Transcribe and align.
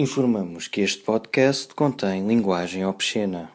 Informamos 0.00 0.66
que 0.66 0.80
este 0.80 1.02
podcast 1.02 1.74
contém 1.74 2.26
linguagem 2.26 2.86
obscena. 2.86 3.52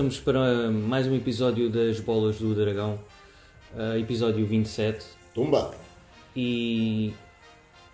Estamos 0.00 0.18
para 0.18 0.70
mais 0.70 1.06
um 1.06 1.14
episódio 1.14 1.68
das 1.68 2.00
Bolas 2.00 2.38
do 2.38 2.54
Dragão, 2.54 2.98
uh, 3.74 3.98
episódio 3.98 4.46
27. 4.46 5.04
Tumba! 5.34 5.74
E 6.34 7.12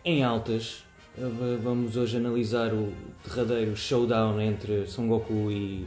em 0.05 0.23
altas, 0.23 0.84
uh, 1.19 1.59
vamos 1.61 1.97
hoje 1.97 2.16
analisar 2.16 2.73
o 2.73 2.92
derradeiro 3.24 3.77
showdown 3.77 4.41
entre 4.41 4.87
Son 4.87 5.09
Goku 5.09 5.50
e, 5.50 5.84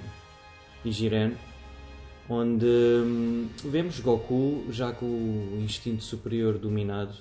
e 0.83 0.91
Jiren, 0.91 1.35
onde 2.27 2.65
hum, 2.65 3.47
vemos 3.63 4.01
Goku 4.01 4.65
já 4.69 4.91
com 4.91 5.05
o 5.05 5.61
instinto 5.63 6.03
superior 6.03 6.57
dominado. 6.57 7.15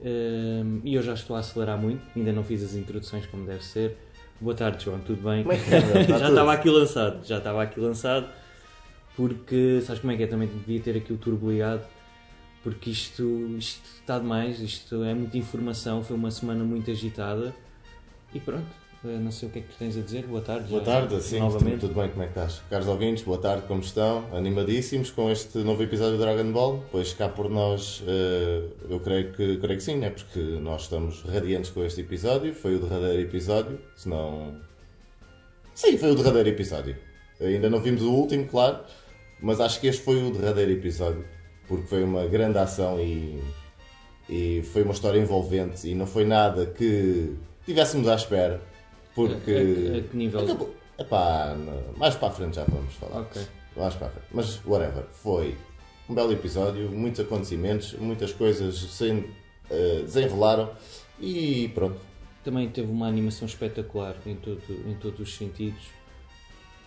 Hum, 0.00 0.80
e 0.82 0.94
eu 0.94 1.02
já 1.02 1.12
estou 1.12 1.36
a 1.36 1.40
acelerar 1.40 1.78
muito, 1.78 2.00
ainda 2.16 2.32
não 2.32 2.42
fiz 2.42 2.64
as 2.64 2.74
introduções 2.74 3.26
como 3.26 3.44
deve 3.44 3.62
ser. 3.62 3.98
Boa 4.40 4.54
tarde, 4.54 4.84
João, 4.84 5.00
tudo 5.00 5.22
bem? 5.28 5.42
Como 5.42 5.52
é 5.52 5.58
que 5.58 5.74
é? 5.74 5.80
Já 6.06 6.18
tudo? 6.18 6.28
estava 6.28 6.52
aqui 6.52 6.70
lançado, 6.70 7.26
já 7.26 7.38
estava 7.38 7.62
aqui 7.62 7.80
lançado, 7.80 8.28
porque 9.16 9.80
sabes 9.84 10.00
como 10.00 10.12
é 10.12 10.16
que 10.16 10.22
é? 10.22 10.26
Também 10.28 10.48
devia 10.48 10.80
ter 10.80 10.96
aqui 10.96 11.12
o 11.12 11.16
turbo 11.16 11.50
ligado, 11.50 11.84
porque 12.62 12.90
isto, 12.90 13.22
isto 13.58 13.82
está 14.00 14.18
demais, 14.18 14.60
isto 14.60 15.02
é 15.02 15.12
muita 15.12 15.36
informação, 15.36 16.04
foi 16.04 16.16
uma 16.16 16.30
semana 16.30 16.62
muito 16.62 16.88
agitada 16.90 17.52
e 18.32 18.38
pronto, 18.38 18.66
não 19.04 19.30
sei 19.30 19.48
o 19.48 19.52
que 19.52 19.60
é 19.60 19.62
que 19.62 19.68
tu 19.68 19.78
tens 19.78 19.96
a 19.96 20.00
dizer, 20.00 20.26
boa 20.26 20.40
tarde. 20.40 20.68
Boa 20.68 20.84
já, 20.84 20.92
tarde, 20.92 21.14
assim, 21.14 21.38
novamente. 21.38 21.80
tudo 21.80 21.94
bem, 21.94 22.08
como 22.08 22.22
é 22.22 22.26
que 22.26 22.32
estás? 22.32 22.60
Caros 22.68 22.88
ouvintes, 22.88 23.22
boa 23.22 23.38
tarde, 23.38 23.66
como 23.66 23.80
estão? 23.80 24.24
Animadíssimos 24.34 25.10
com 25.10 25.30
este 25.30 25.58
novo 25.58 25.82
episódio 25.82 26.16
do 26.16 26.24
Dragon 26.24 26.50
Ball? 26.50 26.84
Pois 26.90 27.12
cá 27.12 27.28
por 27.28 27.48
nós, 27.48 28.02
eh, 28.06 28.64
eu 28.88 28.98
creio 28.98 29.32
que, 29.32 29.56
creio 29.58 29.78
que 29.78 29.82
sim, 29.82 29.96
né? 29.96 30.10
porque 30.10 30.40
nós 30.40 30.82
estamos 30.82 31.22
radiantes 31.22 31.70
com 31.70 31.84
este 31.84 32.00
episódio, 32.00 32.52
foi 32.54 32.74
o 32.74 32.80
derradeiro 32.80 33.22
episódio, 33.22 33.78
se 33.96 34.08
não... 34.08 34.56
Sim, 35.74 35.96
foi 35.96 36.10
o 36.10 36.16
derradeiro 36.16 36.48
episódio. 36.48 36.96
Ainda 37.40 37.70
não 37.70 37.80
vimos 37.80 38.02
o 38.02 38.10
último, 38.10 38.48
claro, 38.48 38.80
mas 39.40 39.60
acho 39.60 39.80
que 39.80 39.86
este 39.86 40.02
foi 40.02 40.20
o 40.24 40.32
derradeiro 40.32 40.72
episódio, 40.72 41.24
porque 41.68 41.86
foi 41.86 42.02
uma 42.02 42.26
grande 42.26 42.58
ação 42.58 43.00
e, 43.00 43.40
e 44.28 44.62
foi 44.72 44.82
uma 44.82 44.92
história 44.92 45.20
envolvente 45.20 45.88
e 45.88 45.94
não 45.94 46.06
foi 46.06 46.24
nada 46.24 46.66
que 46.66 47.36
tivéssemos 47.64 48.08
à 48.08 48.16
espera, 48.16 48.60
porque... 49.26 49.50
A- 49.50 49.94
a- 49.94 49.98
a 49.98 50.02
que 50.02 50.16
nível? 50.16 50.40
Acabou. 50.40 50.74
Epá, 50.98 51.54
no- 51.54 51.98
mais 51.98 52.14
para 52.16 52.28
a 52.28 52.30
frente 52.30 52.56
já 52.56 52.64
vamos 52.64 52.94
falar. 52.94 53.20
Ok. 53.22 53.42
Mais 53.76 53.94
para 53.94 54.06
a 54.08 54.10
frente. 54.10 54.26
Mas, 54.32 54.60
whatever, 54.66 55.04
foi 55.12 55.56
um 56.08 56.14
belo 56.14 56.32
episódio, 56.32 56.90
muitos 56.90 57.20
acontecimentos, 57.20 57.92
muitas 57.94 58.32
coisas 58.32 58.74
se 58.76 59.24
eh, 59.70 60.00
desenrolaram 60.02 60.70
e 61.20 61.70
pronto. 61.74 61.98
Também 62.42 62.68
teve 62.68 62.90
uma 62.90 63.06
animação 63.06 63.46
espetacular 63.46 64.16
em, 64.26 64.34
todo, 64.36 64.60
em 64.86 64.94
todos 64.94 65.20
os 65.20 65.36
sentidos. 65.36 65.82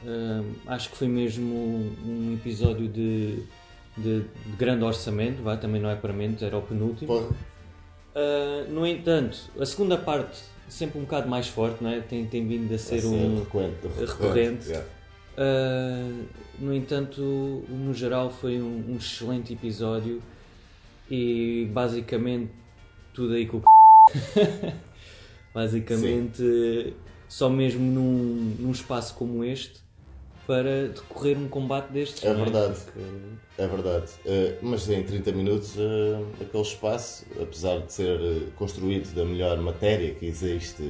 Hum, 0.03 0.53
acho 0.65 0.89
que 0.89 0.97
foi 0.97 1.07
mesmo 1.07 1.53
um 2.03 2.33
episódio 2.33 2.87
de, 2.87 3.43
de- 3.95 4.21
de 4.23 4.55
grande 4.57 4.83
orçamento, 4.83 5.43
vá, 5.43 5.55
também 5.55 5.79
não 5.79 5.89
é 5.89 5.95
para 5.95 6.11
menos, 6.11 6.41
era 6.41 6.57
o 6.57 6.61
penúltimo. 6.63 7.13
Uh, 7.13 8.69
no 8.69 8.85
entanto, 8.85 9.37
a 9.59 9.65
segunda 9.65 9.97
parte 9.97 10.41
sempre 10.71 10.99
um 10.99 11.03
bocado 11.03 11.27
mais 11.27 11.47
forte, 11.47 11.83
não 11.83 11.89
é? 11.89 11.99
tem, 11.99 12.25
tem 12.25 12.47
vindo 12.47 12.73
a 12.73 12.77
ser 12.77 13.05
um. 13.05 13.39
recorrente. 13.39 13.87
recorrente. 13.99 14.69
yeah. 14.69 14.87
Uh, 15.37 16.25
no 16.59 16.73
entanto, 16.73 17.21
no 17.69 17.93
geral, 17.93 18.31
foi 18.31 18.61
um, 18.61 18.85
um 18.89 18.97
excelente 18.97 19.53
episódio 19.53 20.21
e 21.09 21.69
basicamente 21.73 22.51
tudo 23.13 23.33
aí 23.33 23.45
com 23.45 23.57
o 23.57 23.61
c... 24.11 24.73
basicamente 25.53 26.93
só 27.27 27.49
mesmo 27.49 27.81
num, 27.81 28.55
num 28.59 28.71
espaço 28.71 29.15
como 29.15 29.43
este 29.43 29.81
para 30.47 30.87
decorrer 30.89 31.37
um 31.37 31.47
combate 31.47 31.91
destes. 31.91 32.23
É 32.23 32.33
verdade. 32.33 32.75
Porque- 32.79 32.99
É 33.57 33.67
verdade. 33.67 34.11
Eh, 34.25 34.55
mas 34.61 34.89
em 34.89 35.03
30 35.03 35.31
minutos, 35.31 35.75
eh, 35.77 36.43
aquele 36.43 36.63
espaço, 36.63 37.25
apesar 37.39 37.79
de 37.79 37.93
ser 37.93 38.19
eh, 38.19 38.47
construído 38.55 39.13
da 39.13 39.23
melhor 39.23 39.57
matéria 39.59 40.13
que 40.15 40.25
existe 40.25 40.83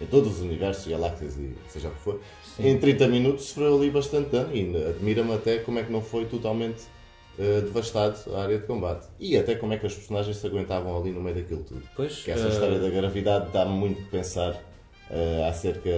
em 0.00 0.06
todos 0.06 0.36
os 0.36 0.40
universos, 0.40 0.86
galáxias 0.86 1.36
e 1.36 1.54
seja 1.68 1.88
o 1.88 1.90
que 1.92 2.00
for, 2.00 2.20
em 2.58 2.78
30 2.78 3.08
minutos 3.08 3.46
sofreu 3.46 3.76
ali 3.76 3.90
bastante 3.90 4.30
dano 4.30 4.54
e 4.54 4.76
admira-me 4.88 5.34
até 5.34 5.58
como 5.58 5.78
é 5.78 5.82
que 5.84 5.92
não 5.92 6.00
foi 6.02 6.24
totalmente 6.26 6.82
eh, 7.38 7.60
devastado 7.62 8.18
a 8.34 8.42
área 8.42 8.58
de 8.58 8.66
combate. 8.66 9.06
E 9.20 9.36
até 9.36 9.54
como 9.54 9.72
é 9.74 9.78
que 9.78 9.86
os 9.86 9.94
personagens 9.94 10.36
se 10.38 10.46
aguentavam 10.46 10.98
ali 10.98 11.10
no 11.12 11.20
meio 11.20 11.36
daquilo 11.36 11.62
tudo. 11.64 11.82
Pois, 11.94 12.22
Que 12.22 12.30
essa 12.30 12.46
uh, 12.46 12.50
história 12.50 12.78
da 12.78 12.88
gravidade 12.88 13.50
dá-me 13.52 13.72
muito 13.72 14.02
que 14.02 14.08
pensar 14.10 14.58
eh, 15.10 15.46
acerca 15.48 15.90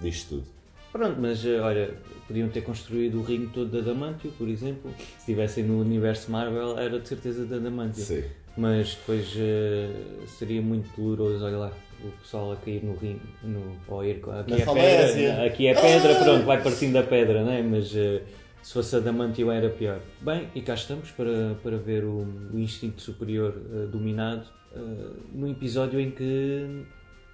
disto 0.00 0.36
tudo. 0.36 0.59
Pronto, 0.92 1.20
mas 1.20 1.44
eh, 1.44 1.60
olha, 1.60 1.94
podiam 2.26 2.48
ter 2.48 2.62
construído 2.62 3.20
o 3.20 3.22
ringue 3.22 3.46
todo 3.48 3.70
de 3.70 3.78
Adamantio, 3.78 4.32
por 4.36 4.48
exemplo. 4.48 4.90
Se 4.98 5.18
estivessem 5.20 5.64
no 5.64 5.80
universo 5.80 6.30
Marvel, 6.30 6.76
era 6.78 6.98
de 6.98 7.06
certeza 7.08 7.46
de 7.46 7.54
Adamantio. 7.54 8.02
Sim. 8.02 8.24
Mas 8.56 8.96
depois 8.96 9.32
eh, 9.38 9.90
seria 10.26 10.60
muito 10.60 10.88
doloroso, 11.00 11.44
olha 11.44 11.56
lá, 11.58 11.72
o 12.04 12.10
pessoal 12.22 12.52
a 12.52 12.56
cair 12.56 12.82
no 12.84 12.94
ringue, 12.96 13.20
no, 13.44 13.76
ou 13.86 14.04
ir, 14.04 14.20
com- 14.20 14.32
aqui 14.32 14.54
é 14.54 14.64
pedra, 14.66 15.44
aqui 15.46 15.66
é 15.68 15.74
pedra, 15.74 16.12
Ah! 16.20 16.24
pronto, 16.24 16.44
vai 16.46 16.62
partindo 16.62 16.92
da 16.94 17.02
pedra, 17.04 17.44
né? 17.44 17.62
mas 17.62 17.94
eh, 17.94 18.22
se 18.62 18.72
fosse 18.72 18.96
Adamantio 18.96 19.50
era 19.52 19.68
pior. 19.70 20.00
Bem, 20.20 20.48
e 20.54 20.60
cá 20.60 20.74
estamos 20.74 21.10
para, 21.12 21.54
para 21.62 21.76
ver 21.76 22.04
o, 22.04 22.26
o 22.52 22.58
instinto 22.58 23.00
superior 23.00 23.54
eh, 23.72 23.86
dominado 23.86 24.44
num 25.32 25.50
episódio 25.50 25.98
em 25.98 26.10
que 26.12 26.84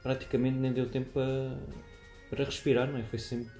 praticamente 0.02 0.56
nem 0.58 0.72
deu 0.72 0.86
tempo 0.86 1.10
para, 1.12 1.52
para 2.30 2.44
respirar, 2.44 2.90
não 2.90 2.98
é? 2.98 3.02
Foi 3.02 3.18
sempre 3.18 3.52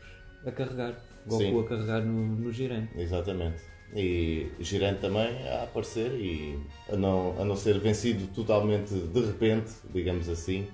a 0.47 0.53
carregar, 0.53 0.95
Goku 1.27 1.43
Sim. 1.43 1.61
a 1.61 1.65
carregar 1.65 2.05
no, 2.05 2.37
no 2.37 2.53
girante. 2.53 2.91
Exatamente. 2.97 3.63
E 3.95 4.49
Girante 4.59 5.01
também 5.01 5.49
a 5.49 5.63
aparecer 5.63 6.11
e 6.13 6.59
a 6.93 6.97
não, 6.97 7.41
a 7.41 7.45
não 7.45 7.55
ser 7.55 7.79
vencido 7.79 8.27
totalmente 8.29 8.93
de 8.93 9.21
repente, 9.21 9.73
digamos 9.93 10.29
assim. 10.29 10.67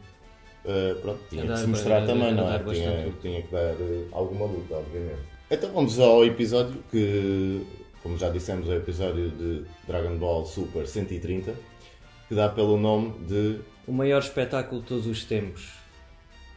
Uh, 0.65 0.99
pronto, 1.01 1.21
tinha 1.29 1.47
que 1.47 1.59
se 1.59 1.67
mostrar 1.67 2.07
também, 2.07 2.35
não 2.35 2.51
é? 2.51 2.59
Tinha, 2.59 3.13
tinha 3.21 3.43
que 3.43 3.53
dar 3.53 3.75
uh, 3.75 4.09
alguma 4.13 4.47
luta, 4.47 4.77
obviamente. 4.77 5.21
Então 5.51 5.71
vamos 5.73 5.99
ao 5.99 6.25
episódio 6.25 6.83
que, 6.91 7.67
como 8.03 8.17
já 8.17 8.31
dissemos, 8.31 8.69
é 8.69 8.73
o 8.73 8.77
episódio 8.77 9.31
de 9.31 9.65
Dragon 9.87 10.17
Ball 10.17 10.47
Super 10.47 10.87
130, 10.87 11.53
que 12.29 12.35
dá 12.35 12.49
pelo 12.49 12.79
nome 12.79 13.13
de 13.27 13.61
O 13.87 13.93
maior 13.93 14.21
espetáculo 14.21 14.81
de 14.81 14.87
todos 14.87 15.07
os 15.07 15.25
tempos. 15.25 15.82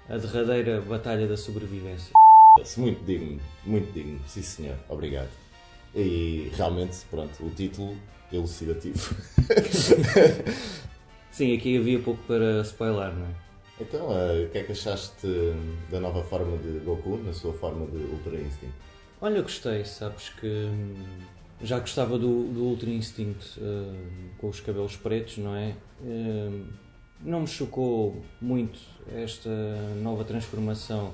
A 0.07 0.17
derradeira 0.17 0.81
batalha 0.81 1.27
da 1.27 1.35
sobrevivência. 1.35 2.13
muito 2.77 3.03
digno, 3.03 3.39
muito 3.65 3.91
digno, 3.91 4.19
sim 4.27 4.41
senhor, 4.41 4.77
obrigado. 4.87 5.29
E 5.95 6.51
realmente, 6.55 6.97
pronto, 7.09 7.43
o 7.43 7.49
título 7.49 7.97
elucidativo. 8.31 9.15
Sim, 11.31 11.53
aqui 11.53 11.77
havia 11.77 11.99
pouco 11.99 12.21
para 12.23 12.61
spoiler, 12.61 13.13
não 13.13 13.25
é? 13.25 13.35
Então, 13.81 14.09
eh, 14.17 14.45
o 14.45 14.49
que 14.51 14.57
é 14.59 14.63
que 14.63 14.71
achaste 14.71 15.27
da 15.91 15.99
nova 15.99 16.23
forma 16.23 16.57
de 16.57 16.79
Goku, 16.79 17.17
na 17.17 17.33
sua 17.33 17.53
forma 17.53 17.85
de 17.87 17.97
Ultra 17.97 18.35
Instinct? 18.35 18.73
Olha, 19.19 19.41
gostei, 19.41 19.83
sabes 19.83 20.29
que 20.29 20.47
hum, 20.47 20.93
já 21.61 21.79
gostava 21.79 22.17
do, 22.17 22.43
do 22.53 22.61
Ultra 22.63 22.89
Instinct 22.89 23.59
hum, 23.59 24.29
com 24.37 24.47
os 24.47 24.61
cabelos 24.61 24.95
pretos, 24.95 25.37
não 25.39 25.55
é? 25.55 25.75
Hum, 26.01 26.67
não 27.25 27.41
me 27.41 27.47
chocou 27.47 28.21
muito 28.41 28.79
esta 29.07 29.49
nova 30.01 30.23
transformação 30.23 31.13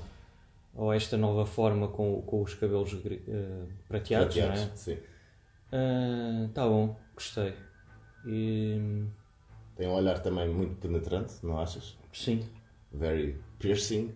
ou 0.76 0.94
esta 0.94 1.18
nova 1.18 1.46
forma 1.46 1.88
com, 1.88 2.22
com 2.22 2.42
os 2.42 2.54
cabelos 2.54 2.94
gri- 2.94 3.24
eh, 3.28 3.66
prateados, 3.88 4.36
não 4.36 4.44
é? 4.52 4.72
Sim. 4.76 4.98
Ah, 5.72 6.50
tá 6.54 6.68
bom, 6.68 6.96
gostei. 7.16 7.54
E, 8.26 9.06
Tem 9.76 9.88
um 9.88 9.94
olhar 9.94 10.20
também 10.20 10.48
muito 10.50 10.76
penetrante, 10.76 11.34
não 11.44 11.60
achas? 11.60 11.98
sim, 12.14 12.46
Very 12.94 13.42
piercing. 13.58 14.14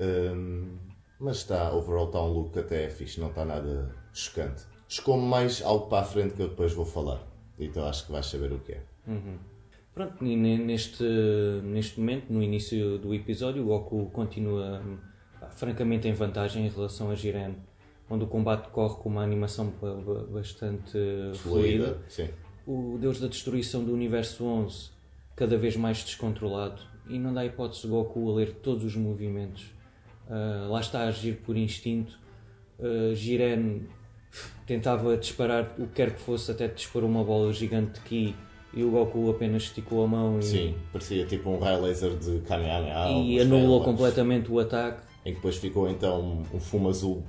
Hum, 0.00 0.76
mas 1.20 1.38
está, 1.38 1.72
overall 1.72 2.06
está 2.06 2.20
um 2.22 2.32
look 2.32 2.58
até 2.58 2.88
fixe, 2.90 3.20
não 3.20 3.28
está 3.28 3.44
nada 3.44 3.94
chocante. 4.12 4.64
Chocou-me 4.88 5.22
mais 5.26 5.62
algo 5.62 5.86
para 5.88 6.02
a 6.02 6.04
frente 6.04 6.34
que 6.34 6.42
eu 6.42 6.48
depois 6.48 6.72
vou 6.72 6.84
falar. 6.84 7.22
Então 7.58 7.86
acho 7.86 8.06
que 8.06 8.12
vais 8.12 8.26
saber 8.26 8.52
o 8.52 8.58
que 8.58 8.72
é. 8.72 8.82
Pronto, 9.94 10.24
ne- 10.24 10.58
neste, 10.58 11.04
neste 11.62 12.00
momento, 12.00 12.32
no 12.32 12.42
início 12.42 12.98
do 12.98 13.14
episódio, 13.14 13.62
o 13.62 13.66
Goku 13.66 14.10
continua 14.12 14.82
francamente 15.56 16.08
em 16.08 16.12
vantagem 16.12 16.66
em 16.66 16.68
relação 16.68 17.10
a 17.10 17.14
Jiren 17.14 17.54
onde 18.10 18.24
o 18.24 18.26
combate 18.26 18.68
corre 18.68 18.96
com 18.96 19.08
uma 19.08 19.22
animação 19.22 19.72
ba- 19.80 19.94
ba- 19.94 20.24
bastante 20.30 20.98
fluida. 21.36 21.98
O 22.66 22.98
Deus 23.00 23.18
da 23.20 23.28
Destruição 23.28 23.82
do 23.84 23.92
Universo 23.92 24.44
11, 24.44 24.90
cada 25.36 25.56
vez 25.56 25.76
mais 25.76 26.02
descontrolado, 26.04 26.82
e 27.08 27.18
não 27.18 27.32
dá 27.32 27.44
hipótese 27.46 27.82
de 27.82 27.88
Goku 27.88 28.30
a 28.30 28.34
ler 28.34 28.52
todos 28.62 28.84
os 28.84 28.96
movimentos. 28.96 29.64
Ah, 30.28 30.66
lá 30.70 30.80
está 30.80 31.00
a 31.00 31.08
agir 31.08 31.36
por 31.44 31.56
instinto. 31.56 32.18
Uh, 32.78 33.14
Jiren 33.14 33.82
tentava 34.66 35.16
disparar 35.16 35.74
o 35.78 35.86
que 35.86 35.94
quer 35.94 36.12
que 36.14 36.20
fosse, 36.20 36.50
até 36.50 36.66
disparou 36.66 37.08
uma 37.08 37.22
bola 37.22 37.52
gigante 37.52 37.92
de 37.92 38.00
Ki 38.00 38.36
e 38.76 38.82
o 38.82 38.90
Goku 38.90 39.30
apenas 39.30 39.64
esticou 39.64 40.04
a 40.04 40.08
mão 40.08 40.38
e, 40.38 40.42
Sim, 40.42 40.74
parecia 40.92 41.24
tipo 41.26 41.50
um 41.50 41.58
raio 41.58 41.82
laser 41.82 42.14
de 42.16 42.40
Kamehameha. 42.40 43.08
e 43.22 43.40
anulou 43.40 43.82
completamente 43.82 44.50
o 44.50 44.58
ataque. 44.58 45.02
Em 45.24 45.30
que 45.30 45.36
depois 45.36 45.56
ficou 45.56 45.88
então 45.88 46.42
um 46.52 46.60
fumo 46.60 46.90
azul 46.90 47.22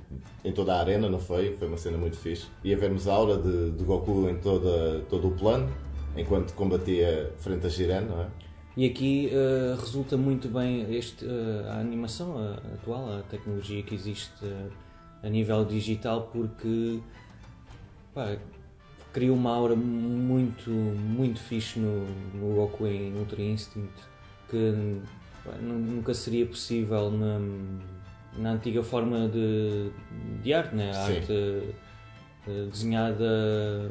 em 0.44 0.52
toda 0.52 0.74
a 0.74 0.80
arena, 0.80 1.08
não 1.08 1.18
foi? 1.18 1.56
Foi 1.56 1.66
uma 1.66 1.78
cena 1.78 1.96
muito 1.96 2.16
fixe. 2.16 2.46
E 2.62 2.74
a 2.74 2.76
vermos 2.76 3.08
a 3.08 3.14
aura 3.14 3.38
de, 3.38 3.70
de 3.70 3.84
Goku 3.84 4.28
em 4.28 4.36
toda, 4.36 5.00
todo 5.08 5.28
o 5.28 5.30
plano, 5.30 5.70
enquanto 6.14 6.52
combatia 6.52 7.32
frente 7.38 7.64
a 7.66 7.68
Jiren, 7.70 8.02
não 8.02 8.20
é? 8.20 8.26
E 8.76 8.84
aqui 8.84 9.30
uh, 9.32 9.80
resulta 9.80 10.18
muito 10.18 10.48
bem 10.48 10.94
este, 10.94 11.24
uh, 11.24 11.70
a 11.70 11.78
animação 11.78 12.36
uh, 12.36 12.74
atual, 12.74 13.18
a 13.18 13.22
tecnologia 13.22 13.82
que 13.82 13.94
existe 13.94 14.44
uh, 14.44 14.70
a 15.22 15.30
nível 15.30 15.64
digital, 15.64 16.28
porque 16.30 17.00
pá, 18.12 18.36
cria 19.16 19.32
uma 19.32 19.50
aura 19.50 19.74
muito, 19.74 20.68
muito 20.70 21.40
fixe 21.40 21.78
no, 21.78 22.04
no 22.34 22.54
Goku 22.54 22.86
em 22.86 23.14
Ultra 23.16 23.40
Instinct 23.40 23.94
que 24.50 24.74
nunca 25.62 26.12
seria 26.12 26.44
possível 26.44 27.10
na, 27.10 27.38
na 28.36 28.50
antiga 28.52 28.82
forma 28.82 29.26
de, 29.26 29.88
de 30.42 30.52
arte, 30.52 30.74
né? 30.74 30.92
a 30.94 31.04
arte 31.06 31.32
uh, 31.32 32.66
desenhada 32.70 33.90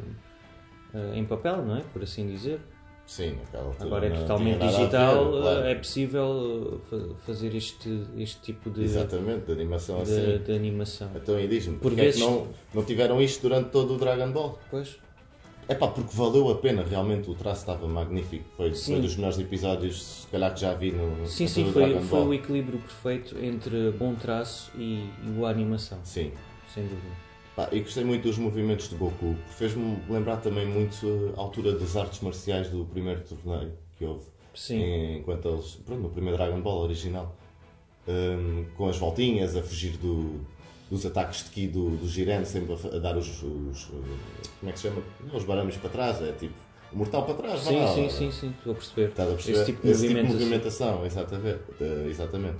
uh, 0.94 1.14
em 1.16 1.24
papel, 1.24 1.56
não 1.64 1.76
é? 1.78 1.80
por 1.92 2.04
assim 2.04 2.28
dizer. 2.28 2.60
Sim, 3.04 3.34
naquela 3.40 3.64
altura. 3.64 3.84
Agora 3.84 4.06
é 4.06 4.10
totalmente 4.10 4.62
a 4.62 4.66
ver, 4.66 4.76
digital, 4.76 5.30
claro. 5.42 5.66
é 5.66 5.74
possível 5.74 6.80
fa- 6.88 7.14
fazer 7.26 7.52
este, 7.56 8.00
este 8.16 8.40
tipo 8.42 8.70
de, 8.70 8.84
Exatamente, 8.84 9.46
de 9.46 9.52
animação 9.52 10.04
de, 10.04 10.12
assim. 10.12 10.38
de 10.44 10.52
animação. 10.52 11.10
Então, 11.16 11.40
e 11.40 11.48
diz-me, 11.48 11.74
Por 11.78 11.82
porque 11.90 12.00
é 12.00 12.04
que 12.04 12.10
vezes- 12.12 12.20
não, 12.20 12.48
não 12.72 12.84
tiveram 12.84 13.20
isto 13.20 13.42
durante 13.42 13.70
todo 13.70 13.94
o 13.94 13.98
Dragon 13.98 14.30
Ball? 14.30 14.58
Pois, 14.70 14.98
É 15.68 15.74
pá, 15.74 15.88
porque 15.88 16.14
valeu 16.16 16.48
a 16.50 16.54
pena, 16.56 16.84
realmente 16.84 17.28
o 17.28 17.34
traço 17.34 17.60
estava 17.62 17.88
magnífico. 17.88 18.44
Foi, 18.56 18.72
foi 18.72 19.00
dos 19.00 19.16
melhores 19.16 19.38
episódios, 19.38 20.02
se 20.22 20.26
calhar 20.28 20.54
que 20.54 20.60
já 20.60 20.72
vi 20.74 20.92
no, 20.92 21.26
sim, 21.26 21.48
sim, 21.48 21.72
foi, 21.72 22.00
foi 22.02 22.20
o 22.20 22.32
equilíbrio 22.32 22.78
perfeito 22.78 23.36
entre 23.42 23.90
bom 23.92 24.14
traço 24.14 24.70
e, 24.76 25.10
e 25.24 25.28
boa 25.30 25.50
animação, 25.50 25.98
Sim. 26.04 26.30
sem 26.72 26.84
dúvida. 26.84 27.26
Pá, 27.56 27.68
e 27.72 27.80
gostei 27.80 28.04
muito 28.04 28.22
dos 28.24 28.38
movimentos 28.38 28.88
de 28.88 28.94
Goku. 28.96 29.34
Fez-me 29.48 29.98
lembrar 30.08 30.36
também 30.36 30.66
muito 30.66 31.32
a 31.36 31.40
altura 31.40 31.72
das 31.72 31.96
artes 31.96 32.20
marciais 32.20 32.68
do 32.68 32.84
primeiro 32.84 33.22
torneio 33.22 33.72
que 33.96 34.04
houve. 34.04 34.26
Sim, 34.54 35.16
Enquanto 35.18 35.48
eles. 35.48 35.80
Pronto, 35.84 36.02
no 36.02 36.10
primeiro 36.10 36.36
Dragon 36.36 36.60
Ball 36.60 36.82
original. 36.82 37.34
Hum, 38.06 38.66
com 38.76 38.88
as 38.88 38.98
voltinhas, 38.98 39.56
a 39.56 39.62
fugir 39.62 39.96
do- 39.96 40.40
dos 40.90 41.04
ataques 41.04 41.44
de 41.44 41.50
Ki 41.50 41.66
do, 41.68 41.90
do 41.96 42.08
Jiren, 42.08 42.44
sempre 42.44 42.72
a, 42.74 42.96
a 42.96 42.98
dar 43.00 43.16
os, 43.16 43.26
os, 43.42 43.84
uh, 43.88 44.02
Como 44.60 44.70
é 44.70 44.72
que 44.72 44.78
se 44.78 44.88
chama? 44.88 45.02
Não, 45.26 45.36
os 45.36 45.44
barames 45.44 45.76
para 45.76 45.90
trás, 45.90 46.22
é 46.22 46.32
tipo. 46.32 46.54
O 46.92 46.96
mortal 46.98 47.24
para 47.24 47.34
trás, 47.34 47.60
sim, 47.60 47.80
lá. 47.80 47.92
sim, 47.94 48.08
sim, 48.08 48.30
sim, 48.30 48.54
estou 48.56 48.72
a 48.72 48.76
perceber. 48.76 49.08
Estás 49.08 49.28
a 49.28 49.32
perceber? 49.34 49.56
Esse 49.58 49.66
tipo 49.66 49.82
de 49.82 49.88
movimentação. 49.92 50.32
movimentação, 50.38 51.06
exatamente. 51.06 51.60
Uh, 51.80 52.08
exatamente. 52.08 52.56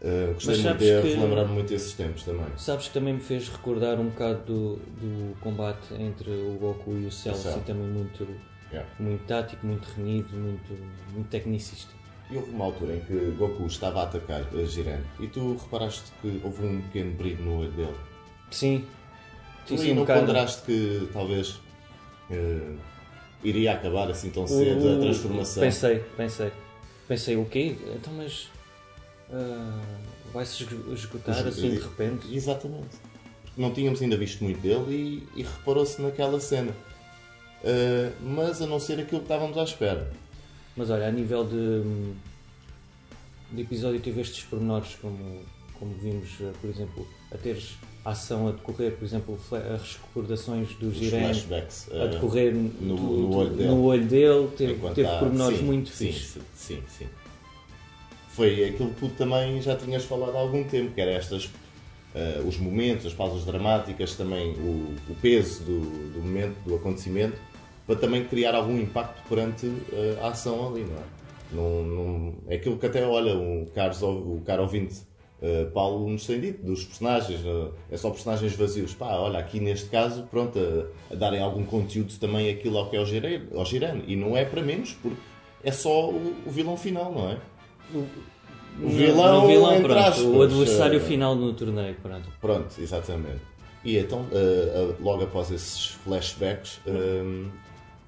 Uh, 0.00 0.32
gostei 0.34 0.56
muito 0.62 0.78
de 0.78 0.84
que- 1.02 1.08
relembrar-me 1.16 1.52
muito 1.52 1.74
esses 1.74 1.92
tempos 1.92 2.22
também. 2.22 2.46
Sabes 2.56 2.86
que 2.88 2.94
também 2.94 3.14
me 3.14 3.20
fez 3.20 3.48
recordar 3.48 3.98
um 4.00 4.08
bocado 4.08 4.40
do, 4.46 4.76
do 4.76 5.36
combate 5.40 5.92
entre 5.94 6.30
o 6.30 6.56
Goku 6.58 6.92
e 6.92 7.06
o 7.06 7.12
Cell, 7.12 7.34
O 7.34 7.36
Cell. 7.36 7.50
assim, 7.52 7.60
também 7.62 7.86
muito, 7.86 8.26
Yeah. 8.72 8.88
muito 9.00 9.24
tático, 9.24 9.66
muito 9.66 9.84
renhido, 9.96 10.34
muito, 10.36 10.72
muito 11.12 11.28
tecnicista. 11.28 11.90
E 12.30 12.36
houve 12.36 12.50
uma 12.50 12.66
altura 12.66 12.96
em 12.96 13.00
que 13.00 13.14
Goku 13.38 13.66
estava 13.66 14.00
a 14.00 14.04
atacar 14.04 14.42
a 14.54 14.64
Jiren 14.64 15.00
e 15.18 15.26
tu 15.28 15.56
reparaste 15.56 16.12
que 16.20 16.40
houve 16.44 16.62
um 16.66 16.82
pequeno 16.82 17.12
brilho 17.12 17.42
no 17.42 17.58
olho 17.60 17.70
dele. 17.72 17.94
Sim, 18.50 18.84
Tu 19.66 19.76
sim, 19.78 19.84
sim, 19.84 19.92
um 19.92 19.94
não 19.96 20.02
bocado. 20.02 20.20
ponderaste 20.20 20.62
que 20.62 21.08
talvez 21.12 21.58
eh, 22.30 22.74
iria 23.42 23.72
acabar 23.72 24.10
assim 24.10 24.30
tão 24.30 24.46
cedo 24.46 24.88
a 24.88 24.92
O- 24.96 25.00
transformação. 25.00 25.62
Pensei, 25.62 25.98
pensei. 26.16 26.52
Pensei, 27.06 27.36
o 27.36 27.44
quê? 27.46 27.76
Então, 27.96 28.12
mas. 28.14 28.50
ah, 29.32 29.80
vai-se 30.32 30.62
esgo- 30.64 30.92
esgotar 30.92 31.36
Esgo- 31.36 31.48
assim 31.48 31.70
de 31.70 31.78
repente? 31.78 32.34
Exatamente. 32.34 32.96
Porque 33.44 33.60
não 33.62 33.72
tínhamos 33.72 34.02
ainda 34.02 34.16
visto 34.18 34.44
muito 34.44 34.60
dele 34.60 35.26
e, 35.34 35.40
e 35.40 35.42
reparou-se 35.42 36.00
naquela 36.02 36.38
cena. 36.40 36.72
Eh, 37.64 38.12
mas 38.20 38.60
a 38.60 38.66
não 38.66 38.78
ser 38.78 39.00
aquilo 39.00 39.20
que 39.20 39.24
estávamos 39.24 39.56
à 39.56 39.64
espera. 39.64 40.10
Mas 40.78 40.88
olha, 40.90 41.08
a 41.08 41.10
nível 41.12 41.44
de. 41.44 41.82
de 43.54 43.62
episódio, 43.62 44.00
teve 44.00 44.20
estes 44.20 44.44
pormenores, 44.44 44.94
como, 45.02 45.40
como 45.78 45.92
vimos, 45.94 46.28
ah, 46.42 46.52
por 46.60 46.70
exemplo, 46.70 47.06
a 47.32 47.36
teres 47.36 47.76
ação 48.04 48.48
a 48.48 48.52
decorrer, 48.52 48.92
por 48.96 49.04
exemplo, 49.04 49.38
as 49.74 49.96
recordações 49.96 50.68
do 50.76 50.90
Jiren 50.94 51.32
a 51.92 52.04
eh, 52.04 52.08
decorrer 52.08 52.54
no- 52.54 52.96
tu- 52.96 53.02
no 53.02 53.34
olho 53.36 53.50
dele. 53.50 53.68
no 53.68 53.82
olho 53.84 54.04
dele, 54.06 54.48
teve, 54.56 54.72
enquanto 54.74 54.94
teve 54.94 55.08
há- 55.08 55.18
pormenores 55.18 55.58
sim, 55.58 55.64
muito 55.64 55.88
sim, 55.90 56.06
fixes. 56.12 56.38
Sim, 56.54 56.82
sim. 56.88 57.06
Foi 58.30 58.64
aquilo 58.68 58.90
que 58.94 59.00
tu 59.00 59.08
também 59.10 59.60
já 59.60 59.74
tinhas 59.76 60.04
falado 60.04 60.36
há 60.36 60.40
algum 60.40 60.62
tempo, 60.64 60.94
que 60.94 61.00
era 61.00 61.10
estas 61.10 61.50
eh, 62.14 62.40
os 62.46 62.56
momentos, 62.56 63.04
as 63.04 63.12
pausas 63.12 63.44
dramáticas, 63.44 64.14
também 64.14 64.52
o, 64.52 64.94
o 65.10 65.14
peso 65.20 65.64
do, 65.64 65.80
do 66.12 66.20
momento, 66.20 66.56
do 66.64 66.76
acontecimento, 66.76 67.36
para 67.88 67.96
também 67.96 68.22
criar 68.24 68.54
algum 68.54 68.78
impacto 68.78 69.20
perante 69.28 69.66
eh, 69.92 70.16
a 70.22 70.28
ação 70.28 70.68
ali, 70.68 70.84
não 70.84 70.96
é? 70.96 71.02
Não, 71.50 71.82
não- 71.82 72.34
é 72.46 72.56
aquilo 72.56 72.76
que 72.78 72.84
até, 72.86 73.04
olha, 73.06 73.34
o 73.34 73.66
caro, 73.74 73.94
o 74.06 74.42
caro 74.44 74.62
ouvinte 74.62 74.96
eh, 75.40 75.64
Paulo 75.72 76.06
nos 76.08 76.26
tem 76.26 76.38
dito, 76.38 76.64
dos 76.66 76.84
personagens, 76.84 77.40
eh, 77.44 77.68
é 77.90 77.96
só 77.96 78.10
personagens 78.10 78.54
vazios. 78.54 78.92
Pá, 78.94 79.06
olha, 79.16 79.38
aqui 79.38 79.58
neste 79.58 79.88
caso, 79.88 80.24
pronto, 80.30 80.58
a, 80.58 81.14
a 81.14 81.16
darem 81.16 81.40
algum 81.40 81.64
conteúdo 81.64 82.12
também 82.20 82.50
aquilo 82.50 82.76
ao 82.76 82.90
que 82.90 82.96
é 82.96 83.00
o 83.00 83.06
Jiren, 83.06 83.42
ao 83.54 83.64
Jiren. 83.64 84.02
E 84.06 84.14
não 84.16 84.36
é 84.36 84.44
para 84.44 84.60
menos, 84.62 84.92
porque 85.00 85.16
é 85.64 85.72
só 85.72 86.10
o, 86.10 86.34
o 86.46 86.50
vilão 86.50 86.76
final, 86.76 87.10
não 87.12 87.30
é? 87.30 87.38
O, 87.94 88.04
O 88.84 88.88
vilão, 88.90 89.44
o 89.44 89.48
vilão, 89.48 89.80
pronto, 89.80 89.98
aspas, 89.98 90.24
o 90.24 90.42
adversário 90.42 90.98
eh, 90.98 91.00
final 91.00 91.34
no 91.34 91.54
torneio, 91.54 91.96
pronto. 92.02 92.28
Pronto, 92.40 92.74
exatamente. 92.78 93.40
E 93.84 93.96
então, 93.96 94.26
eh, 94.30 94.94
logo 95.00 95.22
após 95.24 95.50
esses 95.50 95.86
flashbacks, 96.04 96.80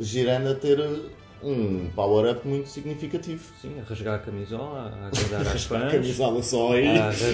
Jiren 0.00 0.50
a 0.50 0.54
ter 0.54 0.80
eh, 0.80 0.98
um 1.42 1.90
power-up 1.94 2.46
muito 2.48 2.68
significativo. 2.68 3.42
Sim, 3.60 3.78
a 3.80 3.84
rasgar 3.88 4.14
a 4.16 4.18
camisola, 4.18 4.92
a 5.02 5.06
agradar 5.14 5.54
às 5.54 5.64
A 5.64 5.68
fãs, 5.68 5.92
camisola 5.92 6.42
só 6.42 6.72
aí, 6.72 6.88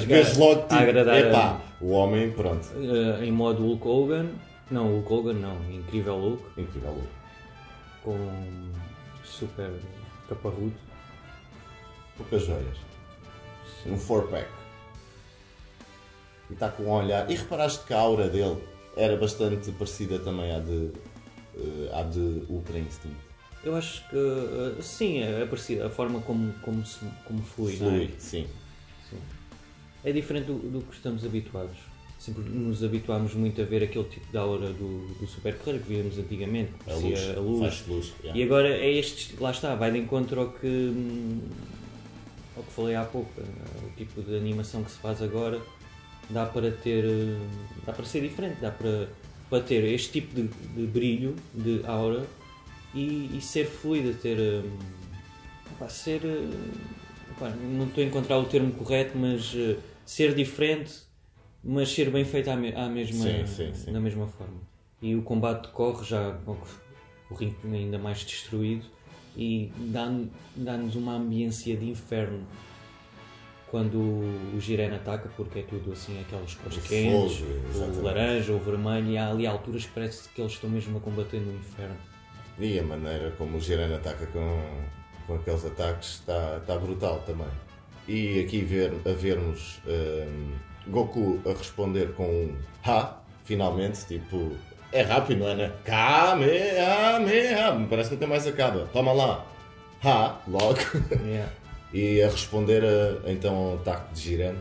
vês 0.07 0.37
logo 0.37 0.63
tipo, 0.63 0.75
a 0.75 0.79
agradar 0.79 1.15
a- 1.15 1.21
epá, 1.21 1.61
o 1.81 1.91
homem, 1.91 2.31
pronto, 2.33 2.67
eh, 2.77 3.25
em 3.25 3.33
modo 3.33 3.63
Hulk 3.63 3.87
Hogan, 3.89 4.27
não, 4.71 4.89
Hulk 4.97 5.13
Hogan 5.13 5.33
não, 5.35 5.57
incrível 5.73 6.19
Hulk, 6.19 6.61
incrível. 6.61 7.03
com 8.03 8.17
super 9.25 9.71
caparrudo. 10.29 10.75
Poucas 12.17 12.47
joias. 12.47 12.79
Um 13.87 13.99
four-pack. 13.99 14.49
E 16.49 16.53
está 16.55 16.69
com 16.71 16.85
um 16.85 16.91
olhar. 16.91 17.31
E 17.31 17.35
reparaste 17.35 17.85
que 17.85 17.93
a 17.93 17.99
aura 17.99 18.29
dele 18.29 18.57
era 18.97 19.17
bastante 19.17 19.71
parecida 19.73 20.19
também 20.19 20.55
à 20.55 20.59
de, 20.61 20.93
eh, 21.57 21.91
à 21.99 22.03
de 22.03 22.43
Ultra 22.49 22.79
Instinct. 22.79 23.17
Eu 23.65 23.75
acho 23.75 24.09
que 24.09 24.17
eh, 24.17 24.81
sim, 24.81 25.19
é 25.23 25.45
parecida, 25.47 25.87
a 25.87 25.91
forma 25.91 26.21
como, 26.21 26.53
como, 26.63 26.85
se, 26.87 27.01
como 27.25 27.43
flui, 27.43 27.75
é? 27.75 27.77
Flui, 27.77 28.15
sim. 28.19 28.47
Sim. 29.11 29.19
É 30.05 30.13
diferente 30.13 30.47
do, 30.47 30.55
do 30.59 30.81
que 30.83 30.95
estamos 30.95 31.25
habituados. 31.25 31.77
Sempre 32.19 32.45
nos 32.45 32.83
habituámos 32.83 33.35
muito 33.35 33.61
a 33.61 33.65
ver 33.65 33.83
aquele 33.83 34.05
tipo 34.05 34.27
de 34.33 34.39
aura 34.39 34.69
do, 34.69 35.07
do 35.21 35.27
Super 35.27 35.55
que 35.59 35.73
víamos 35.87 36.19
antigamente, 36.19 36.73
que 36.83 36.91
A 36.91 36.95
luz. 36.95 37.37
a 37.37 37.41
luz. 37.41 37.61
Faz 37.61 37.87
luz. 37.89 38.13
yeah. 38.23 38.39
E 38.41 38.43
agora 38.43 38.69
é 38.69 38.91
este, 38.91 39.37
lá 39.39 39.51
está, 39.51 39.75
vai 39.75 39.93
de 39.93 39.99
encontro 39.99 40.41
ao 40.41 40.51
que, 40.51 40.93
ao 42.57 42.63
que 42.63 42.73
falei 42.73 42.95
há 42.95 43.05
pouco, 43.05 43.31
eh, 43.39 43.43
o 43.87 43.97
tipo 43.97 44.23
de 44.23 44.35
animação 44.37 44.83
que 44.83 44.91
se 44.91 44.99
faz 44.99 45.21
agora 45.21 45.61
dá 46.31 46.47
para 46.47 46.71
ter, 46.71 47.05
eh, 47.05 47.39
dá 47.85 47.93
para 47.93 48.05
ser 48.07 48.23
diferente, 48.23 48.57
dá 48.61 48.71
para, 48.71 49.09
para 49.49 49.63
ter 49.63 49.85
este 49.85 50.13
tipo 50.21 50.35
de, 50.35 50.49
de 50.49 50.87
brilho, 50.87 51.37
de 51.55 51.81
aura 51.87 52.27
e, 52.95 53.31
e 53.37 53.41
ser 53.41 53.67
fluida, 53.67 54.13
ter, 54.15 54.39
hum, 54.39 54.77
pá, 55.79 55.89
ser, 55.89 56.21
pá, 57.39 57.51
não 57.51 57.87
estou 57.87 58.03
a 58.03 58.07
encontrar 58.07 58.39
o 58.39 58.45
termo 58.45 58.73
correto, 58.73 59.17
mas 59.17 59.53
eh, 59.55 59.77
ser 60.05 60.35
diferente, 60.35 60.93
mas 61.63 61.91
ser 61.93 62.11
bem 62.11 62.25
feito 62.25 62.49
à, 62.51 62.57
me- 62.57 62.75
à 62.75 62.89
mesma, 62.89 63.23
Sim, 63.25 63.47
sim, 63.47 63.75
sim. 63.75 63.93
da 63.93 64.01
mesma 64.01 64.27
forma. 64.27 64.61
E 65.03 65.15
o 65.15 65.23
combate 65.23 65.67
decorre 65.67 66.05
já 66.05 66.33
com 66.45 66.57
o 67.31 67.35
ringue 67.35 67.57
ainda 67.73 67.99
mais 67.99 68.25
destruído 68.25 68.87
e 69.37 69.71
dá- 69.77 70.11
dá-nos 70.57 70.95
uma 70.97 71.15
ambiência 71.15 71.77
de 71.77 71.89
inferno 71.89 72.47
quando 73.71 73.99
o 73.99 74.61
Jiren 74.61 74.95
ataca, 74.95 75.29
porque 75.37 75.61
é 75.61 75.63
tudo 75.63 75.93
assim, 75.93 76.21
aquelas 76.21 76.55
cores 76.55 76.79
quentes, 76.87 77.43
o 77.75 78.03
laranja, 78.03 78.53
o 78.53 78.59
vermelho, 78.59 79.11
e 79.11 79.19
há 79.19 79.31
ali 79.31 79.47
alturas 79.47 79.85
que 79.85 79.93
parece 79.93 80.29
que 80.29 80.41
eles 80.41 80.53
estão 80.53 80.71
mesmo 80.71 80.99
a 80.99 81.01
combater 81.01 81.41
no 81.41 81.53
inferno. 81.53 81.97
E 82.59 82.79
a 82.79 82.83
maneira 82.83 83.33
como 83.33 83.59
o 83.59 83.61
Jiren 83.61 83.95
ataca 83.95 84.27
com, 84.27 84.63
com 85.27 85.35
aqueles 85.35 85.65
ataques 85.65 86.21
está, 86.21 86.59
está 86.59 86.79
brutal 86.79 87.23
também. 87.27 87.49
E 88.09 88.41
aqui 88.41 88.61
ver, 88.61 88.93
a 89.05 89.13
vermos 89.13 89.81
hum, 89.87 90.53
Goku 90.89 91.41
a 91.45 91.51
responder 91.51 92.13
com 92.15 92.25
um 92.25 92.57
Ha, 92.85 93.19
finalmente, 93.45 94.07
tipo, 94.07 94.53
é 94.93 95.03
rápido, 95.03 95.41
não 95.41 95.49
é? 95.49 95.55
Né? 95.57 95.73
Kamehameha, 95.85 97.87
parece 97.91 98.11
que 98.11 98.15
nunca 98.15 98.29
mais 98.29 98.47
acaba. 98.47 98.87
Toma 98.93 99.13
lá, 99.13 99.45
Ha, 100.05 100.39
logo. 100.47 100.79
Yeah. 101.25 101.51
E 101.93 102.23
a 102.23 102.29
responder 102.29 102.85
a, 102.85 103.31
então 103.31 103.55
ao 103.55 103.75
ataque 103.77 104.15
de 104.15 104.21
Jiren, 104.21 104.57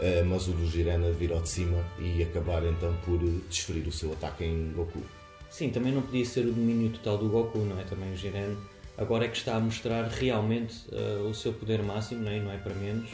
eh, 0.00 0.22
mas 0.22 0.48
o 0.48 0.52
do 0.52 0.66
Jiren 0.66 1.06
a 1.06 1.10
vir 1.10 1.32
ao 1.32 1.40
de 1.40 1.48
cima 1.48 1.84
e 1.98 2.22
acabar 2.22 2.64
então 2.64 2.94
por 3.04 3.22
eh, 3.22 3.40
desferir 3.48 3.86
o 3.86 3.92
seu 3.92 4.12
ataque 4.12 4.44
em 4.44 4.72
Goku. 4.72 5.02
Sim, 5.50 5.70
também 5.70 5.92
não 5.92 6.02
podia 6.02 6.24
ser 6.24 6.46
o 6.46 6.52
domínio 6.52 6.90
total 6.90 7.18
do 7.18 7.28
Goku, 7.28 7.58
não 7.58 7.78
é? 7.78 7.84
Também 7.84 8.12
o 8.12 8.16
Jiren 8.16 8.56
agora 8.98 9.24
é 9.24 9.28
que 9.28 9.36
está 9.36 9.56
a 9.56 9.60
mostrar 9.60 10.08
realmente 10.08 10.84
eh, 10.92 11.22
o 11.28 11.32
seu 11.32 11.52
poder 11.52 11.82
máximo, 11.82 12.22
não 12.22 12.30
é? 12.30 12.40
Não 12.40 12.50
é 12.50 12.58
para 12.58 12.74
menos. 12.74 13.10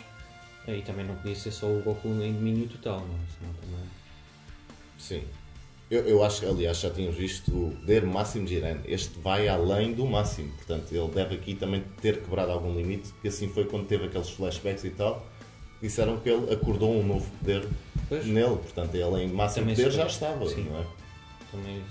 Eh, 0.67 0.79
e 0.79 0.83
também 0.83 1.07
não 1.07 1.17
podia 1.17 1.35
ser 1.35 1.51
só 1.51 1.67
o 1.67 1.83
Goku 1.83 2.09
em 2.09 2.33
domínio 2.33 2.69
total, 2.69 3.01
não 3.01 3.15
é? 3.15 3.39
Senão 3.39 3.55
também... 3.55 3.87
Sim. 4.99 5.23
Eu, 5.91 6.07
eu 6.07 6.23
acho 6.23 6.41
que, 6.41 6.47
aliás, 6.47 6.79
já 6.79 6.89
tínhamos 6.89 7.17
visto 7.17 7.51
o 7.51 7.71
poder 7.81 8.07
máximo 8.07 8.47
de 8.47 8.55
Jiren. 8.55 8.77
Este 8.87 9.19
vai 9.19 9.49
além 9.49 9.93
do 9.93 10.07
máximo. 10.07 10.53
Portanto, 10.53 10.93
ele 10.95 11.09
deve 11.09 11.35
aqui 11.35 11.55
também 11.55 11.83
ter 12.01 12.19
quebrado 12.23 12.53
algum 12.53 12.73
limite, 12.77 13.13
que 13.21 13.27
assim 13.27 13.49
foi 13.49 13.65
quando 13.65 13.87
teve 13.87 14.05
aqueles 14.05 14.31
flashbacks 14.31 14.85
e 14.85 14.91
tal. 14.91 15.27
Disseram 15.83 16.19
que 16.21 16.29
ele 16.29 16.53
acordou 16.53 16.95
um 16.95 17.05
novo 17.05 17.29
poder 17.39 17.67
Pois. 18.09 18.25
nele. 18.25 18.57
Portanto, 18.57 18.95
ele 18.95 19.25
em 19.25 19.29
máximo 19.29 19.63
Também 19.67 19.75
poder 19.75 19.91
já 19.91 20.07
estava, 20.07 20.49
Sim. 20.49 20.69
não 20.71 20.79
é? 20.81 20.87
Também 21.51 21.83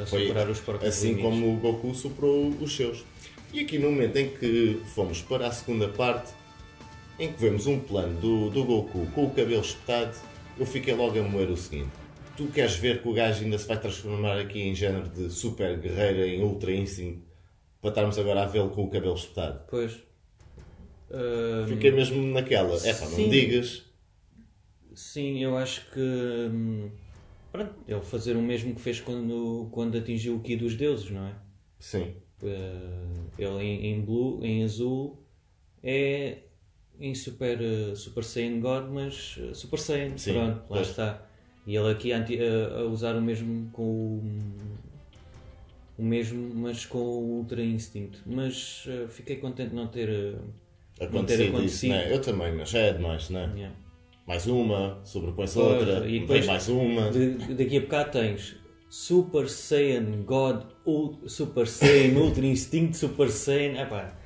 a 0.00 0.06
Foi 0.06 0.20
superar 0.20 0.48
os 0.48 0.60
próprios 0.60 0.94
assim 0.94 1.08
limites. 1.14 1.28
como 1.30 1.52
o 1.52 1.56
Goku 1.58 1.92
superou 1.94 2.50
os 2.60 2.76
seus. 2.76 3.04
E 3.52 3.58
aqui 3.60 3.76
no 3.78 3.90
momento 3.90 4.16
em 4.18 4.28
que 4.28 4.80
fomos 4.94 5.20
para 5.22 5.48
a 5.48 5.50
segunda 5.50 5.88
parte, 5.88 6.32
em 7.18 7.32
que 7.32 7.40
vemos 7.40 7.66
um 7.66 7.80
plano 7.80 8.20
do, 8.20 8.50
do 8.50 8.62
Goku 8.62 9.06
com 9.12 9.24
o 9.24 9.30
cabelo 9.30 9.62
espetado, 9.62 10.14
eu 10.56 10.64
fiquei 10.66 10.94
logo 10.94 11.18
a 11.18 11.22
moer 11.22 11.50
o 11.50 11.56
seguinte. 11.56 11.90
Tu 12.38 12.46
queres 12.46 12.76
ver 12.76 13.02
que 13.02 13.08
o 13.08 13.12
gajo 13.12 13.42
ainda 13.42 13.58
se 13.58 13.66
vai 13.66 13.80
transformar 13.80 14.38
aqui 14.38 14.60
em 14.60 14.72
género 14.72 15.08
de 15.08 15.28
super 15.28 15.76
guerreiro, 15.76 16.24
em 16.24 16.40
ultra 16.40 16.72
instinct, 16.72 17.24
para 17.80 17.90
estarmos 17.90 18.16
agora 18.16 18.44
a 18.44 18.46
vê-lo 18.46 18.70
com 18.70 18.84
o 18.84 18.88
cabelo 18.88 19.14
espetado? 19.16 19.64
Pois. 19.68 19.98
Ahm, 21.10 21.66
Fiquei 21.66 21.90
mesmo 21.90 22.22
naquela. 22.32 22.76
É 22.86 22.94
pá, 22.94 23.06
não 23.08 23.28
digas. 23.28 23.84
Sim, 24.94 25.42
eu 25.42 25.56
acho 25.58 25.90
que. 25.90 26.00
hum, 26.00 26.90
Pronto, 27.50 27.74
ele 27.88 28.00
fazer 28.02 28.36
o 28.36 28.42
mesmo 28.42 28.74
que 28.74 28.80
fez 28.80 29.00
quando, 29.00 29.68
quando 29.72 29.98
atingiu 29.98 30.36
o 30.36 30.40
Ki 30.40 30.54
dos 30.54 30.76
deuses, 30.76 31.10
não 31.10 31.26
é? 31.26 31.34
Sim. 31.80 32.14
Uh, 32.40 33.30
ele 33.38 33.62
em, 33.64 33.86
em 33.94 34.00
blue, 34.00 34.38
em 34.44 34.62
azul, 34.62 35.20
é 35.82 36.38
em 37.00 37.14
Super, 37.14 37.58
uh, 37.60 37.96
super 37.96 38.22
Saiyan 38.22 38.60
God, 38.60 38.90
mas 38.90 39.36
uh, 39.38 39.54
Super 39.54 39.78
Saiyan, 39.80 40.16
Sim, 40.16 40.34
pronto, 40.34 40.56
lá 40.56 40.64
pois. 40.68 40.88
está. 40.90 41.27
E 41.68 41.76
ele 41.76 41.90
aqui 41.90 42.12
a, 42.14 42.78
a 42.78 42.84
usar 42.86 43.14
o 43.14 43.20
mesmo 43.20 43.68
com 43.72 43.82
o, 43.82 44.22
o 45.98 46.02
mesmo, 46.02 46.50
mas 46.54 46.86
com 46.86 46.96
o 46.98 47.36
Ultra 47.36 47.62
Instinct. 47.62 48.18
Mas 48.24 48.86
uh, 48.86 49.06
fiquei 49.08 49.36
contente 49.36 49.70
de 49.70 49.76
não 49.76 49.86
ter. 49.86 50.08
uh, 50.08 50.38
não 50.98 50.98
ter 50.98 51.04
Acontecido 51.04 51.42
isso, 51.44 51.56
acontecido. 51.56 51.90
não 51.90 51.96
é? 51.98 52.12
Eu 52.14 52.20
também, 52.22 52.52
mas 52.56 52.70
já 52.70 52.78
é 52.78 52.92
demais, 52.94 53.28
não 53.28 53.40
é? 53.40 53.44
yeah. 53.54 53.76
Mais 54.26 54.46
uma, 54.46 54.98
sobrepõe-se 55.04 55.58
outra, 55.58 56.08
e 56.08 56.20
depois- 56.20 56.46
mais 56.46 56.68
uma. 56.68 57.10
De- 57.10 57.54
daqui 57.54 57.76
a 57.76 57.80
bocado 57.80 58.10
tens 58.12 58.56
Super 58.90 59.46
Saiyan 59.48 60.22
God, 60.24 60.62
Ul- 60.86 61.18
Super 61.26 61.66
Saiyan 61.66 62.18
Ultra 62.18 62.46
Instinct, 62.46 62.96
Super 62.96 63.30
Saiyan. 63.30 63.78
Epá, 63.82 64.16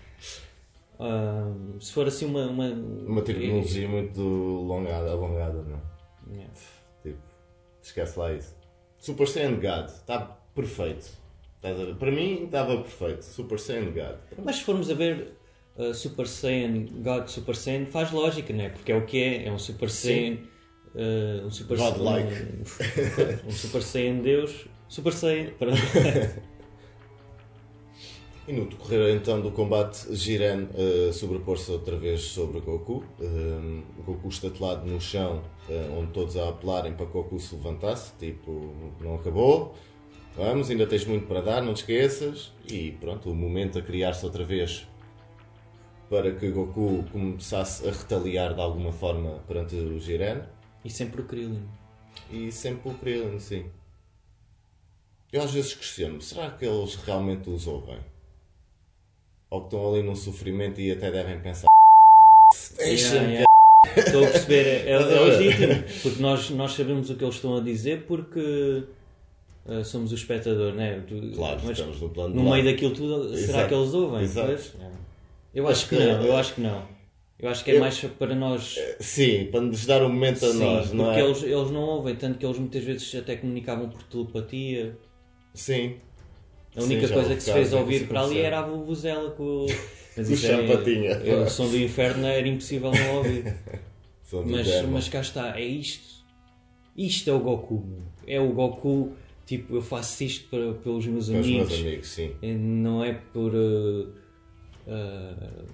ahm, 1.00 1.78
se 1.80 1.92
for 1.92 2.06
assim 2.06 2.26
uma. 2.26 2.46
Uma, 2.46 2.68
Uma 2.68 3.22
terminologia 3.22 3.88
muito 3.88 4.20
alongada, 4.20 5.11
alongada, 5.11 5.62
não 5.62 5.76
é? 5.76 6.37
Yeah. 6.37 6.52
Esquece 7.83 8.19
lá 8.19 8.33
isso. 8.33 8.57
Super 8.99 9.27
Saiyan 9.27 9.55
God, 9.55 9.87
está 9.89 10.21
perfeito. 10.55 11.11
Para 11.99 12.11
mim 12.11 12.45
estava 12.45 12.77
perfeito. 12.79 13.25
Super 13.25 13.59
Saiyan 13.59 13.93
God. 13.93 14.17
Mas 14.45 14.57
se 14.57 14.65
formos 14.65 14.91
a 14.91 14.95
ver 14.95 15.37
uh, 15.77 15.93
Super 15.93 16.27
Saiyan 16.27 16.87
God, 17.03 17.27
Super 17.29 17.57
Saiyan, 17.57 17.87
faz 17.87 18.11
lógica, 18.12 18.53
né? 18.53 18.69
Porque 18.71 18.93
é 18.93 18.97
o 18.97 19.05
que 19.05 19.23
é, 19.23 19.47
é 19.47 19.53
um 19.53 19.59
Super 19.59 19.91
Saiyan. 19.91 20.39
uh, 20.95 21.47
um 21.47 21.51
Super 21.51 21.77
Godlike. 21.77 22.33
Um, 22.33 23.49
um 23.49 23.51
Super 23.51 23.83
Saiyan 23.83 24.21
Deus. 24.21 24.67
Super 24.89 25.12
Saiyan. 25.12 25.51
E 28.46 28.52
no 28.52 28.66
decorrer 28.66 29.14
então 29.14 29.40
do 29.40 29.52
combate, 29.52 30.12
Jiren 30.16 30.68
eh, 30.75 31.12
sobrepor-se 31.12 31.70
outra 31.70 31.96
vez 31.96 32.22
sobre 32.22 32.58
Goku. 32.61 33.04
Eh, 33.20 33.82
Goku 34.04 34.28
estatelado 34.28 34.84
no 34.84 35.00
chão, 35.00 35.44
eh, 35.68 35.88
onde 35.96 36.11
todos 36.11 36.37
a 36.37 36.49
apelarem 36.49 36.92
para 36.94 37.06
que 37.06 37.12
Goku 37.12 37.38
se 37.38 37.54
levantasse. 37.54 38.12
Tipo, 38.18 38.75
não 39.00 39.14
acabou. 39.14 39.76
Vamos, 40.37 40.70
ainda 40.70 40.88
tens 40.88 41.04
muito 41.04 41.26
para 41.28 41.40
dar, 41.40 41.62
não 41.62 41.72
te 41.72 41.82
esqueças. 41.82 42.52
E 42.68 42.90
pronto, 43.00 43.30
o 43.30 43.34
momento 43.34 43.78
a 43.78 43.82
criar-se 43.82 44.25
outra 44.25 44.44
vez 44.44 44.88
para 46.11 46.32
que 46.32 46.50
Goku 46.50 47.04
começasse 47.12 47.88
a 47.88 47.92
retaliar 47.92 48.54
de 48.54 48.61
alguma 48.61 48.90
forma 48.92 49.38
perante 49.46 49.76
o 49.76 50.00
Jiren. 50.00 50.42
E 50.84 50.90
sempre 50.90 51.20
o 51.20 51.25
Krillin. 51.25 51.68
E 52.28 52.50
sempre 52.50 52.90
o 52.90 52.94
Krillin, 52.94 53.38
sim. 53.38 53.66
Eu 55.32 55.42
às 55.42 55.52
vezes 55.52 55.75
questiono, 55.75 56.20
será 56.20 56.50
que 56.50 56.64
eles 56.66 56.96
realmente 56.96 57.49
os 57.49 57.68
ouvem? 57.68 58.12
Ou 59.52 59.61
que 59.61 59.66
estão 59.66 59.92
ali 59.92 60.02
num 60.02 60.16
sofrimento 60.16 60.80
e 60.80 60.90
até 60.90 61.11
devem 61.11 61.38
pensar 61.40 61.66
Deixa-me 62.78 63.16
Yeah, 63.16 63.30
yeah. 63.32 63.47
Estou 63.97 64.25
a 64.25 64.30
perceber, 64.30 64.66
é, 64.66 64.90
é, 64.90 64.92
é 64.92 64.97
legítimo, 65.21 65.75
porque 66.02 66.23
nós, 66.23 66.49
nós 66.50 66.73
sabemos 66.73 67.11
o 67.11 67.16
que 67.16 67.23
eles 67.25 67.35
estão 67.35 67.56
a 67.56 67.61
dizer 67.61 68.04
porque 68.06 68.85
uh, 69.66 69.85
somos 69.85 70.11
o 70.11 70.14
espectador, 70.14 70.73
né? 70.73 71.02
Tu- 71.06 71.32
Claro, 71.35 71.61
mas 71.64 71.78
estamos 71.78 72.00
no 72.00 72.09
plano 72.09 72.35
no 72.35 72.50
meio 72.50 72.64
daquilo 72.64 72.94
tudo, 72.94 73.28
será 73.37 73.42
Exato, 73.42 73.68
que 73.68 73.75
eles 73.75 73.92
ouvem? 73.94 74.23
exato. 74.23 74.47
Pois, 74.49 74.73
é. 74.80 74.90
Eu 75.54 75.68
acho 75.68 75.88
que 75.88 75.97
que- 75.97 76.02
não, 76.02 76.25
eu 76.25 76.37
acho 76.37 76.54
que 76.54 76.61
não. 76.62 76.88
Eu 77.38 77.49
acho 77.50 77.64
que 77.64 77.71
é 77.73 77.76
Eu- 77.76 77.80
mais 77.80 77.99
para 78.00 78.35
nós. 78.35 78.78
Sim, 79.00 79.49
para 79.50 79.61
nos 79.61 79.85
dar 79.85 80.02
um 80.02 80.09
momento 80.09 80.47
a 80.47 80.52
Sim, 80.52 80.59
nós, 80.61 80.87
porque 80.87 80.97
não 80.97 81.12
é? 81.12 81.21
eles, 81.21 81.42
eles 81.42 81.71
não 81.71 81.82
ouvem, 81.82 82.14
tanto 82.16 82.38
que 82.38 82.47
eles 82.47 82.59
muitas 82.59 82.82
vezes 82.85 83.14
até 83.16 83.37
comunicavam 83.37 83.90
por 83.90 84.02
telepatia. 84.04 84.97
Sim. 85.52 85.97
A 86.76 86.83
única 86.83 87.07
Sim, 87.07 87.14
coisa 87.14 87.35
que 87.35 87.43
se 87.43 87.52
fez 87.52 87.73
ouvir 87.73 88.09
para 88.09 88.23
ali 88.23 88.38
era 88.41 88.61
a 88.61 88.62
vuvuzela 88.62 89.31
com 89.33 89.43
o. 89.43 89.67
É- 90.14 90.25
champatinha. 90.37 91.09
é- 91.11 91.35
o 91.37 91.49
som 91.49 91.69
do 91.71 91.79
inferno 91.79 92.26
era 92.26 92.47
impossível 92.47 92.91
não 92.93 93.17
ouvir. 93.17 93.55
Mas, 94.47 94.83
mas 94.87 95.09
cá 95.11 95.21
está, 95.21 95.59
é 95.61 95.64
isto. 95.64 96.25
Isto 96.97 97.29
é 97.29 97.33
o 97.35 97.38
Goku. 97.41 97.87
É 98.26 98.41
o 98.41 98.50
Goku, 98.52 99.12
tipo, 99.45 99.76
eu 99.76 99.83
faço 99.83 100.25
isto 100.25 100.49
para, 100.49 100.73
pelos 100.73 101.07
meus 101.07 101.29
Para 101.29 101.41
os 101.41 101.47
amigos. 101.47 101.69
meus 101.69 101.81
amigos, 101.83 102.09
sim. 102.09 102.35
Não 102.43 103.05
é 103.05 103.12
por. 103.12 103.55
uh, 103.55 104.09
uh, 104.87 105.64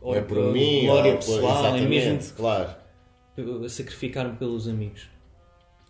Ou 0.00 0.14
é 0.16 0.22
por 0.22 0.52
mim, 0.52 0.86
glória 0.86 1.16
pessoal, 1.16 1.76
é 1.76 1.80
mesmo 1.82 2.18
claro. 2.34 2.74
sacrificar-me 3.68 4.36
pelos 4.36 4.66
amigos. 4.66 5.08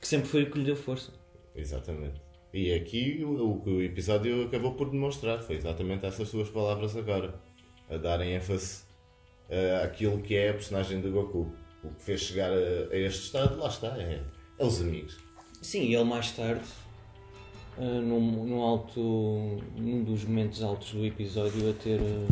Que 0.01 0.09
sempre 0.09 0.29
foi 0.29 0.43
o 0.43 0.51
que 0.51 0.59
lhe 0.59 0.65
deu 0.65 0.77
força. 0.77 1.13
Exatamente. 1.55 2.21
E 2.53 2.73
aqui 2.73 3.23
o, 3.25 3.61
que 3.61 3.71
o 3.71 3.83
episódio 3.83 4.45
acabou 4.47 4.73
por 4.73 4.91
demonstrar 4.91 5.41
foi 5.41 5.57
exatamente 5.57 6.07
essas 6.07 6.29
suas 6.29 6.49
palavras 6.49 6.97
agora. 6.97 7.35
A 7.91 7.97
darem 7.97 8.35
ênfase 8.35 8.83
uh, 9.49 9.85
àquilo 9.85 10.21
que 10.21 10.35
é 10.35 10.51
a 10.51 10.55
personagem 10.55 11.01
de 11.01 11.09
Goku. 11.11 11.53
O 11.85 11.91
que 11.91 12.03
fez 12.03 12.23
chegar 12.23 12.51
a, 12.51 12.55
a 12.55 12.97
este 12.97 13.25
estado, 13.25 13.59
lá 13.59 13.69
está, 13.69 13.97
é, 13.99 14.23
é 14.59 14.65
os 14.65 14.81
amigos. 14.81 15.19
Sim, 15.61 15.95
ele 15.95 16.05
mais 16.05 16.33
tarde, 16.33 16.65
uh, 17.77 17.83
num, 17.83 18.47
num 18.47 18.63
alto, 18.63 19.01
num 19.77 20.03
dos 20.03 20.25
momentos 20.25 20.63
altos 20.63 20.93
do 20.93 21.05
episódio, 21.05 21.71
a 21.71 21.73
ter, 21.75 22.01
uh, 22.01 22.29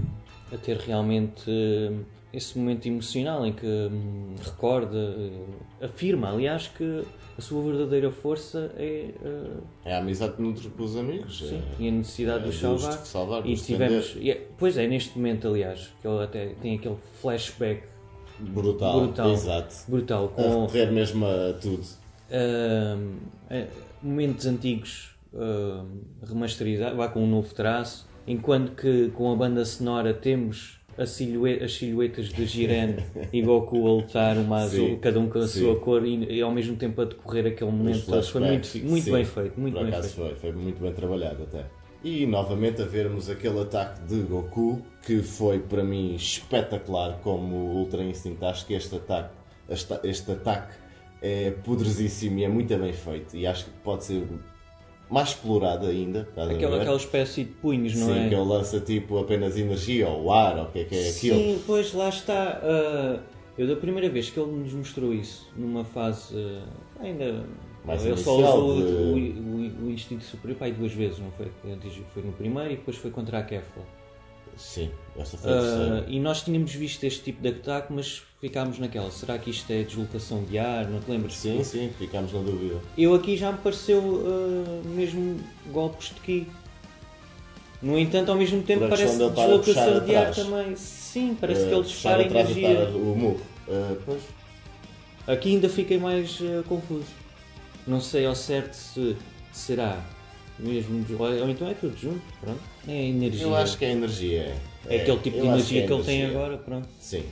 a 0.53 0.57
ter 0.57 0.79
realmente 0.79 1.51
uh, 1.51 2.05
esse 2.33 2.59
momento 2.59 2.87
emocional 2.87 3.47
em 3.47 3.53
que 3.53 3.67
hum, 3.67 4.35
recorda, 4.43 4.97
uh, 4.97 5.85
afirma, 5.85 6.31
aliás, 6.31 6.69
que 6.69 7.03
a 7.39 7.41
sua 7.41 7.63
verdadeira 7.63 8.11
força 8.11 8.73
é 8.77 9.11
uh, 9.23 9.63
É 9.85 9.95
a 9.95 9.99
amizade 9.99 10.35
que 10.35 10.43
nutre 10.43 10.69
pelos 10.69 10.97
amigos. 10.97 11.39
sim, 11.39 11.57
é, 11.57 11.83
e 11.83 11.89
a 11.89 11.93
necessidade 11.93 12.39
é 12.41 12.43
de 12.45 12.49
os 12.51 12.61
salvar. 12.61 12.99
de 13.03 13.09
salvar, 13.09 13.47
E 13.47 13.53
os 13.55 13.65
tivemos, 13.65 14.17
e 14.19 14.31
é- 14.31 14.47
pois 14.59 14.77
é, 14.77 14.87
neste 14.87 15.17
momento, 15.17 15.49
aliás, 15.49 15.93
que 16.03 16.09
ele 16.09 16.23
até 16.23 16.47
tem 16.61 16.77
aquele 16.77 16.97
flashback 17.21 17.83
Brutal, 18.39 19.01
Brutal. 19.01 19.33
exato. 19.33 19.75
brutal 19.89 20.27
A 20.27 20.29
com 20.29 20.43
recorrer 20.67 20.93
mesmo 20.93 21.25
a 21.25 21.55
tudo. 21.55 21.83
Eh, 22.31 23.67
momentos 24.03 24.45
antigos 24.47 25.15
ahm, 25.35 26.01
remasterizados, 26.23 26.97
vá 26.97 27.09
com 27.09 27.23
um 27.23 27.27
novo 27.27 27.55
traço, 27.55 28.07
enquanto 28.27 28.73
que 28.73 29.09
com 29.11 29.33
a 29.33 29.37
banda 29.37 29.65
sonora 29.65 30.13
temos 30.13 30.79
a 30.99 31.07
silhueta, 31.07 31.65
as 31.65 31.75
silhuetas 31.75 32.29
de 32.29 32.47
Jiren 32.47 32.97
e 33.33 33.43
Goku 33.43 33.87
a 33.87 33.91
lutar 33.91 34.37
uma 34.39 34.59
azul, 34.59 34.89
Sim, 34.89 34.99
cada 34.99 35.21
um 35.21 35.29
com 35.29 35.39
a 35.39 35.47
sim. 35.47 35.61
sua 35.61 35.77
cor 35.77 36.07
e, 36.07 36.25
e 36.33 36.41
ao 36.41 36.51
mesmo 36.51 36.77
tempo 36.77 37.03
a 37.03 37.05
decorrer 37.05 37.47
aquele 37.47 37.71
momento 37.71 38.07
todo. 38.07 38.23
Foi 38.23 38.41
muito, 38.41 38.67
flashbacks, 38.67 38.91
muito 38.91 39.05
sim, 39.05 39.13
bem 39.13 39.25
feito, 39.25 39.61
muito 39.61 39.79
bem 39.79 39.93
feito. 39.93 40.09
foi, 40.09 40.35
foi 40.35 40.53
muito 40.53 40.81
bem 40.81 40.93
trabalhado 40.93 41.43
até. 41.43 41.65
E 42.03 42.25
novamente 42.27 42.81
a 42.83 42.85
vermos 42.85 43.29
aquele 43.29 43.61
ataque 43.61 44.03
de 44.03 44.21
Goku, 44.23 44.81
que 45.05 45.23
foi 45.23 45.59
para 45.59 45.83
mim 45.83 46.15
espetacular 46.15 47.19
como 47.23 47.57
Ultra 47.57 48.03
Instinct. 48.03 48.45
Acho 48.45 48.67
que 48.67 48.75
este 48.75 48.97
ataque, 48.97 49.35
este, 49.69 49.99
este 50.05 50.31
ataque 50.33 50.75
é 51.21 51.51
poderosíssimo 51.51 52.39
e 52.39 52.45
é 52.45 52.49
muito 52.49 52.77
bem 52.77 52.93
feito. 52.93 53.37
E 53.37 53.47
acho 53.47 53.65
que 53.65 53.71
pode 53.83 54.05
ser 54.05 54.23
mais 55.11 55.29
explorado 55.31 55.87
ainda. 55.87 56.29
Aquela, 56.37 56.81
aquela 56.81 56.97
espécie 56.97 57.45
de 57.45 57.51
punhos, 57.53 57.95
não 57.95 58.07
Sim, 58.09 58.27
é? 58.27 58.29
que 58.29 58.35
ele 58.35 58.45
lança 58.45 58.81
tipo 58.81 59.19
apenas 59.19 59.57
energia 59.57 60.09
ou 60.09 60.33
ar, 60.33 60.57
ou 60.59 60.65
o 60.65 60.71
que 60.73 60.81
é 60.81 60.85
que 60.85 60.95
é 60.97 61.09
aquilo. 61.11 61.37
Sim, 61.39 61.63
pois 61.67 61.93
lá 61.93 62.09
está. 62.09 62.61
ah, 62.63 63.21
eu 63.59 63.67
da 63.67 63.77
primeira 63.77 64.09
vez 64.11 64.29
que 64.31 64.39
ele 64.39 64.51
nos 64.53 64.73
mostrou 64.73 65.15
isso, 65.15 65.49
numa 65.57 65.85
fase 65.85 66.35
ah, 66.37 66.63
ainda. 67.01 67.45
Mais 67.85 68.05
ele 68.05 68.17
só 68.17 68.37
usou 68.37 68.77
de- 68.79 68.83
o, 68.83 69.15
o- 69.15 69.87
o 69.87 69.91
instinto 69.93 70.25
superior 70.25 70.59
pai 70.59 70.73
duas 70.73 70.93
vezes, 70.93 71.21
não 71.21 71.31
foi? 71.31 71.47
Antes 71.73 71.93
Foi 72.13 72.21
no 72.23 72.33
primeiro 72.33 72.73
e 72.73 72.77
depois 72.77 72.97
foi 72.97 73.13
contra 73.13 73.39
a 73.39 73.43
Kefla. 73.45 73.83
Sim, 74.57 74.91
esta 75.19 75.37
foi 75.37 75.51
a 75.53 75.55
Ah, 75.55 75.61
terceira. 75.61 76.05
e 76.09 76.19
nós 76.19 76.43
tínhamos 76.43 76.73
visto 76.73 77.05
este 77.05 77.23
tipo 77.23 77.43
de 77.43 77.49
ataque, 77.49 77.93
mas 77.93 78.23
ficámos 78.41 78.79
naquela. 78.79 79.11
Será 79.11 79.39
que 79.39 79.51
isto 79.51 79.71
é 79.71 79.83
deslocação 79.83 80.45
de 80.45 80.59
ar? 80.59 80.87
Não 80.89 80.99
te 81.01 81.11
lembras? 81.11 81.35
Sim, 81.35 81.63
sim, 81.63 81.91
ficámos 81.99 82.33
na 82.33 82.41
dúvida. 82.41 82.81
Eu 82.97 83.15
aqui 83.15 83.37
já 83.37 83.53
me 83.53 83.59
pareceu 83.59 84.25
ah, 84.27 84.83
mesmo 84.89 85.39
golpes 85.71 86.09
de 86.15 86.21
ki. 86.21 86.47
No 87.83 87.99
entanto, 87.99 88.31
ao 88.33 88.39
mesmo 88.39 88.63
tempo 88.63 88.89
parece 88.89 89.19
deslocação 89.19 90.05
de 90.07 90.17
ar 90.17 90.35
também. 90.35 90.75
Sim, 90.77 91.37
parece 91.39 91.65
Eh, 91.65 91.69
que 91.69 91.75
ele 91.75 91.83
dispara 91.83 92.23
energia. 92.23 92.89
o 92.89 93.15
murro. 93.17 93.41
Eh, 93.69 93.97
pois, 94.05 94.23
Aqui 95.27 95.51
ainda 95.51 95.69
fiquei 95.69 95.99
mais 95.99 96.39
eh, 96.41 96.63
confuso. 96.69 97.05
Não 97.87 98.01
sei 98.01 98.25
ao 98.25 98.35
certo 98.35 98.75
se 98.75 99.17
será 99.53 100.01
mesmo. 100.59 101.05
Ou 101.19 101.51
então 101.51 101.69
é 101.69 101.75
tudo 101.75 101.97
junto, 101.97 102.23
pronto. 102.41 102.61
É 102.87 102.93
a 102.93 103.03
energia. 103.03 103.43
eu 103.43 103.57
acho 103.57 103.79
que 103.79 103.85
é 103.85 103.93
energia. 103.93 104.55
É 104.89 105.01
aquele 105.01 105.19
tipo 105.19 105.41
de 105.41 105.47
energia 105.47 105.85
é 105.85 105.87
que, 105.87 105.93
ele 105.93 106.03
tem 106.05 106.27
agora, 106.27 106.57
pronto. 106.59 106.89
Sim. 107.01 107.25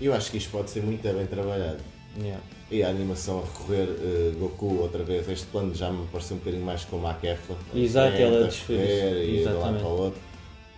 Eu 0.00 0.14
acho 0.14 0.30
que 0.30 0.38
isto 0.38 0.50
pode 0.50 0.70
ser 0.70 0.82
muito 0.82 1.02
bem 1.02 1.26
trabalhado. 1.26 1.78
Yeah. 2.18 2.40
E 2.70 2.82
a 2.82 2.88
animação 2.88 3.40
a 3.40 3.42
recorrer 3.42 3.88
eh, 3.88 4.32
Goku 4.38 4.78
outra 4.80 5.02
vez, 5.02 5.28
este 5.28 5.46
plano 5.46 5.74
já 5.74 5.90
me 5.90 6.06
pareceu 6.06 6.36
um 6.36 6.38
bocadinho 6.38 6.64
mais 6.64 6.84
como 6.84 7.06
a 7.06 7.14
Kefla. 7.14 7.56
Exato, 7.74 8.16
É, 8.16 8.22
ela 8.22 8.44
a 8.44 8.48
desfez. 8.48 9.28
E 9.28 9.38
de 9.38 9.44
lá 9.44 9.72
para 9.72 9.86
o 9.86 10.00
outro. 10.00 10.20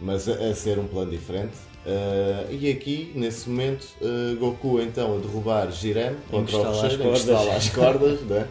Mas 0.00 0.28
a, 0.28 0.32
a 0.32 0.54
ser 0.54 0.78
um 0.78 0.86
plano 0.86 1.10
diferente. 1.10 1.56
Eh, 1.86 2.46
e 2.50 2.70
aqui, 2.70 3.12
nesse 3.14 3.48
momento, 3.48 3.86
eh, 4.02 4.34
Goku 4.34 4.80
então 4.80 5.16
a 5.16 5.18
derrubar 5.20 5.70
Jiren 5.70 6.16
contra 6.28 6.58
o 6.58 6.62
cordas. 6.62 6.92
encostá-lo 6.94 7.50
às 7.52 7.68
cordas, 7.68 8.20
né? 8.26 8.48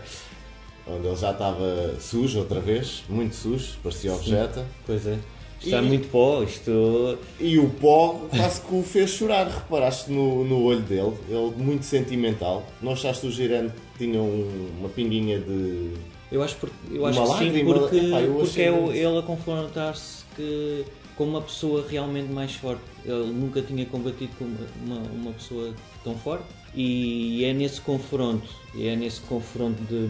Onde 0.87 1.07
ele 1.07 1.15
já 1.15 1.31
estava 1.31 1.95
sujo 1.99 2.39
outra 2.39 2.59
vez, 2.59 3.03
muito 3.09 3.35
sujo, 3.35 3.77
parecia 3.83 4.13
objeto. 4.13 4.63
Pois 4.85 5.05
é. 5.07 5.17
Está 5.63 5.79
E- 5.81 5.81
muito 5.85 6.09
pó, 6.09 6.43
isto. 6.43 7.17
E 7.39 7.57
o 7.57 7.69
pó 7.69 8.21
quase 8.29 8.61
que 8.61 8.75
o 8.75 8.83
fez 8.83 9.09
chorar, 9.11 9.47
reparaste 9.47 10.11
no, 10.11 10.43
no 10.45 10.61
olho 10.63 10.81
dele, 10.81 11.13
ele 11.29 11.53
muito 11.57 11.83
sentimental. 11.85 12.63
Não 12.81 12.91
achaste 12.91 13.25
o 13.25 13.31
Jiren 13.31 13.69
que 13.97 14.05
tinha 14.05 14.21
um- 14.21 14.69
uma 14.79 14.89
pinguinha 14.89 15.39
de. 15.39 15.91
Eu 16.31 16.43
acho, 16.43 16.55
por, 16.57 16.69
eu 16.91 17.05
acho 17.05 17.19
Uma 17.19 17.37
que 17.39 17.51
sim, 17.51 17.65
porque, 17.65 17.95
epá, 17.97 18.17
porque 18.39 18.61
é 18.61 18.71
o- 18.71 18.91
ele 18.91 19.17
a 19.17 19.21
confrontar-se 19.21 20.23
que, 20.35 20.85
com 21.15 21.23
uma 21.23 21.41
pessoa 21.41 21.85
realmente 21.89 22.31
mais 22.31 22.53
forte. 22.53 22.81
Ele 23.05 23.31
nunca 23.31 23.61
tinha 23.61 23.85
combatido 23.85 24.33
com 24.37 24.45
uma, 24.85 24.97
uma 25.13 25.31
pessoa 25.31 25.73
tão 26.03 26.15
forte 26.15 26.45
e 26.75 27.45
é 27.45 27.53
nesse 27.53 27.79
confronto, 27.81 28.47
é 28.77 28.95
nesse 28.95 29.21
confronto 29.21 29.81
de, 29.83 30.09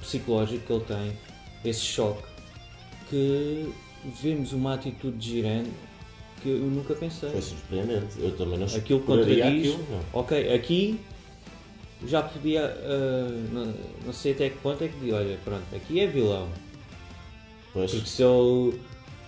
psicológico 0.00 0.66
que 0.66 0.72
ele 0.72 0.84
tem, 0.84 1.12
esse 1.64 1.80
choque, 1.80 2.22
que 3.10 3.70
vemos 4.22 4.52
uma 4.52 4.74
atitude 4.74 5.16
de 5.16 5.30
Jiren 5.30 5.64
que 6.42 6.48
eu 6.50 6.58
nunca 6.58 6.94
pensei. 6.94 7.30
Foi 7.30 7.42
surpreendente. 7.42 8.16
Eu 8.18 8.36
também 8.36 8.58
não 8.58 8.66
Aquilo 8.66 9.00
contradiz. 9.00 9.44
aquilo, 9.44 9.86
não. 9.90 10.20
Ok, 10.20 10.54
aqui 10.54 11.00
já 12.06 12.22
podia. 12.22 12.64
ah, 12.64 13.28
não, 13.52 13.74
não 14.06 14.12
sei 14.12 14.32
até 14.32 14.50
que 14.50 14.58
ponto 14.58 14.82
é 14.82 14.88
que. 14.88 15.12
Olha, 15.12 15.38
pronto, 15.44 15.64
aqui 15.74 16.00
é 16.00 16.06
vilão. 16.06 16.48
Pois, 17.72 17.90
Porque 17.90 18.08
se 18.08 18.22
ele. 18.22 18.80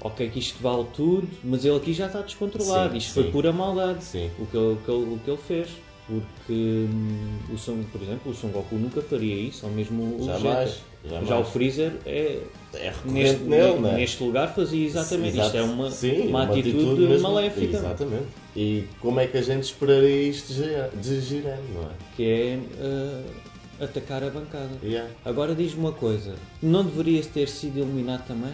Ok, 0.02 0.30
que 0.30 0.38
isto 0.38 0.62
vale 0.62 0.86
tudo, 0.94 1.28
mas 1.44 1.62
ele 1.62 1.76
aqui 1.76 1.92
já 1.92 2.06
está 2.06 2.22
descontrolado. 2.22 2.92
Sim, 2.92 2.96
isto 2.96 3.08
sim. 3.08 3.22
foi 3.22 3.30
pura 3.30 3.52
maldade. 3.52 4.02
sim. 4.02 4.30
O 4.38 4.46
que 4.46 4.56
ele, 4.56 4.72
o 4.72 4.76
que 4.76 4.90
ele, 4.90 5.14
o 5.14 5.18
que 5.18 5.30
ele 5.30 5.40
fez. 5.46 5.68
Porque 6.10 6.52
hum, 6.52 7.38
o 7.52 7.56
Son, 7.56 7.84
por 7.92 8.02
exemplo, 8.02 8.32
o 8.32 8.34
Son 8.34 8.48
Goku 8.48 8.74
nunca 8.74 9.00
faria 9.00 9.34
isso, 9.34 9.64
ou 9.64 9.72
mesmo 9.72 10.02
o 10.20 10.26
Jamais. 10.26 10.80
Jamais. 11.08 11.28
Já 11.28 11.38
o 11.38 11.44
Freezer 11.44 11.92
é, 12.04 12.40
é 12.74 12.92
neste, 13.04 13.44
nele, 13.44 13.88
é? 13.88 13.92
neste 13.94 14.22
lugar 14.22 14.52
fazia 14.54 14.84
exatamente 14.84 15.38
Exato. 15.38 15.46
isto. 15.46 15.56
É 15.56 15.62
uma, 15.62 15.90
Sim, 15.90 16.28
uma, 16.28 16.42
atitude, 16.44 17.00
mesmo- 17.02 17.28
maléfica. 17.32 17.76
Exatamente. 17.76 18.26
E 18.56 18.84
como 19.00 19.20
é 19.20 19.26
que 19.26 19.38
a 19.38 19.42
gente 19.42 19.62
esperaria 19.62 20.22
isto 20.28 20.52
de 20.52 21.20
Jiren- 21.20 21.56
não 21.74 21.82
é? 21.84 21.94
que 22.16 22.24
é 22.24 22.58
ah, 22.80 23.84
atacar 23.84 24.22
a 24.22 24.30
bancada. 24.30 24.70
Yeah. 24.82 25.08
Agora 25.24 25.54
diz-me 25.54 25.80
uma 25.80 25.92
coisa, 25.92 26.34
não 26.62 26.84
deveria 26.84 27.22
ter 27.22 27.48
sido 27.48 27.78
eliminado 27.78 28.26
também? 28.26 28.52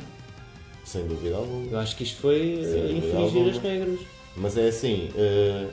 Sem 0.85 1.05
dúvida 1.07 1.37
alguma. 1.37 1.67
Eu 1.71 1.79
acho 1.81 1.97
que 1.97 2.05
isto 2.05 2.21
foi 2.21 2.61
Sem 2.63 2.95
dúvida 2.95 3.07
infringir 3.07 3.49
as 3.51 3.59
regras. 3.59 4.01
Mas 4.37 4.57
é 4.57 4.69
assim, 4.69 5.09
eh, 5.17 5.67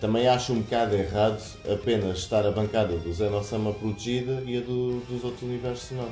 também 0.00 0.26
acho 0.26 0.52
um 0.52 0.60
bocado 0.60 0.96
errado 0.96 1.42
apenas 1.70 2.18
estar 2.18 2.46
a 2.46 2.50
bancada 2.50 2.96
do 2.96 3.12
Zeno-sama 3.12 3.72
protegida 3.72 4.42
e 4.46 4.56
a 4.56 4.60
do- 4.60 5.00
dos 5.08 5.22
outros 5.24 5.42
universos 5.42 5.90
não. 5.92 6.08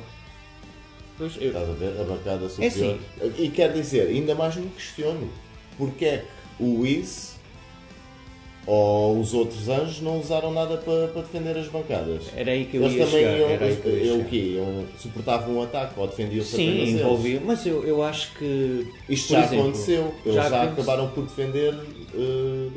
Pois, 1.17 1.35
eu- 1.37 1.47
Estás 1.47 1.69
a 1.69 1.73
ver? 1.73 1.99
A 1.99 2.03
bancada 2.03 2.45
É 2.45 2.49
superior. 2.69 2.97
E 3.37 3.49
quer 3.49 3.73
dizer, 3.73 4.07
ainda 4.07 4.35
mais 4.35 4.55
me 4.55 4.69
questiono, 4.69 5.27
porque 5.77 6.05
é 6.05 6.17
que 6.57 6.63
o 6.63 6.81
Whis 6.81 7.37
ou 8.67 9.19
os 9.19 9.33
outros 9.33 9.67
anjos 9.67 9.99
não 10.01 10.19
usaram 10.19 10.53
nada 10.53 10.77
para, 10.77 11.07
para 11.07 11.21
defender 11.23 11.57
as 11.57 11.67
bancadas? 11.67 12.25
era 12.35 12.51
aí 12.51 12.65
que 12.65 12.77
eu 12.77 12.83
Eles 12.83 12.93
ia 12.95 13.05
também 13.05 13.19
chegar. 13.23 13.37
iam, 13.39 13.49
era 13.49 13.65
aí 13.65 13.75
que 13.75 13.87
eu 13.87 13.97
eu, 13.97 14.03
chegar. 14.13 14.19
o 14.19 14.29
quê? 14.29 14.35
Iam- 14.55 14.85
suportavam 14.99 15.55
um 15.55 15.63
ataque 15.63 15.93
ou 15.99 16.07
defendiam-se 16.07 16.55
apenas 16.55 16.73
Sim, 16.75 16.81
eles? 16.81 17.01
envolvia, 17.01 17.41
mas 17.43 17.65
eu, 17.65 17.83
eu 17.83 18.03
acho 18.03 18.33
que 18.35 18.87
Isto 19.09 19.33
já 19.33 19.43
exemplo, 19.43 19.59
aconteceu. 19.69 20.13
Eles 20.23 20.35
já 20.35 20.49
já, 20.49 20.63
acabaram 20.63 21.09
por 21.09 21.23
defender 21.23 21.73
eh, 22.13 22.67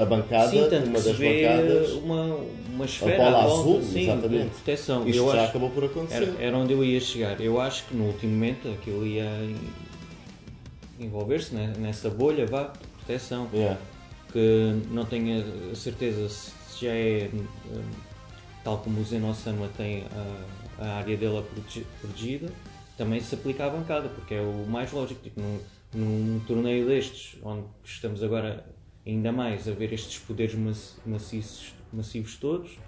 a 0.00 0.04
bancada, 0.04 0.50
sim, 0.50 0.66
tanto 0.70 0.86
uma 0.88 1.00
das 1.00 1.18
bancadas. 1.18 1.92
uma, 1.92 2.38
uma 2.72 2.84
esfera 2.84 3.16
bola 3.16 3.42
à 3.42 3.46
volta, 3.46 3.60
azul, 3.60 3.82
sim, 3.82 4.02
exatamente. 4.02 4.44
de 4.44 4.50
proteção. 4.50 5.08
Isto 5.08 5.18
eu 5.22 5.32
já 5.32 5.40
acho, 5.40 5.50
acabou 5.50 5.70
por 5.70 5.84
acontecer. 5.84 6.22
era, 6.22 6.42
era 6.42 6.56
onde 6.56 6.72
eu 6.72 6.84
ia 6.84 7.00
chegar. 7.00 7.40
Eu 7.40 7.60
acho 7.60 7.84
que 7.84 7.94
no 7.96 8.04
último 8.04 8.32
momento 8.32 8.68
aquilo 8.68 9.06
ia 9.06 9.24
en- 9.24 11.04
envolver-se 11.04 11.54
né, 11.54 11.72
nessa 11.78 12.08
bolha 12.10 12.46
vá, 12.46 12.64
de 12.68 12.78
proteção. 13.04 13.48
Yeah. 13.52 13.78
que 14.32 14.80
não 14.90 15.04
tenho 15.04 15.44
a 15.72 15.74
certeza 15.74 16.28
se 16.28 16.52
já 16.84 16.92
é 16.92 17.30
hum, 17.32 17.44
tal 18.64 18.78
como 18.78 19.00
o 19.00 19.04
Zeno-sama 19.04 19.68
tem 19.76 20.04
a, 20.78 20.84
a 20.84 20.88
área 20.98 21.16
dele 21.16 21.42
protegida, 22.00 22.48
também 22.98 23.20
se 23.20 23.34
aplica 23.34 23.64
à 23.66 23.70
bancada, 23.70 24.08
porque 24.08 24.34
é 24.34 24.40
o 24.40 24.66
mais 24.68 24.90
lógico. 24.92 25.22
Tipo, 25.22 25.40
num, 25.40 25.58
num 25.94 26.40
torneio 26.40 26.86
destes, 26.86 27.36
onde 27.42 27.62
estamos 27.84 28.22
agora 28.22 28.64
ainda 29.06 29.30
mais 29.32 29.68
a 29.68 29.72
ver 29.72 29.92
estes 29.92 30.18
poderes 30.18 30.54
maci- 30.54 30.96
maciços, 31.06 31.74
massivos 31.92 32.36
todos, 32.36 32.78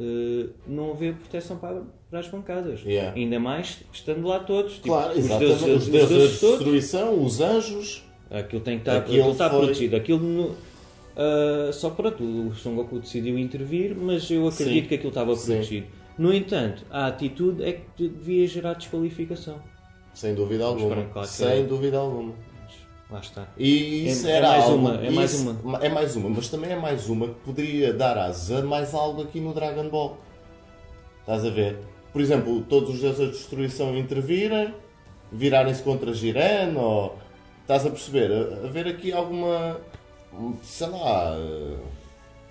eh, 0.00 0.46
não 0.66 0.92
haver 0.92 1.14
proteção 1.14 1.56
para, 1.58 1.82
para 2.10 2.20
as 2.20 2.28
bancadas. 2.28 2.80
Yeah. 2.84 3.14
Ainda 3.16 3.38
mais 3.38 3.82
estando 3.92 4.26
lá 4.26 4.40
todos. 4.40 4.74
Tipo, 4.74 4.88
Claro, 4.88 5.12
os 5.12 5.18
exatamente. 5.18 5.48
deuses- 5.64 5.82
Os 5.82 5.88
deuses 5.88 6.10
da 6.34 6.38
todos, 6.40 6.58
destruição, 6.58 7.24
os 7.24 7.40
anjos. 7.40 8.04
Aquilo 8.30 8.60
tem 8.62 8.76
que 8.76 8.82
estar, 8.82 8.98
Aquilo 8.98 9.16
aquilo 9.18 9.32
está 9.32 9.48
foi- 9.50 9.58
protegido. 9.60 9.96
Aquilo 9.96 10.18
no- 10.20 10.54
ah, 11.16 11.70
só 11.72 11.90
pronto, 11.90 12.22
o 12.22 12.54
Son 12.54 12.74
Goku 12.74 12.98
decidiu 13.00 13.38
intervir, 13.38 13.94
mas 13.96 14.30
eu 14.30 14.46
acredito 14.48 14.82
Sim. 14.82 14.88
que 14.88 14.94
aquilo 14.94 15.08
estava 15.10 15.34
Sim. 15.36 15.46
protegido. 15.52 15.86
No 16.18 16.32
entanto, 16.34 16.84
a 16.90 17.06
atitude 17.06 17.62
é 17.62 17.72
que 17.96 18.08
devia 18.08 18.46
gerar 18.46 18.74
desqualificação. 18.74 19.60
Sem 20.14 20.34
dúvida 20.34 20.64
alguma. 20.64 21.24
Sem 21.24 21.60
é. 21.60 21.62
dúvida 21.62 21.96
alguma. 21.98 22.34
Lá 23.10 23.20
está. 23.20 23.48
E 23.56 24.06
isso 24.08 24.26
É- 24.26 24.32
é 24.32 24.34
era 24.36 24.48
mais 24.48 24.64
algo, 24.64 24.76
uma, 24.76 24.94
é 24.96 25.10
mais 25.10 25.32
isso- 25.34 25.50
uma. 25.64 25.78
É 25.84 25.88
mais 25.88 26.16
uma, 26.16 26.28
mas 26.28 26.48
também 26.48 26.70
é 26.72 26.76
mais 26.76 27.08
uma 27.08 27.28
que 27.28 27.34
poderia 27.44 27.92
dar 27.92 28.18
asa 28.18 28.58
a 28.58 28.62
mais 28.62 28.92
algo 28.94 29.22
aqui 29.22 29.40
no 29.40 29.54
Dragon 29.54 29.88
Ball. 29.88 30.18
Estás 31.20 31.44
a 31.44 31.50
ver? 31.50 31.78
Por 32.12 32.20
exemplo, 32.20 32.62
todos 32.68 32.90
os 32.90 33.00
deuses 33.00 33.18
da 33.18 33.26
destruição 33.26 33.96
intervirem, 33.96 34.74
virarem-se 35.32 35.82
contra 35.82 36.12
Jiren, 36.12 36.76
ou. 36.76 37.16
Estás 37.62 37.84
a 37.86 37.90
perceber? 37.90 38.30
Haver 38.64 38.86
aqui 38.88 39.12
alguma. 39.12 39.78
sei 40.62 40.88
lá. 40.88 41.34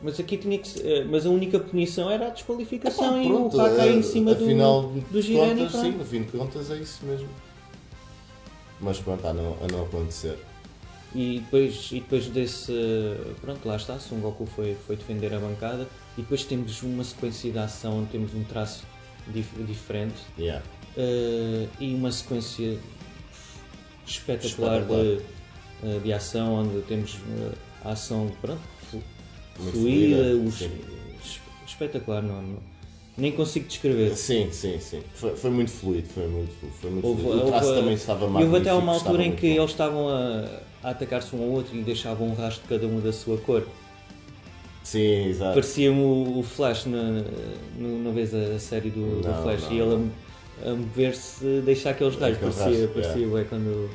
Mas 0.01 0.19
aqui 0.19 0.37
tinha 0.37 0.57
que 0.59 0.67
ser, 0.67 1.05
mas 1.05 1.25
a 1.25 1.29
única 1.29 1.59
punição 1.59 2.09
era 2.09 2.27
a 2.27 2.29
desqualificação 2.29 3.19
Epá, 3.19 3.23
e 3.23 3.25
o 3.31 3.35
pronto, 3.49 3.59
Haka 3.61 3.85
eh, 3.87 3.93
em 3.93 4.03
cima 4.03 4.33
do, 4.35 4.43
afinal 4.45 4.83
do 4.83 5.01
de 5.11 5.21
Jiren 5.21 5.43
e 5.45 5.49
contas, 5.55 5.71
pronto. 5.71 5.85
sim, 5.85 5.91
no 5.97 6.05
fim 6.05 6.21
de 6.21 6.31
contas 6.37 6.71
é 6.71 6.75
isso 6.77 7.03
mesmo. 7.05 7.27
Mas 8.79 8.99
pronto, 8.99 9.25
a 9.27 9.33
não, 9.33 9.57
a 9.63 9.67
não 9.71 9.83
acontecer. 9.83 10.37
E 11.15 11.39
depois, 11.39 11.89
e 11.91 11.95
depois 11.99 12.27
desse. 12.27 12.71
Pronto, 13.41 13.65
lá 13.67 13.75
está. 13.77 13.97
Son 13.99 14.17
Goku 14.19 14.45
foi, 14.45 14.75
foi 14.85 14.95
defender 14.95 15.33
a 15.33 15.39
bancada. 15.39 15.87
E 16.17 16.21
depois 16.21 16.43
temos 16.43 16.81
uma 16.83 17.03
sequência 17.03 17.51
de 17.51 17.57
ação 17.57 17.99
onde 17.99 18.09
temos 18.11 18.33
um 18.35 18.43
traço 18.43 18.83
dif- 19.27 19.63
diferente. 19.63 20.15
Yeah. 20.37 20.63
eh, 20.97 21.67
e 21.79 21.93
uma 21.95 22.11
sequência 22.11 22.77
espetacular, 24.05 24.81
Espetacular. 24.81 25.03
De, 25.03 25.21
eh, 25.83 25.99
de 26.03 26.13
ação 26.13 26.53
onde 26.55 26.81
temos 26.83 27.15
eh, 27.15 27.51
a 27.85 27.91
ação 27.91 28.31
pronto, 28.41 28.59
fluida, 28.89 29.71
fluida, 29.71 30.35
os- 30.47 31.39
espetacular, 31.67 32.21
não, 32.21 32.41
não- 32.41 32.76
nem 33.17 33.31
consigo 33.31 33.67
descrever. 33.67 34.15
Sim, 34.15 34.49
sim, 34.51 34.79
sim. 34.79 35.01
Foi, 35.13 35.35
foi 35.35 35.49
muito 35.49 35.71
fluido, 35.71 36.07
foi 36.09 36.27
muito, 36.27 36.51
foi 36.79 36.91
muito 36.91 37.07
Houve- 37.07 37.21
fluido. 37.23 37.43
O 37.45 37.47
traço 37.47 37.67
houve- 37.67 37.79
também 37.79 37.93
estava 37.95 38.25
E 38.25 38.29
magnífico. 38.29 38.55
houve 38.55 38.69
até 38.69 38.73
uma 38.77 38.93
altura 38.93 39.23
em 39.25 39.31
que 39.35 39.49
bom. 39.49 39.55
eles 39.61 39.71
estavam 39.71 40.09
a, 40.09 40.45
a 40.83 40.89
atacar-se 40.91 41.35
um 41.35 41.41
ao 41.43 41.49
outro 41.49 41.75
e 41.75 41.81
deixavam 41.81 42.27
um 42.27 42.33
rastro 42.35 42.61
de 42.63 42.69
cada 42.69 42.85
um 42.87 42.99
da 42.99 43.11
sua 43.11 43.37
cor. 43.39 43.67
Sim, 44.83 45.25
exato. 45.27 45.53
Parecia-me 45.55 45.99
o, 45.99 46.39
o 46.39 46.43
Flash 46.43 46.85
na, 46.85 47.23
no, 47.77 47.99
não 47.99 48.13
vês 48.13 48.33
a, 48.33 48.57
série 48.59 48.89
do, 48.89 49.21
do 49.21 49.27
Não, 49.27 49.43
Flash 49.43 49.63
não, 49.63 49.73
e 49.73 49.79
ele 49.79 50.11
a, 50.65 50.69
a 50.71 50.75
mover-se, 50.75 51.61
deixar 51.65 51.89
aqueles 51.89 52.15
raios. 52.15 52.37
Parecia, 52.37 52.87
parecia 52.87 53.27
bem 53.27 53.45
quando 53.45 53.89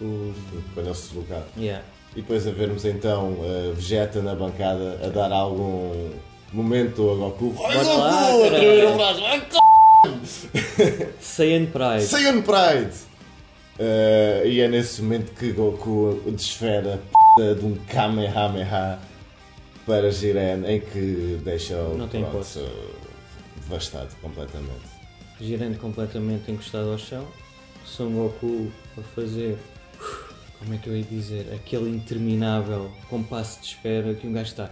o. 0.00 0.32
Quando 0.74 0.86
eles 0.86 0.98
se 0.98 1.08
deslocaram. 1.08 1.46
Yeah. 1.56 1.84
E 2.14 2.20
depois 2.20 2.46
a 2.46 2.50
vermos 2.52 2.84
então 2.84 3.36
a 3.42 3.72
Vegeta 3.74 4.22
na 4.22 4.34
bancada 4.34 5.00
a 5.04 5.08
dar 5.08 5.32
algum 5.32 6.10
momento 6.52 7.10
a 7.10 7.14
Goku. 7.14 7.50
Vai 7.50 7.74
Bora 7.74 7.84
Goku! 7.84 7.98
lá, 7.98 8.46
a 8.46 8.50
tremer 8.50 8.86
o 8.86 8.96
braço. 8.96 9.20
Vai 9.20 9.48
Saiyan 11.20 11.66
Pride. 11.66 12.02
Saiyan 12.06 12.42
Pride! 12.42 12.96
Eh, 13.78 14.42
e 14.46 14.60
é 14.60 14.68
nesse 14.68 15.02
momento 15.02 15.32
que 15.34 15.52
Goku 15.52 16.20
desfera 16.32 16.94
a 16.94 16.98
p 17.40 17.54
de 17.54 17.64
um 17.64 17.76
Kamehameha 17.88 18.98
para 19.86 20.10
Jiren, 20.10 20.64
em 20.66 20.80
que 20.80 21.40
deixa 21.44 21.76
o 21.76 21.96
Não 21.96 22.08
tem 22.08 22.22
pronto, 22.22 22.34
hipótese. 22.36 22.66
devastado 23.62 24.08
completamente. 24.20 24.98
girando 25.40 25.78
completamente 25.78 26.50
encostado 26.50 26.90
ao 26.90 26.98
chão, 26.98 27.24
Son 27.84 28.10
Goku 28.10 28.70
a 28.98 29.02
fazer, 29.14 29.56
como 30.58 30.74
é 30.74 30.78
que 30.78 30.88
eu 30.88 30.96
ia 30.96 31.04
dizer, 31.04 31.46
aquele 31.54 31.88
interminável 31.90 32.90
compasso 33.08 33.60
de 33.60 33.68
espera 33.68 34.12
que 34.14 34.26
um 34.26 34.32
gajo 34.32 34.50
está. 34.50 34.70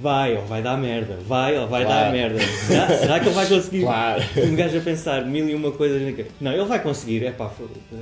Vai, 0.00 0.34
ou 0.36 0.42
vai 0.46 0.62
dar 0.62 0.78
merda, 0.78 1.18
vai, 1.26 1.58
ou 1.58 1.66
vai 1.68 1.84
Claro. 1.84 2.04
dar 2.06 2.10
merda. 2.12 2.38
Será, 2.40 2.88
será 2.88 3.20
que 3.20 3.26
ele 3.26 3.34
vai 3.34 3.46
conseguir? 3.46 3.82
Claro. 3.82 4.22
Um 4.36 4.56
gajo 4.56 4.78
a 4.78 4.80
pensar 4.80 5.26
mil 5.26 5.48
e 5.48 5.54
uma 5.54 5.70
coisas. 5.72 6.00
Não, 6.40 6.52
ele 6.52 6.64
vai 6.64 6.82
conseguir, 6.82 7.24
é 7.26 7.30
pá, 7.32 7.50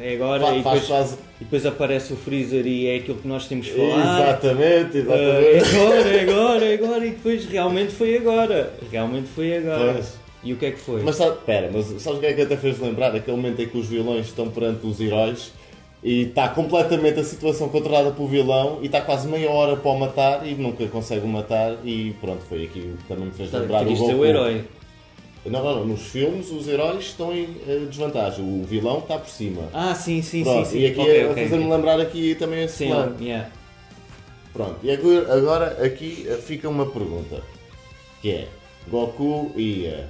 é 0.01 0.15
agora. 0.15 0.41
Fa- 0.47 0.55
e, 0.55 0.63
faz 0.63 0.81
depois, 0.83 0.87
quase- 0.87 1.15
e 1.41 1.45
depois 1.45 1.67
aparece 1.67 2.13
o 2.13 2.17
Freezer 2.17 2.67
e 2.67 2.87
é 2.87 2.97
aquilo 2.97 3.19
que 3.19 3.27
nós 3.27 3.49
temos 3.49 3.67
falar. 3.69 4.23
Exatamente, 4.23 4.99
Ah, 5.09 5.15
é 5.17 5.57
exatamente. 5.57 5.75
agora, 5.75 6.09
é 6.09 6.21
agora, 6.23 6.65
é 6.65 6.75
agora, 6.75 7.07
e 7.07 7.11
depois 7.11 7.45
realmente 7.47 7.93
foi 7.93 8.17
agora. 8.17 8.73
Realmente 8.93 9.29
foi 9.35 9.57
agora. 9.57 9.93
Pois. 9.95 10.19
E 10.45 10.53
o 10.53 10.57
que 10.57 10.67
é 10.67 10.71
que 10.71 10.79
foi? 10.79 11.03
Mas 11.03 11.17
sabe, 11.17 11.37
pera, 11.45 11.69
mas 11.73 11.85
sabes 12.01 12.19
o 12.19 12.21
que 12.21 12.27
é 12.27 12.33
que 12.33 12.43
até 12.43 12.57
fez 12.57 12.79
lembrar? 12.79 13.13
Aquele 13.13 13.37
momento 13.37 13.61
em 13.61 13.67
que 13.67 13.77
os 13.77 13.89
vilões 13.89 14.27
estão 14.27 14.49
perante 14.49 14.87
os 14.87 15.01
heróis 15.01 15.51
e 16.03 16.23
está 16.23 16.49
completamente 16.49 17.19
a 17.21 17.25
situação 17.25 17.69
controlada 17.69 18.11
pelo 18.13 18.29
vilão 18.29 18.79
e 18.83 18.87
está 18.87 19.01
quase 19.01 19.27
meia 19.27 19.51
hora 19.51 19.77
para 19.77 19.91
o 19.91 19.99
matar 19.99 20.47
e 20.47 20.55
nunca 20.55 20.87
consegue 20.87 21.25
o 21.25 21.29
matar 21.29 21.77
e 21.85 22.15
pronto, 22.21 22.43
foi 22.49 22.65
aqui 22.65 22.79
o 22.95 22.97
que 22.99 23.05
também 23.09 23.27
me 23.27 23.33
fez 23.33 23.51
Tá, 23.51 23.59
lembrar 23.59 23.79
o 23.83 23.87
Querias 23.87 23.99
Goku. 24.01 24.15
o 24.15 24.25
herói. 24.25 24.65
Não, 25.47 25.65
não, 25.65 25.77
não, 25.77 25.87
nos 25.87 26.03
filmes 26.03 26.51
os 26.51 26.69
heróis 26.69 27.07
estão 27.07 27.33
em 27.35 27.57
eh, 27.67 27.87
desvantagem, 27.89 28.45
o 28.45 28.65
vilão 28.65 28.99
está 28.99 29.19
por 29.19 29.29
cima. 29.31 29.63
Ah, 29.73 29.95
sim, 29.95 30.21
sim, 30.21 30.43
Pronto, 30.45 30.67
sim, 30.67 30.73
sim. 30.73 30.79
e 30.81 30.87
aqui 30.89 31.01
Ok, 31.01 31.23
a 31.23 31.31
ok. 31.31 31.43
fazer-me 31.45 31.71
lembrar 31.71 32.01
aqui 32.01 32.35
também 32.35 32.65
esse 32.65 32.77
Sim, 32.79 32.89
plano. 32.89 33.17
yeah. 33.21 33.49
Pronto, 34.53 34.77
e 34.83 34.91
agora, 34.91 35.35
agora 35.37 35.85
aqui 35.85 36.27
eh, 36.29 36.37
fica 36.37 36.69
uma 36.69 36.87
pergunta, 36.87 37.41
que 38.21 38.31
é, 38.31 38.49
Goku 38.89 39.53
ia 39.57 40.09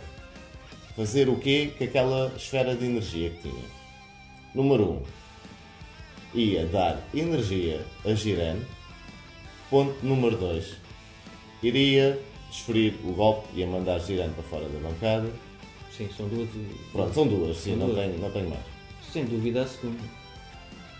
fazer 0.97 1.29
o 1.29 1.37
quê 1.37 1.71
com 1.79 1.85
aquela 1.85 2.33
esfera 2.37 2.75
de 2.75 2.85
energia 2.87 3.31
que 3.31 3.43
tinha? 3.49 3.65
Número 4.55 4.85
1, 4.85 4.87
um, 4.93 4.99
ia 6.35 6.67
dar 6.67 7.01
energia 7.15 7.81
a 8.05 8.15
Jiren. 8.15 8.59
Ponto 9.71 9.95
número 10.03 10.37
2, 10.37 10.77
iria 11.63 12.19
desferir 12.51 12.95
o 13.05 13.13
golpe 13.13 13.49
e 13.55 13.61
ia 13.61 13.67
mandar 13.67 13.99
Jiren 13.99 14.31
para 14.31 14.43
fora 14.45 14.65
da 14.69 14.79
bancada. 14.89 15.29
Sim, 15.95 16.09
são 16.17 16.29
duas. 16.29 16.49
Pronto, 16.93 17.13
são 17.15 17.27
duas, 17.27 17.57
sim, 17.57 17.71
São 17.71 17.81
não 17.81 17.95
duas. 17.95 17.99
tenho, 18.07 18.19
não 18.21 18.31
tenho 18.31 18.49
mais. 18.49 18.63
Sem 19.13 19.25
dúvida 19.25 19.63
a 19.63 19.67
segunda. 19.67 20.03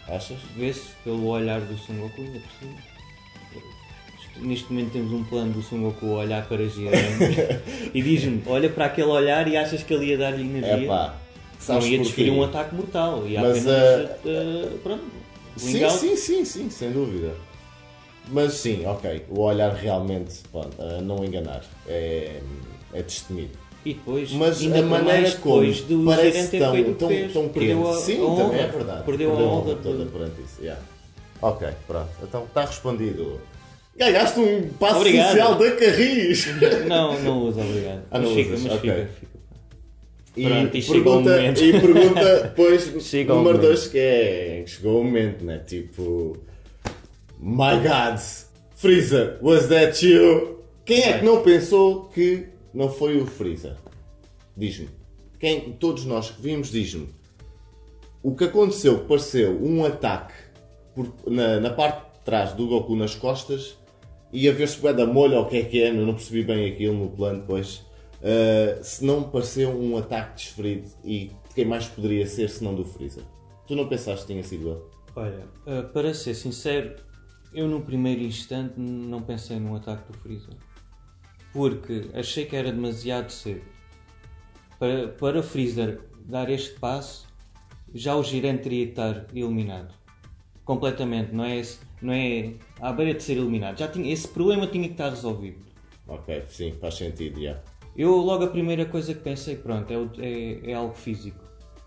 Achas? 0.09 0.39
Vê-se 0.57 0.89
pelo 1.05 1.27
olhar 1.27 1.61
do 1.61 1.77
Son 1.79 1.95
Goku 1.95 2.21
ainda 2.23 2.41
por 2.41 2.51
cima. 2.59 2.79
Neste 4.41 4.73
momento 4.73 4.93
temos 4.93 5.13
um 5.13 5.25
plano 5.25 5.53
do 5.53 5.63
Son 5.63 5.81
Goku 5.83 6.07
a 6.07 6.21
olhar 6.21 6.47
para 6.47 6.69
Jiren 6.69 6.93
e 7.95 8.03
diz-me, 8.03 8.43
olha 8.47 8.69
para 8.69 8.87
aquele 8.87 9.09
olhar 9.09 9.49
e 9.49 9.57
achas 9.57 9.83
que 9.83 9.93
ele 9.95 10.07
ia 10.07 10.19
dar-lhe 10.19 10.43
energia? 10.43 10.85
É 10.85 10.87
pá, 10.87 11.17
não 11.69 11.87
ia 11.87 11.99
desferir 11.99 12.31
um 12.31 12.43
ataque 12.43 12.75
mortal, 12.75 13.27
ia 13.27 13.41
Mas, 13.41 13.67
apenas, 13.67 13.75
eh, 13.75 14.19
eh, 14.27 14.69
pronto, 14.83 15.05
Sim, 15.57 15.85
out. 15.85 15.99
sim, 15.99 16.17
sim, 16.17 16.45
sim, 16.45 16.71
sem 16.71 16.93
dúvida. 16.93 17.35
Mas 18.31 18.55
sim, 18.55 18.85
ok, 18.87 19.25
o 19.31 19.41
olhar 19.41 19.73
realmente, 19.75 20.35
pronto, 20.53 20.81
a 20.83 21.01
não 21.01 21.25
enganar, 21.25 21.63
é, 21.87 22.41
é 22.93 23.03
destemido. 23.03 23.57
E 23.85 23.95
depois, 23.95 24.31
Mas 24.33 24.61
ainda 24.61 24.81
a 24.81 24.83
maneira 24.83 25.31
como 25.39 25.61
depois 25.63 25.81
do 25.83 26.05
parece 26.05 26.49
ter 26.51 26.59
tão, 26.59 26.95
tão, 26.95 27.09
fez, 27.09 27.33
tão 27.33 27.49
perdeu 27.49 27.83
quente. 27.83 27.97
a, 27.97 28.01
Sim, 28.01 28.21
a 28.21 28.25
honra, 28.25 28.45
também 28.45 28.61
é 28.61 28.67
verdade. 28.67 29.05
Perdeu, 29.05 29.31
a 29.31 29.35
honra. 29.41 29.75
toda 29.77 30.05
de- 30.05 30.11
perante 30.11 30.41
isso. 30.43 30.61
yeah. 30.61 30.83
Ok, 31.41 31.69
pronto. 31.87 32.11
Então 32.23 32.45
está 32.45 32.65
respondido. 32.67 33.41
Ganhaste 33.97 34.39
um 34.41 34.69
passo 34.79 34.97
Obrigado. 34.97 35.29
social 35.31 35.55
da 35.55 35.71
Carris! 35.77 36.47
Não, 36.87 37.19
não 37.21 37.43
uso, 37.45 37.61
obrigado. 37.61 38.03
Ah, 38.11 38.19
não 38.19 38.27
mas 38.31 38.37
fica, 38.39 38.55
usas, 38.55 38.63
mas 38.65 38.73
ok. 38.75 38.91
fica, 38.91 39.09
fica. 39.21 39.38
E, 40.37 40.45
Pronto, 40.47 40.77
e 40.77 40.83
pergunta, 40.83 41.43
e 41.43 41.81
pergunta 41.81 42.41
depois, 42.43 42.93
Chega 43.05 43.35
número 43.35 43.57
momento. 43.59 43.69
2, 43.71 43.87
que 43.89 43.99
é. 43.99 44.65
Chegou 44.67 45.01
o 45.01 45.05
momento, 45.05 45.45
né? 45.45 45.59
Tipo. 45.67 46.37
My 47.41 47.77
God! 47.83 48.21
Freezer, 48.77 49.39
was 49.43 49.67
that 49.69 50.05
you? 50.07 50.59
Quem 50.85 51.03
é 51.03 51.19
que 51.19 51.25
não 51.25 51.43
pensou 51.43 52.05
que 52.07 52.47
não 52.73 52.89
foi 52.89 53.21
o 53.21 53.27
Freezer? 53.27 53.75
Diz-me. 54.57 54.89
Quem, 55.41 55.73
todos 55.73 56.05
nós 56.05 56.31
que 56.31 56.41
vimos, 56.41 56.71
diz-me. 56.71 57.09
O 58.23 58.35
que 58.35 58.45
aconteceu, 58.45 58.99
pareceu 59.01 59.53
um 59.63 59.85
ataque 59.85 60.35
por- 60.95 61.13
na, 61.27 61.61
na 61.61 61.71
parte 61.71 62.01
de 62.03 62.21
trás 62.25 62.53
do 62.53 62.67
Goku 62.67 62.95
nas 62.97 63.15
costas 63.15 63.77
e 64.33 64.49
a 64.49 64.53
ver 64.53 64.69
se 64.69 64.79
vai 64.81 64.93
da 64.95 65.07
molho 65.07 65.37
ou 65.37 65.43
o 65.43 65.47
que 65.47 65.57
é 65.59 65.63
que 65.65 65.83
é, 65.83 65.93
não 65.93 66.15
percebi 66.15 66.43
bem 66.43 66.71
aquilo 66.71 66.95
no 66.95 67.09
plano 67.11 67.41
depois. 67.41 67.83
Uh, 68.21 68.83
se 68.83 69.05
não 69.05 69.23
pareceu 69.31 69.71
um 69.71 69.97
ataque 69.97 70.35
desferido 70.37 70.89
e 71.05 71.31
quem 71.55 71.65
mais 71.65 71.87
poderia 71.87 72.27
ser 72.27 72.49
se 72.51 72.65
não 72.65 72.75
do 72.75 72.85
Freezer? 72.85 73.23
Tu 73.67 73.77
não 73.77 73.89
pensaste 73.89 74.27
que 74.27 74.33
tinha 74.33 74.43
sido 74.43 74.71
ele? 74.71 74.81
Olha, 75.15 75.45
ah, 75.67 75.83
para 75.93 76.13
ser 76.15 76.35
sincero, 76.35 76.97
eu 77.53 77.69
no 77.69 77.81
primeiro 77.81 78.23
instante 78.23 78.75
não 78.79 79.23
pensei 79.23 79.59
num 79.61 79.75
ataque 79.77 80.11
do 80.11 80.19
Freezer. 80.19 80.55
Porque 81.53 82.11
achei 82.15 82.45
que 82.47 82.57
era 82.57 82.71
demasiado 82.73 83.31
cedo. 83.31 83.63
Para, 84.79 85.09
para 85.09 85.43
Freezer 85.43 86.01
dar 86.25 86.49
este 86.51 86.79
passo, 86.79 87.27
já 87.95 88.15
o 88.17 88.23
Jiren 88.23 88.59
teria 88.59 88.85
de 88.85 88.91
estar 88.91 89.27
eliminado. 89.35 89.93
Completamente, 90.65 91.33
não 91.35 91.45
é, 91.45 91.57
esse- 91.59 91.79
não 92.03 92.13
é 92.13 92.53
à 92.81 92.93
beira 92.93 93.15
de 93.15 93.23
ser 93.23 93.35
eliminado. 93.39 93.79
Já 93.79 93.89
tinha, 93.89 94.13
esse 94.13 94.29
problema 94.29 94.67
tinha 94.67 94.85
que 94.87 94.93
estar 94.95 95.09
resolvido. 95.11 95.59
Ok, 96.07 96.45
sim, 96.49 96.73
faz 96.81 96.95
sentido, 96.95 97.41
já. 97.43 97.61
Eu 97.99 98.17
logo 98.17 98.45
a 98.45 98.49
primeira 98.49 98.87
coisa 98.87 99.13
que 99.13 99.21
pensei, 99.21 99.57
pronto, 99.57 99.93
é, 99.93 99.97
é- 100.25 100.71
é 100.71 100.75
algo 100.75 100.95
físico. 100.95 101.39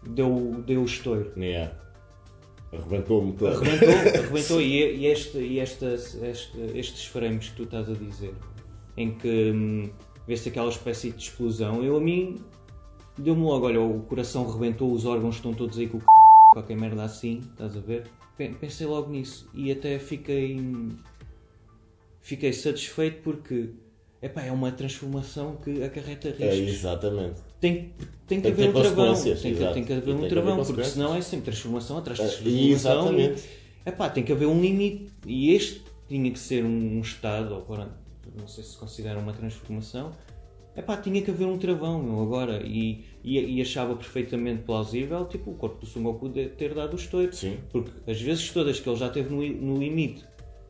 Deu, 0.06 0.62
deu 0.68 0.82
o 0.82 0.86
estouro. 0.86 1.32
Yeah. 1.38 1.74
Arrebentou 2.74 3.22
o 3.22 3.26
motor. 3.28 3.54
Arrebentou, 3.54 3.90
arrebentou 4.22 4.62
e, 4.62 4.98
e, 4.98 5.06
este, 5.08 5.38
e 5.38 5.60
estas, 5.60 6.16
este- 6.16 6.60
estes 6.78 7.06
frames 7.06 7.50
que 7.50 7.56
tu 7.56 7.64
estás 7.64 7.90
a 7.90 7.94
dizer, 7.94 8.34
em 8.98 9.12
que 9.18 9.52
hum, 9.52 9.90
vê-se 10.28 10.50
aquela 10.50 10.70
espécie 10.70 11.12
de 11.12 11.22
explosão, 11.24 11.84
eu 11.84 11.96
a 11.98 12.02
mim 12.02 12.36
deu-me 13.18 13.44
logo, 13.44 13.66
olha, 13.68 13.80
o 13.82 14.02
coração 14.02 14.50
rebentou, 14.52 14.92
os 14.92 15.06
órgãos 15.06 15.36
estão 15.36 15.54
todos 15.54 15.78
aí 15.78 15.88
com 15.88 15.98
o 15.98 16.02
c... 16.02 16.06
qualquer 16.54 16.76
merda 16.78 17.04
assim, 17.04 17.40
estás 17.52 17.78
a 17.78 17.80
ver? 17.80 18.04
Pe- 18.38 18.50
Pensei 18.60 18.86
logo 18.88 19.10
nisso 19.12 19.50
e 19.54 19.72
até 19.72 19.98
fiquei 20.00 20.60
fiquei 22.22 22.54
satisfeito 22.54 23.22
porque 23.24 23.70
epá, 24.22 24.44
é 24.44 24.52
uma 24.52 24.72
transformação 24.72 25.56
que 25.58 25.84
acarreta 25.84 26.30
riscos. 26.30 26.46
É, 26.46 26.56
exatamente. 26.58 27.42
Tem, 27.60 27.94
tem 28.28 28.42
que 28.42 28.52
Tem 28.52 28.52
haver 28.52 28.70
um 28.70 28.74
travão. 28.82 29.14
Tem 29.24 29.36
que, 29.56 29.74
tem 29.74 29.84
que 29.84 29.94
haver 29.94 30.16
um 30.16 30.28
travão, 30.28 30.64
porque 30.66 30.84
senão 30.84 31.16
é 31.16 31.22
sempre 31.22 31.46
transformação 31.46 31.98
atrás 31.98 32.20
de 32.20 32.26
É, 32.26 32.28
transformação. 32.30 32.70
exatamente. 33.16 33.42
E, 33.86 33.90
epá, 33.90 34.10
tem 34.10 34.24
que 34.24 34.32
haver 34.32 34.48
um 34.48 34.62
limite. 34.62 35.08
E 35.26 35.54
este 35.54 35.82
tinha 36.08 36.30
que 36.32 36.40
ser 36.40 36.64
um 36.66 37.00
estado, 37.02 37.54
ou 37.56 37.62
pronto, 37.62 37.92
não 38.38 38.48
sei 38.48 38.64
se 38.64 38.76
considera 38.78 39.20
uma 39.20 39.34
transformação, 39.34 40.12
epá, 40.76 40.98
tinha 40.98 41.22
que 41.22 41.30
haver 41.32 41.46
um 41.46 41.58
travão, 41.58 42.02
meu, 42.02 42.22
agora. 42.22 42.62
E, 42.66 43.04
e, 43.24 43.40
e 43.40 43.62
achava 43.62 43.96
perfeitamente 43.96 44.64
plausível, 44.64 45.26
tipo, 45.26 45.52
o 45.52 45.54
corpo 45.56 45.80
do 45.82 45.86
Son 45.86 46.02
Goku 46.04 46.30
de- 46.30 46.48
ter 46.50 46.74
dado 46.74 46.94
o 46.94 46.96
estouro. 46.96 47.32
Sim. 47.34 47.58
Porque 47.72 47.92
as 48.10 48.20
vezes 48.20 48.50
todas 48.52 48.80
que 48.80 48.90
ele 48.90 48.98
já 48.98 49.10
teve 49.10 49.30
no, 49.34 49.42
no 49.46 49.78
limite 49.80 50.24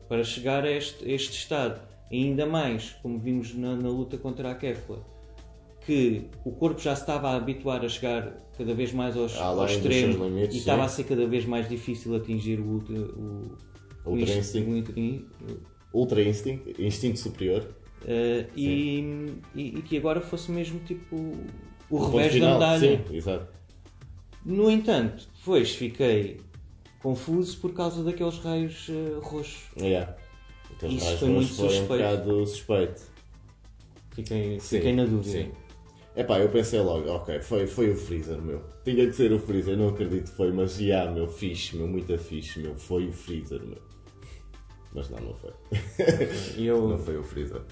para 0.08 0.22
chegar 0.24 0.64
a 0.64 0.70
este, 0.70 1.04
a 1.04 1.08
este 1.12 1.32
estado, 1.38 1.80
ainda 2.12 2.46
mais, 2.46 2.90
como 3.02 3.18
vimos 3.18 3.54
na, 3.54 3.74
na 3.76 3.88
luta 3.88 4.16
contra 4.18 4.50
a 4.50 4.54
Kefla, 4.54 4.98
que 5.86 6.26
o 6.44 6.52
corpo 6.52 6.80
já 6.80 6.94
se 6.94 7.02
estava 7.02 7.30
a 7.30 7.36
habituar 7.36 7.84
a 7.84 7.88
chegar 7.88 8.32
cada 8.56 8.74
vez 8.74 8.92
mais 8.92 9.16
aos, 9.16 9.34
Além 9.36 9.48
ao 9.60 9.66
dos 9.66 9.70
extremo 9.76 10.12
seus 10.12 10.24
limites, 10.26 10.54
e 10.56 10.58
estava 10.58 10.80
sim. 10.82 10.86
a 10.86 10.88
ser 10.88 11.04
cada 11.04 11.26
vez 11.26 11.44
mais 11.46 11.68
difícil 11.68 12.14
atingir 12.14 12.60
o, 12.60 12.64
ultra- 12.64 12.94
o, 13.00 13.56
Ultra 14.04 14.34
o 14.34 14.38
inst- 14.38 14.56
Ultra 15.94 16.22
Instinct, 16.22 16.74
instinto 16.82 17.18
superior. 17.18 17.66
eh, 18.06 18.46
e, 18.56 19.00
e, 19.54 19.78
e 19.78 19.82
que 19.82 19.96
agora 19.96 20.20
fosse 20.20 20.50
mesmo 20.50 20.80
tipo 20.80 21.16
o 21.90 21.98
Ponto 21.98 22.16
revés 22.16 22.26
da 22.26 22.32
final, 22.32 22.52
medalha. 22.54 23.04
Sim, 23.08 23.14
exato. 23.16 23.46
No 24.44 24.70
entanto, 24.70 25.28
depois 25.38 25.74
fiquei 25.74 26.40
confuso 27.02 27.58
por 27.58 27.72
causa 27.74 28.02
daqueles 28.02 28.38
raios 28.38 28.88
eh, 28.88 29.18
roxos. 29.20 29.64
Yeah. 29.78 30.16
Aqueles 30.82 30.96
Isso 30.96 31.04
raios 31.04 31.20
foi 31.20 31.28
muito 31.28 31.54
foi 31.54 31.64
um 31.66 31.70
suspeito. 31.70 31.88
bocado 32.02 32.46
suspeito. 32.46 33.02
Fiquei, 34.14 34.60
Sim, 34.60 34.76
fiquei 34.76 34.92
na 34.94 35.04
dúvida. 35.04 35.30
Sim. 35.44 35.52
Epá, 36.14 36.38
eu 36.40 36.48
pensei 36.50 36.80
logo, 36.80 37.08
ok, 37.08 37.40
foi, 37.40 37.66
foi 37.66 37.90
o 37.90 37.96
Freezer, 37.96 38.40
meu. 38.42 38.62
Tinha 38.84 39.06
que 39.06 39.12
ser 39.14 39.32
o 39.32 39.38
Freezer, 39.38 39.76
não 39.78 39.88
acredito 39.88 40.30
que 40.30 40.36
foi, 40.36 40.52
mas 40.52 40.76
já, 40.76 41.10
meu, 41.10 41.26
fixe, 41.26 41.76
meu, 41.76 41.86
muito 41.88 42.16
fixe, 42.18 42.58
meu, 42.60 42.74
foi 42.76 43.08
o 43.08 43.12
Freezer, 43.12 43.62
meu. 43.64 43.78
Mas 44.94 45.08
não, 45.08 45.18
não 45.20 45.34
foi. 45.34 45.50
Eu, 46.58 46.88
Não 46.88 46.98
foi 46.98 47.16
o 47.16 47.22
Freezer. 47.24 47.62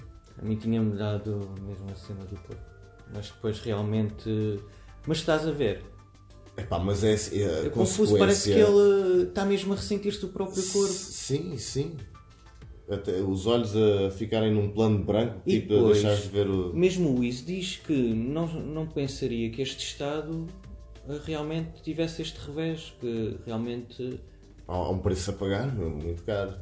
a 0.41 0.43
mim 0.43 0.55
tinha-me 0.55 0.97
dado 0.97 1.51
mesmo 1.61 1.91
a 1.91 1.95
cena 1.95 2.21
do 2.25 2.35
corpo. 2.37 2.63
Mas 3.13 3.27
depois 3.29 3.59
realmente. 3.59 4.59
Mas 5.05 5.19
estás 5.19 5.45
a 5.47 5.51
ver? 5.51 5.83
Epá, 6.57 6.79
mas 6.79 7.03
é, 7.03 7.11
é 7.13 7.45
a 7.45 7.65
É 7.65 7.69
confuso, 7.69 8.17
parece 8.17 8.51
que 8.51 8.59
consequência- 8.59 9.13
ele 9.13 9.23
está 9.29 9.45
mesmo 9.45 9.73
a 9.73 9.75
ressentir-se 9.75 10.19
do 10.21 10.29
próprio 10.29 10.63
corpo. 10.71 10.91
Sim, 10.93 11.55
sim. 11.59 11.95
Os 13.27 13.47
olhos 13.47 13.73
a 13.75 14.11
ficarem 14.11 14.51
num 14.53 14.69
plano 14.69 14.99
branco, 15.03 15.41
E 15.45 15.59
tipo, 15.61 15.73
a 15.73 15.77
depois- 15.77 15.93
deixares 16.01 16.23
de 16.23 16.29
ver 16.29 16.47
o. 16.49 16.73
Mesmo 16.73 17.09
o 17.09 17.15
Luís 17.17 17.45
diz 17.45 17.77
que 17.77 17.93
não, 17.93 18.47
não 18.47 18.85
pensaria 18.87 19.49
que 19.49 19.61
este 19.61 19.83
Estado 19.85 20.47
eh, 21.07 21.19
realmente 21.25 21.81
tivesse 21.81 22.21
este 22.21 22.37
revés, 22.39 22.93
que 22.99 23.37
realmente. 23.45 24.19
Há 24.67 24.89
um 24.89 24.99
preço 24.99 25.31
a 25.31 25.33
pagar, 25.33 25.73
muito 25.75 26.23
caro. 26.23 26.53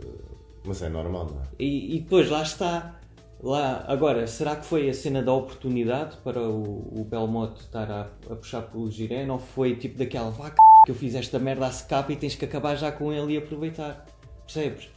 Mas 0.65 0.81
é 0.81 0.89
normal, 0.89 1.27
não 1.33 1.41
é? 1.41 1.45
E, 1.57 1.95
e 1.95 1.99
depois 2.01 2.29
lá 2.29 2.41
está. 2.43 2.95
Lá, 3.41 3.85
agora, 3.87 4.27
será 4.27 4.57
que 4.57 4.65
foi 4.65 4.89
a 4.89 4.93
cena 4.93 5.23
da 5.23 5.31
oportunidade 5.31 6.17
para 6.25 6.41
o, 6.41 6.99
o 6.99 7.05
Belmote 7.05 7.61
estar 7.61 7.89
a, 7.89 8.01
a 8.29 8.35
puxar 8.35 8.63
pelo 8.63 8.91
Jiren 8.91 9.29
ou 9.29 9.39
foi 9.39 9.77
tipo 9.77 9.97
daquela 9.97 10.29
vaca 10.29 10.57
que 10.85 10.91
eu 10.91 10.95
fiz 10.95 11.15
esta 11.15 11.39
merda 11.39 11.65
a 11.67 11.71
secapa 11.71 12.11
e 12.11 12.17
tens 12.17 12.35
que 12.35 12.43
acabar 12.43 12.75
já 12.75 12.91
com 12.91 13.13
ele 13.13 13.35
e 13.35 13.37
aproveitar? 13.37 14.05
Percebes? 14.45 14.89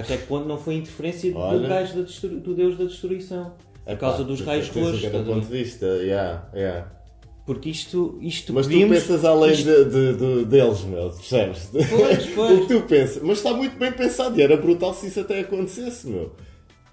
Até 0.00 0.16
que 0.16 0.26
ponto 0.26 0.46
não 0.46 0.58
foi 0.58 0.74
interferência 0.74 1.32
do 1.32 1.38
Olha. 1.38 1.68
gajo 1.68 1.94
da 1.96 2.02
destru- 2.02 2.40
do 2.40 2.54
Deus 2.54 2.76
da 2.76 2.84
Destruição? 2.84 3.52
Por 3.84 3.92
Epá, 3.92 3.96
causa 4.00 4.24
dos 4.24 4.40
raios 4.40 4.68
tens 4.68 4.82
um 4.86 4.90
roxos. 4.90 5.04
a 5.04 5.08
ver? 5.10 5.24
ponto 5.24 5.46
de 5.46 5.52
vista, 5.62 5.86
yeah, 5.86 6.48
yeah. 6.54 6.92
Porque 7.46 7.70
isto, 7.70 8.18
isto 8.20 8.52
Mas 8.52 8.66
tu 8.66 8.72
pensas 8.88 9.24
além 9.24 9.52
isto- 9.52 9.64
de, 9.64 9.84
de- 9.84 10.14
de- 10.14 10.44
deles, 10.46 10.82
meu, 10.82 11.10
percebes? 11.10 11.70
Pois, 11.72 12.26
pois. 12.34 12.58
o 12.58 12.66
que 12.66 12.74
tu 12.74 12.80
pensas. 12.82 13.22
Mas 13.22 13.38
está 13.38 13.54
muito 13.54 13.78
bem 13.78 13.92
pensado 13.92 14.38
e 14.38 14.42
era 14.42 14.56
brutal 14.56 14.92
se 14.92 15.06
isso 15.06 15.20
até 15.20 15.40
acontecesse, 15.40 16.08
meu. 16.08 16.32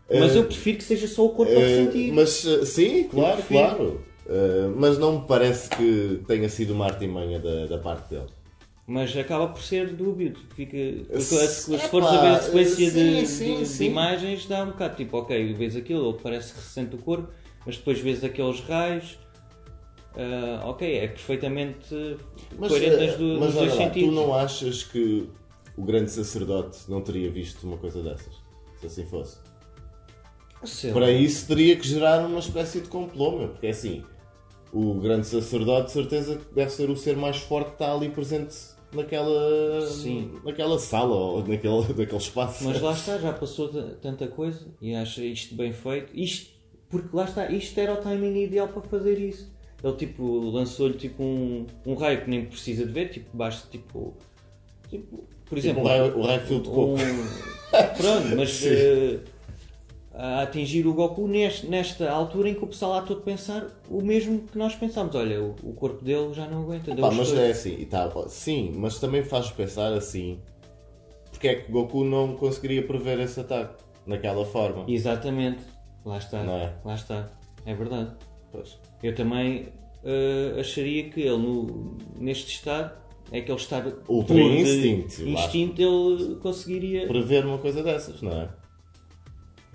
Mas 0.09 0.35
Eh, 0.35 0.37
eu 0.39 0.43
prefiro 0.45 0.77
que 0.77 0.83
seja 0.83 1.07
só 1.07 1.25
o 1.25 1.29
corpo 1.29 1.51
a 1.51 1.55
eh, 1.55 1.59
ressentir. 1.59 2.13
mas 2.13 2.45
eh, 2.45 2.65
sim, 2.65 3.03
claro, 3.05 3.41
claro. 3.47 4.01
Eh, 4.29 4.69
mas 4.75 4.97
não 4.99 5.19
me 5.21 5.27
parece 5.27 5.69
que 5.71 6.21
tenha 6.27 6.47
sido 6.47 6.73
uma 6.73 6.85
artimanha 6.85 7.39
da, 7.39 7.65
da 7.65 7.77
parte 7.79 8.11
dele. 8.11 8.27
Mas 8.85 9.15
acaba 9.15 9.47
por 9.47 9.61
ser 9.61 9.93
dúbio. 9.93 10.33
Fica, 10.55 10.77
porque 11.07 11.21
Se- 11.21 11.47
se, 11.47 11.73
epá, 11.75 11.87
fores 11.87 12.07
a 12.09 12.21
ver 12.21 12.27
a 12.27 12.41
sequência 12.41 12.89
sim, 12.91 13.21
de, 13.21 13.25
sim, 13.27 13.53
de- 13.55 13.59
de 13.59 13.65
sim. 13.65 13.85
imagens, 13.85 14.45
dá 14.45 14.63
um 14.63 14.67
bocado 14.67 14.95
tipo, 14.97 15.17
ok, 15.17 15.53
vês 15.53 15.75
aquilo, 15.77 16.09
ele 16.09 16.19
parece 16.21 16.51
que 16.53 16.59
ressente 16.59 16.95
o 16.95 16.97
corpo, 16.99 17.29
mas 17.65 17.77
depois 17.77 17.99
vês 17.99 18.23
aqueles 18.23 18.59
raios. 18.61 19.17
ah, 20.15 20.61
ok, 20.65 20.97
é 20.97 21.07
perfeitamente 21.07 21.87
coerente 22.59 22.95
eh, 22.95 23.07
nas 23.07 23.17
du- 23.17 23.25
mas 23.39 23.39
nos 23.39 23.53
dois 23.55 23.71
lá, 23.71 23.77
sentidos. 23.85 24.09
tu 24.09 24.15
não 24.15 24.33
achas 24.33 24.83
que 24.83 25.29
o 25.77 25.83
grande 25.83 26.11
sacerdote 26.11 26.79
não 26.89 27.01
teria 27.01 27.31
visto 27.31 27.63
uma 27.65 27.77
coisa 27.77 28.03
dessas? 28.03 28.33
Se 28.81 28.85
assim 28.85 29.05
fosse. 29.05 29.37
Sei 30.65 30.89
lá. 30.91 30.95
Para 30.99 31.11
isso 31.11 31.47
teria 31.47 31.75
que 31.77 31.87
gerar 31.87 32.25
uma 32.25 32.39
espécie 32.39 32.81
de 32.81 32.89
complô, 32.89 33.37
meu, 33.37 33.47
porque 33.49 33.67
é 33.67 33.69
assim, 33.71 34.03
o 34.73 34.93
grande 34.95 35.25
sacerdote 35.25 35.87
de 35.87 35.91
certeza 35.93 36.39
deve 36.53 36.69
ser 36.69 36.89
o 36.89 36.95
ser 36.97 37.15
mais 37.17 37.37
forte 37.37 37.67
que 37.69 37.73
está 37.73 37.93
ali 37.93 38.09
presente 38.09 38.53
naquela, 38.95 39.81
Sim. 39.87 40.31
naquela 40.43 40.77
sala 40.79 41.15
ou 41.15 41.39
naquele, 41.39 41.79
naquele 41.97 42.17
espaço. 42.17 42.63
Mas 42.65 42.81
lá 42.81 42.91
está, 42.93 43.17
já 43.17 43.33
passou 43.33 43.69
tanta 44.01 44.27
coisa 44.27 44.67
e 44.81 44.93
acha 44.95 45.23
isto 45.23 45.55
bem 45.55 45.71
feito. 45.73 46.11
Isto, 46.17 46.51
porque 46.89 47.09
lá 47.15 47.25
está, 47.25 47.49
isto 47.51 47.77
era 47.79 47.93
o 47.93 47.97
timing 47.97 48.43
ideal 48.43 48.67
para 48.67 48.81
fazer 48.83 49.19
isso. 49.19 49.51
Ele 49.83 49.93
tipo 49.95 50.39
lançou-lhe 50.51 50.93
tipo 50.93 51.21
um, 51.23 51.65
um 51.85 51.93
raio 51.95 52.21
que 52.23 52.29
nem 52.29 52.45
precisa 52.45 52.85
de 52.85 52.91
ver, 52.91 53.09
tipo, 53.09 53.35
basta 53.35 53.67
tipo. 53.69 54.15
tipo 54.89 55.17
por 55.45 55.59
Tipo, 55.59 55.79
exemplo, 55.79 55.83
o 55.83 55.87
raio, 55.87 56.17
o 56.17 56.21
raio 56.25 56.41
fio 56.41 56.59
de 56.61 56.69
um- 56.69 56.95
Pronto, 57.97 58.35
mas 58.37 58.49
Sim. 58.51 59.19
A 60.13 60.43
atingir 60.43 60.85
o 60.85 60.93
Goku 60.93 61.27
neste, 61.27 61.65
nesta 61.67 62.09
altura 62.11 62.49
em 62.49 62.53
que 62.53 62.63
o 62.63 62.67
pessoal 62.67 62.91
lá 62.91 63.01
todo 63.01 63.21
pensar 63.21 63.67
o 63.89 64.01
mesmo 64.01 64.41
que 64.41 64.57
nós 64.57 64.75
pensámos. 64.75 65.15
Olha, 65.15 65.41
o, 65.41 65.55
o 65.63 65.73
corpo 65.73 66.03
dele 66.03 66.33
já 66.33 66.47
não 66.47 66.61
aguenta. 66.61 66.93
mas 66.95 67.33
é 67.33 67.51
assim, 67.51 67.83
tá, 67.85 68.11
sim, 68.27 68.73
mas 68.75 68.99
também 68.99 69.23
faz 69.23 69.49
pensar 69.49 69.91
assim, 69.93 70.39
porque 71.31 71.47
é 71.47 71.55
que 71.55 71.71
Goku 71.71 72.03
não 72.03 72.35
conseguiria 72.35 72.85
prever 72.85 73.19
esse 73.19 73.39
ataque 73.39 73.83
naquela 74.05 74.45
forma? 74.45 74.85
Exatamente, 74.87 75.63
lá 76.05 76.17
está. 76.17 76.43
Não 76.43 76.57
é? 76.57 76.73
Lá 76.85 76.93
está, 76.93 77.29
é 77.65 77.73
verdade. 77.73 78.11
Pois. 78.51 78.77
Eu 79.01 79.15
também 79.15 79.69
eh, 80.03 80.59
acharia 80.59 81.09
que 81.09 81.21
ele, 81.21 81.37
no, 81.37 81.97
neste 82.19 82.53
estado, 82.53 82.93
é 83.31 83.39
aquele 83.39 83.57
estado 83.57 84.03
Ultra 84.07 84.35
puro 84.35 84.49
de 84.49 84.61
instinto, 84.61 85.27
instinto, 85.27 85.81
ele 85.81 86.35
conseguiria. 86.35 87.07
Prever 87.07 87.45
uma 87.45 87.57
coisa 87.57 87.81
dessas, 87.81 88.21
não 88.21 88.31
é? 88.31 88.49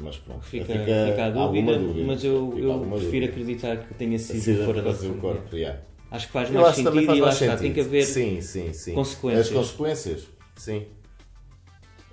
Mas 0.00 0.16
pronto, 0.18 0.44
Fica, 0.44 0.64
fica, 0.64 0.84
fica 1.10 1.22
a 1.22 1.26
alguma 1.42 1.72
dúvida, 1.72 1.78
dúvida. 1.78 2.06
mas 2.06 2.22
eu, 2.24 2.54
eu 2.56 2.78
prefiro 2.80 3.26
dúvida. 3.26 3.26
acreditar 3.26 3.76
que 3.78 3.94
tenha 3.94 4.18
sido 4.18 4.40
Sido 4.40 4.64
fora 4.64 4.80
da 4.82 4.90
o 4.90 4.94
família. 4.94 5.20
corpo, 5.20 5.56
yeah. 5.56 5.80
Acho 6.10 6.26
que 6.28 6.32
faz 6.32 6.48
Eu 6.54 6.60
mais 6.60 6.76
sentido 6.76 6.92
faz 7.06 7.18
e 7.18 7.20
lá 7.20 7.26
mais 7.26 7.34
está, 7.34 7.46
sentido. 7.46 7.60
tem 7.62 7.72
que 7.72 7.80
haver 7.80 8.02
sim, 8.04 8.40
sim, 8.40 8.72
sim. 8.72 8.94
consequências. 8.94 9.46
As 9.48 9.52
consequências, 9.52 10.28
sim. 10.56 10.86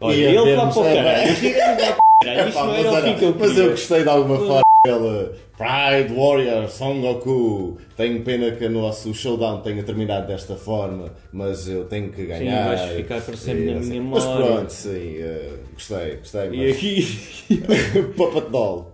Olha, 0.02 0.16
E 0.16 0.24
ele 0.24 0.56
vai 0.56 0.72
para 0.72 0.80
o 0.80 0.86
é, 0.86 0.96
caralho. 0.96 1.32
o. 1.32 1.36
Isto 2.50 2.60
não 2.60 2.68
mas, 2.68 2.80
era 2.80 2.90
o 2.90 2.94
olha, 2.94 3.04
fim 3.14 3.20
que 3.20 3.26
eu 3.26 3.36
mas 3.38 3.50
eu 3.50 3.56
queria. 3.56 3.70
gostei 3.70 4.04
de 4.04 4.10
alguma 4.10 4.38
forma 4.38 4.62
dele. 4.86 5.32
Pride 5.58 6.14
Warrior, 6.14 6.70
Son 6.70 7.02
Goku. 7.02 7.78
Tenho 7.96 8.22
pena 8.24 8.52
que 8.52 8.66
o 8.66 8.70
nosso 8.70 9.14
showdown 9.14 9.62
tenha 9.62 9.84
terminado 9.84 10.28
desta 10.28 10.56
forma, 10.56 11.14
mas 11.32 11.68
eu 11.68 11.86
tenho 11.86 12.12
que 12.12 12.26
ganhar. 12.26 12.68
vais 12.76 12.92
ficar 12.98 13.22
para 13.22 13.38
sempre 13.38 13.64
E 13.70 13.74
na 13.74 13.80
assim. 13.80 13.90
minha 13.90 14.02
Mas 14.04 14.24
memória. 14.26 14.46
pronto, 14.48 14.70
sim, 14.72 15.16
eh, 15.18 15.54
gostei, 15.74 16.16
gostei. 16.18 16.50
E 16.52 16.68
Mas... 16.68 16.76
aqui. 16.76 18.12
Puppet 18.18 18.50
Doll. 18.50 18.92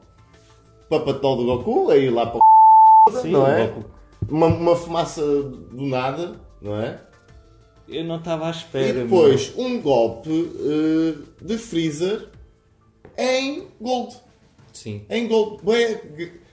Puppet 0.89 1.19
Doll 1.21 1.37
do 1.37 1.45
Goku, 1.45 1.89
aí 1.91 2.09
lá 2.09 2.25
para 2.27 2.39
o 2.39 3.21
Sim, 3.21 3.31
não 3.31 3.47
é? 3.47 3.67
Goku. 3.67 3.85
Uma, 4.29 4.47
uma 4.47 4.75
fumaça 4.75 5.21
do 5.25 5.85
nada, 5.87 6.33
não 6.61 6.79
é? 6.79 6.99
Eu 7.89 8.05
não 8.05 8.17
estava 8.17 8.47
à 8.47 8.51
espera. 8.51 8.87
E 8.87 8.93
depois 9.03 9.51
um 9.57 9.81
golpe 9.81 10.29
eh, 10.29 11.15
de 11.41 11.57
Freezer 11.57 12.27
em 13.17 13.63
Gold. 13.81 14.15
Sim. 14.73 15.01
Em 15.09 15.27
Gold. 15.27 15.59
Bem, 15.63 15.97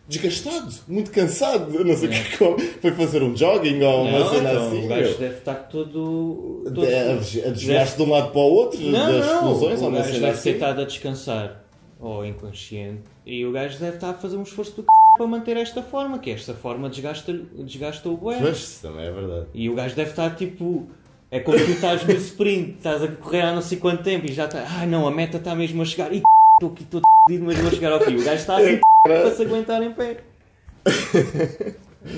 desgastado, 0.09 0.73
muito 0.89 1.11
cansado. 1.11 1.85
Não 1.85 1.97
sei 1.97 2.09
o 2.09 2.13
que 2.13 2.39
como. 2.39 2.59
Foi 2.59 2.93
fazer 2.93 3.23
um 3.23 3.37
jogging 3.37 3.83
ou 3.83 4.05
uma 4.05 4.19
Não, 4.21 4.31
cena 4.31 4.51
então, 4.53 4.67
assim. 4.69 4.85
o 4.85 4.89
gajo 4.89 5.19
deve 5.19 5.35
estar 5.39 5.55
todo. 5.55 6.63
todo... 6.65 6.81
De- 6.87 6.95
A, 6.95 7.51
desviar-se 7.51 7.97
de 7.97 8.03
um 8.03 8.11
lado 8.11 8.31
para 8.31 8.41
o 8.41 8.45
outro, 8.45 8.81
Não, 8.81 9.13
das 9.13 9.27
não, 9.27 9.35
explosões 9.35 9.81
ou 9.81 9.87
o 9.87 9.91
uma 9.91 9.99
gajo 9.99 10.13
cena 10.13 10.27
deve 10.27 10.33
ter 10.33 10.39
assim. 10.39 10.51
estado 10.51 10.81
a 10.81 10.85
descansar 10.85 11.65
ou 12.01 12.25
inconsciente 12.25 13.03
e 13.27 13.45
o 13.45 13.51
gajo 13.51 13.77
deve 13.79 13.97
estar 13.97 14.11
a 14.11 14.15
fazer 14.15 14.37
um 14.37 14.45
esforço 14.45 14.71
do 14.77 14.83
c... 14.83 14.87
para 15.17 15.27
manter 15.27 15.57
esta 15.57 15.83
forma, 15.83 16.19
que 16.21 16.31
esta 16.31 16.55
forma 16.55 16.89
desgasta, 16.89 17.33
desgasta 17.59 18.09
o 18.09 18.17
bué. 18.17 18.39
Isso 18.51 18.81
também 18.83 19.05
é 19.05 19.11
verdade. 19.11 19.47
E 19.53 19.69
o 19.69 19.75
gajo 19.75 19.95
deve 19.97 20.11
estar 20.11 20.35
tipo. 20.37 20.89
É 21.31 21.41
como 21.41 21.59
tu 21.59 21.71
estás 21.73 22.07
no 22.07 22.13
sprint, 22.17 22.77
estás 22.79 23.03
a 23.03 23.09
correr 23.09 23.43
há 23.43 23.53
não 23.53 23.61
sei 23.61 23.77
quanto 23.79 24.03
tempo 24.03 24.25
e 24.27 24.33
já 24.33 24.47
está. 24.47 24.65
Ah 24.67 24.87
não, 24.87 25.07
a 25.07 25.11
meta 25.11 25.37
está 25.37 25.55
mesmo 25.55 25.83
a 25.83 25.85
chegar. 25.85 26.11
E 26.15 26.23
estou 26.55 26.71
aqui 26.71 26.85
todo 26.85 27.03
fodido, 27.29 27.45
mas 27.45 27.59
vou 27.59 27.71
chegar 27.71 27.93
ao 27.93 28.01
fim. 28.01 28.17
O 28.17 28.25
gajo 28.25 28.41
está 28.41 28.57
assim 28.57 28.81
para 29.05 29.31
se 29.31 29.43
aguentar 29.43 29.83
em 29.83 29.93
pé. 29.93 30.19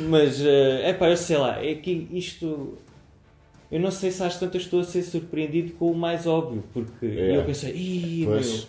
Mas 0.08 0.40
é 0.44 0.92
pá, 0.92 1.08
eu 1.08 1.16
sei 1.16 1.36
lá, 1.36 1.62
é 1.64 1.74
que 1.74 2.06
isto. 2.12 2.78
Eu 3.70 3.80
não 3.80 3.90
sei 3.90 4.10
se 4.10 4.22
às 4.22 4.38
tantas 4.38 4.62
estou 4.62 4.80
a 4.80 4.84
ser 4.84 5.02
surpreendido 5.02 5.72
com 5.74 5.90
o 5.90 5.94
mais 5.94 6.26
óbvio, 6.26 6.62
porque 6.72 7.06
É. 7.06 7.36
eu 7.36 7.44
pensei, 7.44 7.72
ih, 7.74 8.24
Pois. 8.26 8.68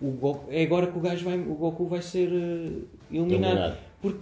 meu, 0.00 0.08
o 0.10 0.12
Goku, 0.14 0.46
é 0.50 0.62
agora 0.62 0.86
que 0.86 0.96
o 0.96 1.00
gajo 1.00 1.24
vai, 1.24 1.38
o 1.38 1.54
Goku 1.54 1.86
vai 1.86 2.00
ser 2.00 2.28
eliminado. 2.30 2.82
Eliminado. 3.12 3.76
Porque 4.00 4.18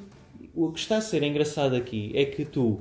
o 0.55 0.73
que 0.73 0.81
está 0.81 0.97
a 0.97 1.01
ser 1.01 1.23
engraçado 1.23 1.77
aqui 1.77 2.11
é 2.15 2.25
que 2.25 2.45
tu, 2.45 2.81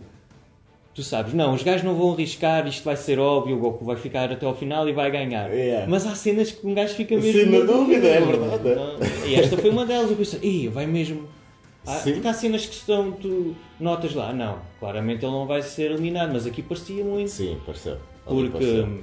tu 0.94 1.02
sabes, 1.04 1.34
não, 1.34 1.54
os 1.54 1.64
gajos 1.64 1.84
não 1.84 1.96
vão 1.96 2.14
arriscar, 2.14 2.68
isto 2.68 2.84
vai 2.84 2.96
ser 2.96 3.20
óbvio, 3.20 3.56
o 3.56 3.60
Goku 3.60 3.84
vai 3.84 3.96
ficar 3.96 4.32
até 4.32 4.46
ao 4.46 4.56
final 4.56 4.88
e 4.88 4.94
vai 4.94 5.10
ganhar. 5.10 5.52
Yeah. 5.52 5.88
Mas 5.90 6.06
há 6.06 6.14
cenas 6.16 6.52
que 6.52 6.66
um 6.66 6.74
gajo 6.74 6.94
fica 6.94 7.16
mesmo. 7.16 7.32
Sim, 7.32 7.46
na 7.58 7.66
dúvida, 7.66 8.08
é 8.08 8.22
verdade, 8.22 8.70
é. 8.70 8.76
Não, 8.76 9.28
E 9.28 9.36
esta 9.36 9.58
foi 9.58 9.70
uma 9.70 9.86
delas, 9.86 10.12
eu 10.12 10.18
pensei, 10.18 10.40
Ih, 10.42 10.68
vai 10.68 10.86
mesmo. 10.86 11.28
Sim. 11.86 12.14
porque 12.14 12.28
há 12.30 12.34
cenas 12.34 12.66
que 12.66 12.76
estão, 12.76 13.12
tu 13.12 13.54
notas 13.78 14.14
lá, 14.14 14.32
não, 14.32 14.60
claramente 14.80 15.26
ele 15.26 15.34
não 15.34 15.46
vai 15.46 15.62
ser 15.62 15.92
eliminado, 15.92 16.32
mas 16.32 16.46
aqui 16.46 16.62
parecia 16.62 17.04
muito. 17.04 17.30
Sim, 17.30 17.58
pareceu. 17.66 17.98
Ali 18.26 18.50
Porque 18.50 18.66
pareceu. 18.66 19.00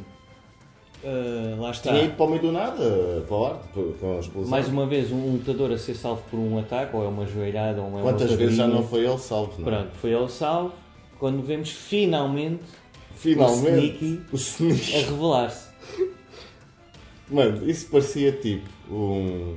ah, 1.05 1.61
lá 1.61 1.70
está. 1.72 1.90
Tinha 1.90 2.05
ido 2.05 2.14
para 2.14 2.24
o 2.24 2.29
meio 2.31 2.40
do 2.40 2.53
nada, 2.53 3.24
para 3.29 3.37
o 3.37 3.92
com 4.00 4.16
a 4.16 4.20
explosão. 4.20 4.50
Mais 4.50 4.66
uma 4.68 4.87
vez, 4.87 5.12
um 5.12 5.33
lutador 5.33 5.72
a 5.72 5.76
ser 5.76 5.94
salvo 5.94 6.22
por 6.31 6.38
um 6.38 6.59
ataque, 6.59 6.96
ou 6.96 7.05
é 7.05 7.09
uma 7.09 7.26
joelhada, 7.26 7.83
ou 7.83 7.87
é 7.87 7.90
uma 7.90 8.00
Quantas 8.00 8.33
vezes 8.33 8.57
já 8.57 8.66
não 8.66 8.83
foi 8.83 9.05
ele 9.05 9.18
salvo, 9.18 9.53
não 9.59 9.68
é? 9.68 9.70
Pronto, 9.76 9.90
foi 9.96 10.12
ele 10.12 10.29
salvo. 10.29 10.72
Quando 11.20 11.42
vemos 11.42 11.70
finalmente 11.70 12.62
Finalmente, 13.14 13.68
O 14.02 14.06
Sneaky. 14.06 14.20
o 14.33 14.37
Sneaky. 14.37 14.94
a 14.94 14.98
revelar-se. 15.11 15.68
Mano, 17.28 17.68
isso 17.70 17.88
parecia 17.90 18.33
tipo 18.33 18.68
um. 18.90 19.56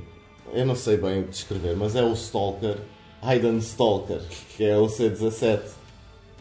Eu 0.52 0.66
não 0.66 0.76
sei 0.76 0.96
bem 0.98 1.22
descrever, 1.24 1.74
mas 1.74 1.96
é 1.96 2.02
o 2.04 2.12
Stalker, 2.12 2.76
Hayden 3.22 3.56
Stalker, 3.58 4.20
que 4.56 4.62
é 4.64 4.76
o 4.76 4.86
C17. 4.86 5.60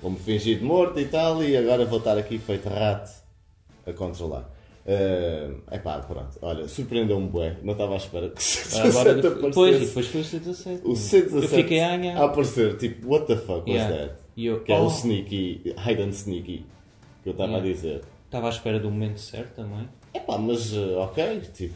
Vou-me 0.02 0.20
fingir 0.20 0.60
de 0.60 0.64
morto 0.66 1.00
e 1.00 1.06
tal, 1.06 1.42
e 1.42 1.56
agora 1.56 1.86
vou 1.86 1.98
estar 2.00 2.18
aqui 2.18 2.38
feito 2.38 2.68
rato 2.70 3.10
a 3.88 3.94
controlar. 3.94 4.50
É 4.86 5.50
epá, 5.72 6.00
pronto, 6.00 6.38
olha, 6.42 6.68
surpreendeu-me 6.68 7.28
bué, 7.30 7.56
não 7.64 7.72
estava 7.72 7.94
à 7.94 7.98
espera 7.98 8.28
que 8.30 8.36
o 8.36 8.44
C17 8.44 8.80
Agora, 8.90 9.12
aparecesse. 9.12 9.42
depois, 9.46 9.80
depois 9.80 10.08
foi 10.08 10.22
o 10.22 10.24
C17. 10.26 10.82
O 10.84 10.92
C17 10.92 11.34
Eu 11.42 11.48
fiquei 11.48 11.80
a 11.80 12.20
a 12.22 12.26
aparecer, 12.26 12.76
tipo, 12.78 13.08
what 13.08 13.26
the 13.26 13.38
fuck 13.38 13.60
was 13.62 13.68
Yeah. 13.70 13.98
that? 13.98 14.23
E 14.36 14.46
eu, 14.48 14.62
Que 14.64 14.72
é 14.72 14.80
oh, 14.80 14.86
o 14.86 14.88
Sneaky, 14.88 15.74
Hayden 15.78 16.10
Sneaky, 16.10 16.66
que 17.24 17.30
eu 17.30 17.34
estava 17.34 17.58
a 17.58 17.60
dizer. 17.60 18.02
Estava 18.26 18.48
à 18.48 18.50
espera 18.50 18.80
do 18.80 18.90
momento 18.90 19.20
certo 19.20 19.56
também. 19.56 19.88
Epá, 20.14 20.38
mas 20.38 20.74
eh, 20.74 20.96
ok, 20.98 21.42
tipo. 21.54 21.74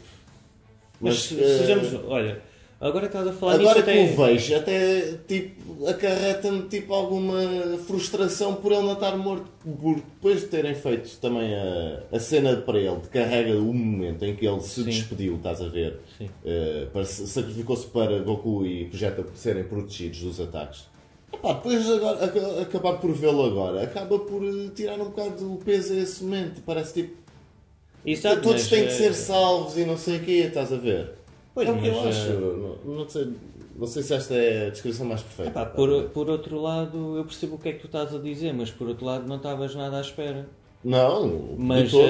Mas, 1.00 1.30
Mas, 1.30 1.40
eh, 1.40 1.58
sejamos. 1.58 1.94
Olha, 2.08 2.42
agora 2.80 3.06
estás 3.06 3.26
a 3.28 3.32
falar 3.32 3.54
Agora 3.54 3.80
que 3.82 3.90
até. 3.90 4.02
o 4.12 4.16
vejo, 4.16 4.56
até 4.56 5.12
tipo, 5.28 5.86
acarreta-me 5.86 6.62
tipo, 6.62 6.92
alguma 6.92 7.38
frustração 7.86 8.56
por 8.56 8.72
ele 8.72 8.82
não 8.82 8.94
estar 8.94 9.16
morto. 9.16 9.46
Por 9.80 9.94
depois 9.94 10.40
de 10.40 10.46
terem 10.48 10.74
feito 10.74 11.16
também 11.20 11.54
a, 11.54 12.02
a 12.10 12.18
cena 12.18 12.56
para 12.56 12.78
ele, 12.80 12.96
de 12.96 13.08
carrega 13.08 13.54
o 13.56 13.72
momento 13.72 14.24
em 14.24 14.34
que 14.34 14.44
ele 14.46 14.60
se 14.60 14.82
Sim. 14.82 14.90
despediu, 14.90 15.36
estás 15.36 15.60
a 15.62 15.68
ver? 15.68 16.00
Sim. 16.18 16.28
Para- 16.92 17.04
Sacrificou-se 17.04 17.86
para 17.86 18.18
Goku 18.18 18.66
e 18.66 18.84
Vegeta 18.86 19.24
serem 19.36 19.62
protegidos 19.62 20.20
dos 20.22 20.40
ataques. 20.40 20.86
Epá, 21.32 21.52
depois 21.52 21.88
agora, 21.90 22.24
aca- 22.24 22.62
acabar 22.62 22.98
por 22.98 23.12
vê-lo 23.12 23.44
agora, 23.44 23.82
acaba 23.82 24.18
por 24.18 24.42
eh, 24.44 24.70
tirar 24.74 24.98
um 25.00 25.06
bocado 25.06 25.52
o 25.54 25.58
peso 25.58 25.92
a 25.92 25.96
esse 25.96 26.24
momento. 26.24 26.62
Parece 26.64 26.94
tipo, 27.02 27.16
Exato, 28.04 28.42
todos 28.42 28.62
mas, 28.62 28.68
têm 28.68 28.84
de 28.86 28.92
eh, 28.92 28.96
ser 28.96 29.14
salvos 29.14 29.76
e 29.76 29.84
não 29.84 29.96
sei 29.96 30.18
o 30.18 30.24
quê, 30.24 30.32
estás 30.48 30.72
a 30.72 30.76
ver? 30.76 31.12
Pois, 31.54 31.68
é 31.68 31.72
o 31.72 31.78
que 31.78 31.86
eu 31.86 31.96
mas, 31.96 32.06
acho. 32.16 32.30
eh, 32.30 32.34
Não, 32.84 32.94
não 32.96 33.08
sei, 33.08 33.28
não 33.76 33.86
sei 33.86 34.02
se 34.02 34.14
esta 34.14 34.34
é 34.34 34.66
a 34.66 34.70
descrição 34.70 35.06
mais 35.06 35.22
perfeita. 35.22 35.50
Epá, 35.50 35.66
por, 35.66 36.10
por 36.10 36.28
outro 36.30 36.60
lado, 36.60 37.16
eu 37.16 37.24
percebo 37.24 37.56
o 37.56 37.58
que 37.58 37.68
é 37.68 37.72
que 37.72 37.80
tu 37.80 37.86
estás 37.86 38.14
a 38.14 38.18
dizer, 38.18 38.52
mas 38.52 38.70
por 38.70 38.88
outro 38.88 39.04
lado 39.04 39.26
não 39.26 39.36
estavas 39.36 39.74
nada 39.74 39.98
à 39.98 40.00
espera. 40.00 40.48
Não, 40.84 41.56
Mas, 41.58 41.90
todo. 41.90 42.04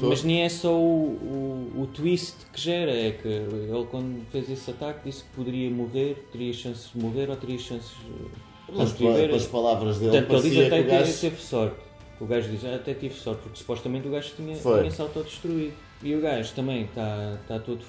todo. 0.00 0.08
mas 0.08 0.24
nem 0.24 0.42
é 0.42 0.48
só 0.48 0.72
o, 0.74 1.70
o, 1.76 1.82
o 1.82 1.86
twist 1.88 2.34
que 2.52 2.60
gera, 2.60 2.90
é 2.90 3.10
que 3.10 3.28
ele 3.28 3.86
quando 3.90 4.24
fez 4.30 4.48
esse 4.50 4.70
ataque 4.70 5.00
disse 5.04 5.22
que 5.24 5.30
poderia 5.36 5.70
morrer, 5.70 6.26
teria 6.32 6.52
chances 6.52 6.90
de 6.92 6.98
morrer 6.98 7.28
ou 7.28 7.36
teria 7.36 7.58
chances 7.58 7.90
de 7.90 8.74
Mas 8.76 8.96
de 8.96 9.06
viver. 9.06 9.34
as 9.34 9.46
palavras 9.46 9.98
dele, 9.98 10.22
Portanto, 10.22 10.46
ele 10.46 10.54
diz 10.54 10.66
até 10.66 10.82
que 10.82 10.88
gajo... 10.88 11.20
teve 11.20 11.36
sorte. 11.42 11.76
O 12.20 12.26
gajo 12.26 12.48
diz, 12.50 12.64
ah, 12.64 12.74
até 12.76 12.94
tive 12.94 13.14
sorte, 13.14 13.42
porque 13.42 13.58
supostamente 13.58 14.08
o 14.08 14.10
gajo 14.10 14.32
tinha, 14.34 14.56
Foi. 14.56 14.78
tinha 14.80 14.90
se 14.90 15.02
autodestruído. 15.02 15.74
E 16.02 16.14
o 16.14 16.20
gajo 16.20 16.54
também 16.54 16.84
está 16.84 17.38
tá 17.46 17.58
todo 17.58 17.80
f... 17.80 17.88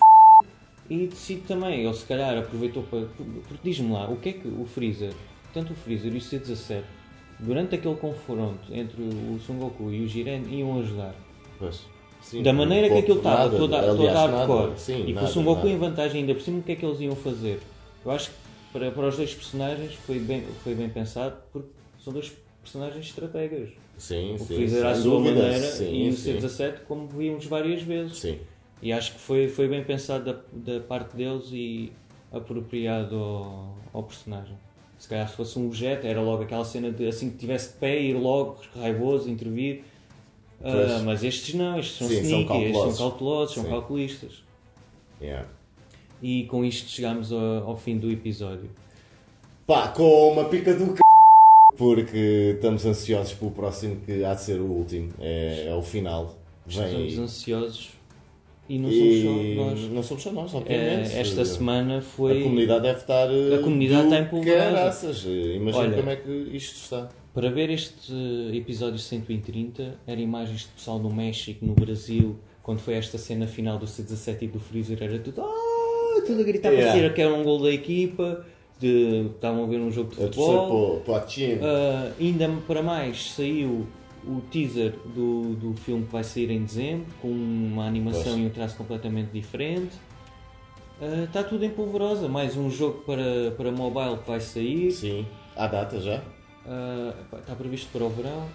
e 0.90 1.08
decide 1.08 1.42
também, 1.42 1.86
ele 1.86 1.94
se 1.94 2.06
calhar 2.06 2.38
aproveitou 2.38 2.84
para. 2.84 3.06
Porque 3.48 3.60
diz-me 3.64 3.94
lá, 3.94 4.10
o 4.10 4.18
que 4.18 4.30
é 4.30 4.34
que 4.34 4.48
o 4.48 4.66
Freezer, 4.66 5.14
tanto 5.54 5.72
o 5.72 5.76
Freezer 5.76 6.14
e 6.14 6.18
o 6.18 6.22
C17, 6.22 6.84
durante 7.40 7.76
aquele 7.76 7.96
confronto 7.96 8.74
entre 8.74 9.02
o 9.02 9.40
Son 9.46 9.56
Goku 9.56 9.92
e 9.92 10.04
o 10.04 10.08
Jiren, 10.08 10.44
iam 10.50 10.80
ajudar? 10.80 11.16
Pois, 11.60 11.86
sim, 12.22 12.42
da 12.44 12.54
maneira 12.54 12.88
que 12.88 12.94
pouco, 12.94 13.04
aquilo 13.04 13.18
estava, 13.18 13.44
nada, 13.46 13.58
toda, 13.58 13.78
aliás, 13.78 13.98
toda 13.98 14.12
hardcore, 14.14 14.80
Sim, 14.80 15.06
e 15.08 15.14
com 15.14 15.26
o 15.26 15.28
Son 15.28 15.44
Goku 15.44 15.68
em 15.68 15.78
vantagem 15.78 16.22
ainda 16.22 16.34
por 16.34 16.42
cima, 16.42 16.60
o 16.60 16.64
que 16.64 16.72
é 16.72 16.76
que 16.76 16.86
eles 16.86 17.00
iam 17.00 17.16
fazer? 17.16 17.60
Eu 18.04 18.12
acho 18.12 18.30
que 18.30 18.36
para, 18.74 18.92
para 18.92 19.08
os 19.08 19.18
dois 19.18 19.34
personagens 19.34 19.94
foi 19.96 20.20
bem, 20.20 20.44
foi 20.64 20.76
bem 20.76 20.90
pensado, 20.90 21.38
porque 21.52 21.70
são 22.04 22.12
dois 22.14 22.32
personagens 22.62 23.06
estrategas. 23.06 23.70
Sim, 23.98 24.34
O 24.36 24.40
sim, 24.40 24.46
Freezer 24.56 24.86
à 24.86 24.94
sua 24.94 25.04
dúvida, 25.18 25.42
maneira 25.42 25.66
sim, 25.66 26.06
e 26.06 26.10
o 26.10 26.14
sim, 26.14 26.38
C17 26.38 26.80
como 26.88 27.08
vimos 27.08 27.46
várias 27.46 27.82
vezes. 27.82 28.18
Sim, 28.18 28.40
E 28.82 28.92
acho 28.92 29.14
que 29.14 29.20
foi, 29.20 29.48
foi 29.48 29.68
bem 29.70 29.84
pensado 29.84 30.26
da, 30.26 30.74
da 30.74 30.80
parte 30.82 31.16
deles 31.16 31.46
e 31.54 31.94
apropriado 32.32 33.16
ao, 33.16 33.78
ao 33.94 34.04
personagem. 34.04 34.58
Se 35.06 35.10
calhar 35.10 35.30
se 35.30 35.36
fosse 35.36 35.60
um 35.60 35.68
objeto, 35.68 36.08
era 36.08 36.20
logo 36.20 36.42
aquela 36.42 36.66
cena 36.66 36.92
de 36.92 37.08
assim 37.08 37.30
que 37.30 37.38
tivesse 37.38 37.74
de 37.74 37.76
pé, 37.76 38.02
ir 38.02 38.16
logo 38.16 38.58
raivoso, 38.76 39.30
intervir. 39.30 39.84
Pois. 40.60 41.04
mas 41.04 41.24
estes 41.24 41.54
não, 41.54 41.78
estes 41.78 41.96
são 41.96 42.08
Sim, 42.08 42.16
são 42.16 42.24
sneaky, 42.24 42.42
estes 42.42 42.48
cautelosos. 42.48 42.98
são 42.98 43.10
cautelosos, 43.12 43.54
são 43.54 43.64
Sim. 43.66 43.70
calculistas. 43.70 44.44
yeah. 45.22 45.48
E 46.24 46.46
com 46.46 46.66
isto 46.66 46.90
chegamos 46.90 47.32
ao, 47.32 47.68
ao 47.68 47.78
fim 47.78 48.00
do 48.00 48.10
episódio. 48.10 48.68
Pá, 49.68 49.90
com 49.90 50.32
uma 50.32 50.46
pica 50.46 50.74
do 50.74 50.88
c... 50.88 51.04
Porque 51.78 52.54
estamos 52.56 52.84
ansiosos 52.84 53.34
pelo 53.34 53.52
próximo 53.52 53.98
que 53.98 54.26
há 54.26 54.34
de 54.34 54.42
ser 54.42 54.60
o 54.60 54.66
último. 54.66 55.12
É, 55.20 55.68
é 55.68 55.76
o 55.76 55.84
final. 55.84 56.36
Vem 56.66 56.84
Estamos 56.84 57.14
aí. 57.14 57.20
ansiosos 57.20 57.90
e 58.68 58.78
não 58.80 58.90
somos 58.90 59.14
E 59.16 59.24
só 59.24 59.64
nós. 59.64 59.80
não 59.92 60.04
somos 60.04 60.24
só 60.24 60.32
nós, 60.32 60.54
Eh, 60.54 60.58
obviamente. 60.58 61.16
esta 61.18 61.46
semana 61.46 62.02
foi. 62.02 62.40
A 62.40 62.44
comunidade 62.44 62.82
deve 62.84 63.00
estar. 63.00 63.28
A 63.30 63.60
comunidade 63.64 64.14
está 64.14 64.26
caraças. 64.44 65.26
Imagina 65.26 65.84
Olha. 65.86 65.98
como 65.98 66.10
é 66.10 66.16
que 66.16 66.32
isto 66.54 66.76
está. 66.76 67.10
Para 67.34 67.50
ver 67.50 67.70
este 67.70 68.14
episódio 68.54 68.98
130, 68.98 69.96
eram 70.08 70.22
imagens 70.22 70.62
de 70.62 70.68
pessoal 70.68 71.00
no 71.00 71.14
México, 71.14 71.66
no 71.66 71.74
Brasil, 71.74 72.38
quando 72.64 72.80
foi 72.80 72.94
esta 72.96 73.18
cena 73.18 73.46
final 73.46 73.78
do 73.78 73.86
C17 73.86 74.44
e 74.44 74.48
do 74.48 74.60
Freezer, 74.60 74.98
era 75.02 75.20
tudo, 75.20 75.42
"Ah", 75.42 76.22
tudo 76.26 76.40
a 76.42 76.44
gritar 76.44 76.70
Yeah. 76.72 76.92
parecia 76.94 77.10
que 77.14 77.22
era 77.22 77.34
um 77.34 77.44
gol 77.44 77.62
da 77.62 77.72
equipa, 77.72 78.46
de, 78.80 79.28
estavam 79.36 79.66
a 79.66 79.68
ver 79.68 79.78
um 79.80 79.92
jogo 79.92 80.10
de 80.16 80.16
A 80.16 80.24
futebol. 80.28 81.02
para, 81.06 81.14
para 81.18 81.24
a 81.26 81.28
China. 81.28 81.60
Ah, 81.64 82.12
ainda 82.20 82.50
para 82.66 82.82
mais, 82.82 83.32
saiu 83.34 83.86
o 84.28 84.42
teaser 84.52 84.94
do, 85.14 85.54
do 85.56 85.74
filme 85.76 86.06
que 86.06 86.12
vai 86.12 86.24
sair 86.24 86.50
em 86.52 86.64
dezembro, 86.64 87.06
com 87.22 87.30
uma 87.30 87.86
animação 87.86 88.24
Pois. 88.24 88.38
e 88.38 88.42
um 88.42 88.50
traço 88.50 88.76
completamente 88.76 89.32
diferente. 89.32 89.96
Ah, 91.02 91.24
Está 91.26 91.44
tudo 91.44 91.64
em 91.66 91.70
polvorosa. 91.70 92.28
Mais 92.28 92.56
um 92.58 92.70
jogo 92.70 93.00
para, 93.06 93.52
para 93.58 93.72
mobile 93.72 94.18
que 94.18 94.28
vai 94.28 94.40
sair. 94.40 94.92
Sim. 94.92 95.26
Há 95.56 95.68
data 95.68 96.00
já? 96.00 96.22
Ah, 96.66 97.14
epá, 97.22 97.38
está 97.40 97.56
previsto 97.56 97.90
para 97.92 98.04
o 98.04 98.10
verão. 98.10 98.48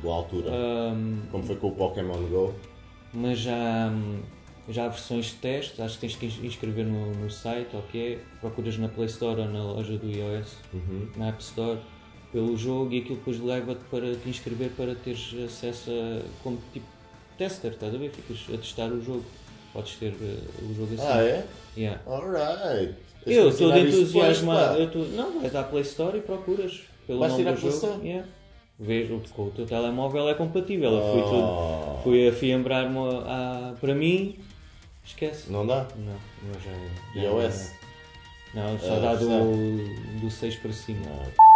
Boa 0.00 0.16
altura. 0.16 0.50
Ahm, 0.52 1.20
Como 1.30 1.44
foi 1.44 1.56
com 1.56 1.68
o 1.68 1.72
Pokémon 1.72 2.22
Go. 2.28 2.54
mas 3.14 3.38
já, 3.38 3.88
hum, 3.92 4.20
já 4.68 4.86
há 4.86 4.88
versões 4.88 5.26
de 5.26 5.34
teste, 5.34 5.80
acho 5.80 5.94
que 5.94 6.00
tens 6.00 6.16
que 6.16 6.26
ins- 6.26 6.42
inscrever 6.44 6.84
no, 6.86 7.12
no 7.14 7.30
site, 7.30 7.76
ok? 7.76 8.18
Procuras 8.40 8.76
na 8.78 8.88
Play 8.88 9.06
Store 9.06 9.40
ou 9.40 9.48
na 9.48 9.62
loja 9.62 9.96
do 9.96 10.06
iOS, 10.10 10.56
Uhum. 10.74 11.08
na 11.16 11.28
App 11.28 11.40
Store, 11.42 11.78
pelo 12.32 12.56
jogo 12.56 12.92
e 12.92 13.00
aquilo 13.00 13.16
depois 13.16 13.38
leva-te 13.40 13.84
para 13.90 14.14
te 14.16 14.28
inscrever 14.28 14.70
para 14.70 14.94
teres 14.94 15.34
acesso 15.44 15.90
a, 15.90 16.22
como 16.42 16.58
tipo 16.72 16.86
tester, 17.38 17.72
estás 17.72 17.94
a 17.94 17.98
ver? 17.98 18.10
Ficas 18.10 18.38
a 18.54 18.56
testar 18.58 18.86
o 18.90 19.00
jogo. 19.02 19.24
Podes 19.72 19.94
ter 19.96 20.14
eh, 20.20 20.38
o 20.62 20.74
jogo 20.74 20.94
assim. 20.94 21.02
Ah, 21.06 21.22
é? 21.22 21.44
Yeah. 21.76 22.00
Alright. 22.06 22.94
Eu 23.26 23.48
estou 23.48 23.74
entusiasmado. 23.76 24.78
Eu 24.78 24.90
tô... 24.90 24.98
Não, 24.98 25.40
vais 25.40 25.54
à 25.54 25.62
Play 25.62 25.82
Store 25.82 26.18
e 26.18 26.20
procuras 26.20 26.80
pelo 27.06 27.20
Vais 27.20 27.32
nome 27.32 27.44
do 27.44 27.56
jogo. 27.56 27.72
Store? 27.74 28.06
Yeah. 28.06 28.26
Vês, 28.78 29.10
o, 29.10 29.20
com 29.32 29.42
o 29.46 29.50
teu 29.50 29.64
telemóvel 29.64 30.28
é 30.28 30.34
compatível. 30.34 30.90
Eu 30.90 31.12
fui, 31.12 31.22
tudo, 31.22 31.42
Oh. 31.42 32.00
fui 32.02 32.28
a 32.28 32.32
fiambrar-me 32.32 32.98
a- 32.98 33.74
para 33.80 33.94
mim. 33.94 34.38
Esquece. 35.04 35.50
Não 35.50 35.66
dá? 35.66 35.86
Não, 35.96 36.12
eu 36.52 36.60
já. 36.60 37.20
já 37.22 37.28
iOS? 37.46 37.72
Não, 38.54 38.78
só 38.78 38.96
Ah, 38.96 38.98
dá 39.00 39.14
do, 39.14 40.20
do 40.20 40.30
6 40.30 40.56
para 40.56 40.72
cima. 40.72 41.00
Não. 41.06 41.51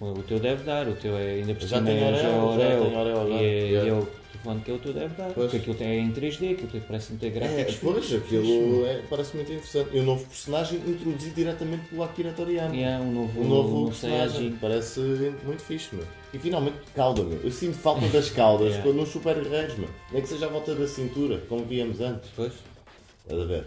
O 0.00 0.22
teu 0.22 0.38
deve 0.38 0.62
dar, 0.62 0.86
o 0.88 0.94
teu 0.94 1.16
é 1.18 1.32
ainda 1.34 1.52
por 1.54 1.62
Já 1.66 1.78
cima 1.78 1.90
tem 1.90 1.98
é 2.00 2.06
Oreo, 2.06 2.16
já 2.16 2.22
já 2.22 2.42
Oreo, 2.44 2.84
tem 2.84 2.96
Oreo 2.96 3.28
e 3.28 3.32
é, 3.44 3.64
Yeah. 3.64 3.84
e 3.84 3.88
é 3.88 3.92
o 3.92 4.06
telefone 4.32 4.60
que 4.60 4.70
é 4.70 4.74
o 4.74 4.78
teu 4.78 4.92
deve 4.92 5.14
dar. 5.16 5.24
Pois. 5.34 5.34
Porque 5.50 5.56
aquilo 5.56 5.74
tem 5.74 5.98
em 6.00 6.12
3D, 6.12 6.52
aquilo 6.52 6.68
tem, 6.70 6.80
parece-me 6.80 7.18
ter 7.18 7.26
É, 7.26 7.30
gráficos. 7.30 7.76
pois, 7.82 8.04
fixos. 8.04 8.22
aquilo 8.24 8.86
é, 8.86 9.02
parece 9.10 9.36
muito 9.36 9.50
interessante. 9.52 9.90
E 9.92 9.98
o 9.98 10.02
novo 10.04 10.24
personagem 10.26 10.78
introduzido 10.86 11.34
diretamente 11.34 11.88
pelo 11.88 12.02
Akira 12.04 12.32
Toriyama. 12.32 12.74
Yeah, 12.74 13.04
um 13.04 13.12
novo, 13.12 13.40
O 13.40 13.44
novo 13.44 13.82
um 13.82 13.86
personagem. 13.86 14.52
Parece 14.60 15.00
muito 15.44 15.62
fixe, 15.62 15.94
meu. 15.94 16.04
E 16.32 16.38
finalmente 16.38 16.76
cauda, 16.94 17.22
meu. 17.24 17.40
Eu 17.42 17.50
sinto 17.50 17.76
falta 17.76 18.06
das 18.08 18.30
caudas 18.30 18.68
Yeah. 18.74 18.82
quando 18.84 18.96
nos 19.00 19.08
super 19.08 19.34
guerreiros, 19.42 19.76
meu. 19.76 19.88
Nem 20.12 20.22
que 20.22 20.28
seja 20.28 20.46
à 20.46 20.48
volta 20.50 20.72
da 20.74 20.86
cintura, 20.86 21.38
como 21.48 21.64
víamos 21.64 22.00
antes. 22.00 22.30
Pois. 22.36 22.52
Estás 23.24 23.40
a 23.40 23.44
ver? 23.44 23.66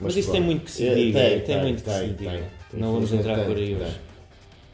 Mas, 0.00 0.14
isso 0.16 0.28
pronto. 0.30 0.38
tem 0.38 0.46
muito 0.46 0.64
que 0.64 0.70
se 0.70 0.86
É, 0.88 0.94
diga. 0.94 1.18
tem, 1.18 1.30
Tem, 1.30 1.40
tem, 1.42 1.60
muito 1.62 1.82
que 1.84 1.90
se 1.90 2.06
diga. 2.08 2.42
Não 2.74 2.92
vamos 2.94 3.12
entrar 3.12 3.44
por 3.44 3.56
aí 3.56 3.74
hoje. 3.74 3.96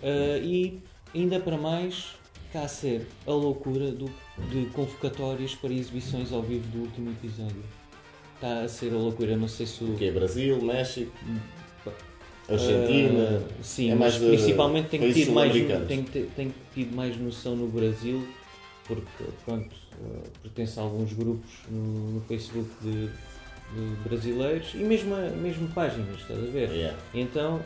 Ah, 0.03 0.39
e 0.39 0.81
ainda 1.15 1.39
para 1.41 1.57
mais, 1.57 2.15
está 2.47 2.63
a 2.63 2.69
ser 2.69 3.07
a 3.27 3.31
loucura 3.31 3.91
do- 3.93 4.11
de 4.51 4.67
convocatórias 4.73 5.55
para 5.55 5.73
exibições 5.73 6.33
ao 6.33 6.43
vivo 6.43 6.67
do 6.69 6.81
último 6.83 7.11
episódio. 7.11 7.63
Está 8.35 8.63
a 8.63 8.69
ser 8.69 8.93
a 8.93 8.97
loucura, 8.97 9.37
não 9.37 9.47
sei 9.49 9.67
se 9.67 9.85
o. 9.85 9.95
Que 9.95 10.07
é 10.07 10.11
Brasil, 10.11 10.61
México, 10.61 11.13
Argentina. 12.49 13.41
Ah, 13.41 13.63
sim, 13.63 13.91
é 13.91 13.95
mas 13.95 14.15
de 14.15 14.27
principalmente 14.27 14.89
tem 14.89 15.01
países 15.01 15.23
tido, 15.25 15.33
mais, 15.35 15.53
tem, 15.87 16.03
tem, 16.03 16.25
tem 16.27 16.55
tido 16.75 16.95
mais 16.97 17.17
noção 17.17 17.55
no 17.55 17.69
Brasil, 17.69 18.27
porque 18.87 19.07
pronto, 19.45 19.71
ah, 20.05 20.29
pertence 20.43 20.79
a 20.79 20.83
alguns 20.83 21.13
grupos 21.13 21.51
no, 21.71 22.13
no 22.15 22.21
Facebook 22.23 22.69
de, 22.83 23.07
de 23.07 23.97
brasileiros 24.09 24.75
e 24.75 24.79
mesmo, 24.79 25.15
mesmo 25.41 25.69
páginas, 25.69 26.21
estás 26.21 26.39
a 26.41 26.47
ver? 26.51 26.71
Yeah. 26.71 26.99
Então, 27.15 27.61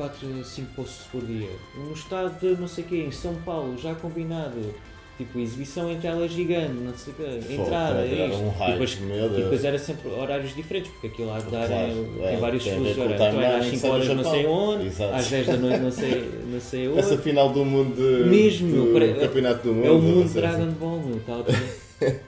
4 0.00 0.40
a 0.40 0.44
5 0.44 0.74
posts 0.74 1.06
por 1.12 1.20
dia. 1.24 1.48
No 1.76 1.92
estado 1.92 2.38
de 2.40 2.58
não 2.60 2.66
sei 2.68 2.84
quê, 2.84 2.96
em 3.06 3.10
São 3.10 3.34
Paulo, 3.36 3.76
já 3.78 3.94
combinado. 3.94 4.74
Tipo, 5.18 5.38
exibição 5.38 5.92
em 5.92 6.00
tela 6.00 6.26
gigante, 6.26 6.72
não 6.80 6.94
sei 6.96 7.12
o 7.12 7.16
quê, 7.16 7.52
entrada, 7.52 8.08
tirar 8.08 8.28
isto. 8.28 8.38
um 8.40 8.48
e, 8.48 8.70
depois, 8.72 8.94
e 8.94 9.42
depois 9.42 9.64
era 9.66 9.78
sempre 9.78 10.08
horários 10.08 10.54
diferentes, 10.54 10.90
porque 10.92 11.08
aquilo 11.08 11.30
de 11.44 11.50
dar 11.50 11.66
Claro, 11.66 11.92
em- 11.92 12.22
é, 12.24 12.28
tem 12.30 12.38
vários 12.40 12.66
fusos 12.66 12.96
o 12.96 13.00
horários. 13.02 13.20
Então 13.20 13.42
era 13.42 13.58
às 13.58 13.64
timeline, 13.66 13.70
5 13.70 13.80
sai 13.80 13.90
do 13.90 13.94
horas 13.96 14.06
não 14.16 14.30
sei 14.32 14.46
onde, 14.46 14.86
Exato. 14.86 15.14
às 15.14 15.28
10 15.28 15.46
da 15.46 15.56
noite 15.58 15.78
não 15.80 15.90
sei, 15.90 16.30
não 16.50 16.60
sei 16.60 16.88
onde. 16.88 16.98
Essa 17.00 17.18
final 17.18 17.52
do 17.52 17.64
mundo 17.66 17.94
de, 17.96 18.30
Mesmo, 18.30 18.86
do 18.86 18.92
pare- 18.94 19.12
campeonato 19.12 19.62
do 19.68 19.74
mundo. 19.74 19.86
É 19.86 19.90
o 19.90 19.98
mundo 20.00 20.28
sei 20.30 20.40
Dragon 20.40 20.62
assim. 20.62 20.70
Ball, 20.80 20.98
meu, 21.00 21.20
tal. 21.26 21.44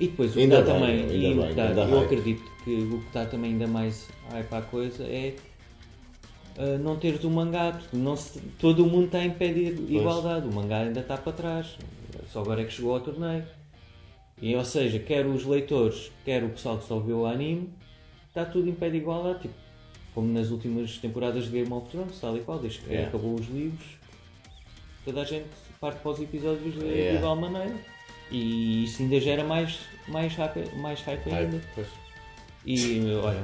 E 0.00 0.08
depois 0.08 0.30
o 0.30 0.34
que 0.34 0.40
Ainda 0.40 0.62
dá 0.62 0.72
bem, 0.72 0.80
também, 0.80 1.00
ainda 1.00 1.14
e 1.14 1.18
bem, 1.20 1.38
o 1.38 1.48
que 1.48 1.54
dá, 1.54 1.68
ainda 1.68 1.80
eu 1.82 2.00
acredito 2.00 2.42
que 2.64 2.70
o 2.74 2.98
que 2.98 3.06
dá 3.14 3.24
também 3.26 3.52
ainda 3.52 3.66
mais 3.66 4.08
hype 4.30 4.52
à 4.54 4.60
coisa 4.62 5.04
é 5.04 5.34
uh, 6.58 6.78
não 6.78 6.96
teres 6.96 7.22
o 7.24 7.30
mangá, 7.30 7.80
não 7.92 8.16
se- 8.16 8.40
todo 8.58 8.84
o 8.84 8.88
mundo 8.88 9.06
está 9.06 9.24
em 9.24 9.30
pé 9.30 9.52
de 9.52 9.60
igualdade, 9.94 10.46
o 10.48 10.52
mangá 10.52 10.78
ainda 10.80 11.00
está 11.00 11.16
para 11.16 11.32
trás, 11.32 11.76
só 12.32 12.40
agora 12.40 12.62
é 12.62 12.64
que 12.64 12.72
chegou 12.72 12.94
ao 12.94 13.00
torneio. 13.00 13.44
E, 14.40 14.54
ou 14.54 14.64
seja, 14.64 14.98
quer 14.98 15.24
os 15.26 15.44
leitores, 15.46 16.12
quer 16.24 16.44
o 16.44 16.50
pessoal 16.50 16.76
que 16.78 16.84
só 16.86 16.98
viu 16.98 17.20
o 17.20 17.26
anime, 17.26 17.70
está 18.28 18.44
tudo 18.44 18.68
em 18.68 18.74
pé 18.74 18.90
de 18.90 18.98
igualdade, 18.98 19.40
tipo, 19.42 19.54
como 20.14 20.30
nas 20.32 20.50
últimas 20.50 20.98
temporadas 20.98 21.44
de 21.44 21.50
Game 21.50 21.72
of 21.72 21.88
Thrones, 21.90 22.18
tal 22.20 22.36
e 22.36 22.40
qual, 22.40 22.58
desde 22.58 22.80
que 22.80 22.88
Yeah. 22.90 23.08
acabou 23.08 23.34
os 23.34 23.46
livros, 23.48 23.86
toda 25.04 25.22
a 25.22 25.24
gente 25.24 25.46
parte 25.80 26.00
para 26.00 26.10
os 26.10 26.20
episódios 26.20 26.74
de, 26.74 26.80
de 26.80 26.84
Yeah. 26.86 27.18
igual 27.18 27.36
maneira. 27.36 27.74
E 28.30 28.84
isso 28.84 29.02
ainda 29.02 29.20
gera 29.20 29.44
mais, 29.44 29.78
mais, 30.08 30.34
hype, 30.34 30.74
mais 30.76 31.00
hype 31.02 31.26
ainda. 31.32 31.56
Hype, 31.58 31.64
pois. 31.74 31.86
E 32.64 33.00
olha, 33.22 33.42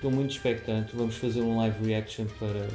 estou 0.00 0.10
muito 0.10 0.30
expectante. 0.32 0.94
Vamos 0.94 1.16
fazer 1.16 1.40
um 1.42 1.56
live 1.58 1.84
reaction 1.86 2.26
para. 2.38 2.66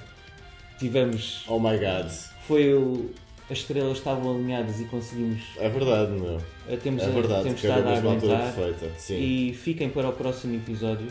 Tivemos. 0.80 1.44
Oh 1.48 1.60
my 1.60 1.78
god. 1.78 2.10
Foi 2.48 2.74
o. 2.74 3.10
As 3.50 3.60
estrelas 3.60 3.98
estavam 4.00 4.36
alinhadas 4.36 4.80
e 4.82 4.86
conseguimos. 4.86 5.42
É 5.58 5.70
verdade, 5.70 6.12
meu. 6.14 6.42
eh, 6.68 6.78
Temos, 6.78 7.04
É 7.04 7.06
a- 7.06 7.10
verdade, 7.10 7.44
temos 7.44 7.64
estado 7.64 7.88
a 7.88 7.92
mesmo 7.92 8.10
a 8.10 8.14
altura 8.14 8.38
aguentar. 8.38 8.54
perfeita. 8.56 9.00
Sim. 9.00 9.18
E 9.20 9.54
fiquem 9.54 9.88
para 9.90 10.10
o 10.10 10.14
próximo 10.14 10.56
episódio, 10.56 11.08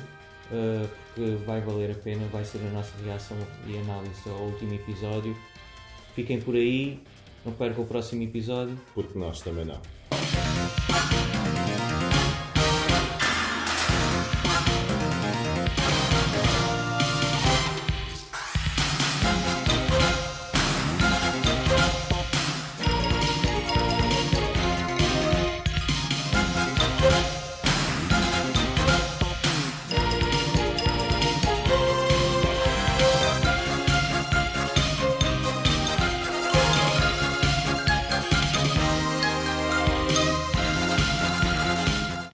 eh, 0.52 0.84
porque 1.14 1.36
vai 1.46 1.60
valer 1.60 1.92
a 1.92 1.94
pena, 1.94 2.26
vai 2.32 2.44
ser 2.44 2.58
a 2.58 2.70
nossa 2.72 2.92
reação 3.04 3.36
e 3.68 3.78
análise 3.78 4.28
ao 4.28 4.36
último 4.46 4.74
episódio. 4.74 5.36
Fiquem 6.16 6.40
por 6.40 6.56
aí, 6.56 6.98
não 7.44 7.52
percam 7.52 7.84
o 7.84 7.86
próximo 7.86 8.22
episódio. 8.24 8.76
Porque 8.94 9.16
nós 9.16 9.40
também 9.40 9.64
não. 9.64 9.80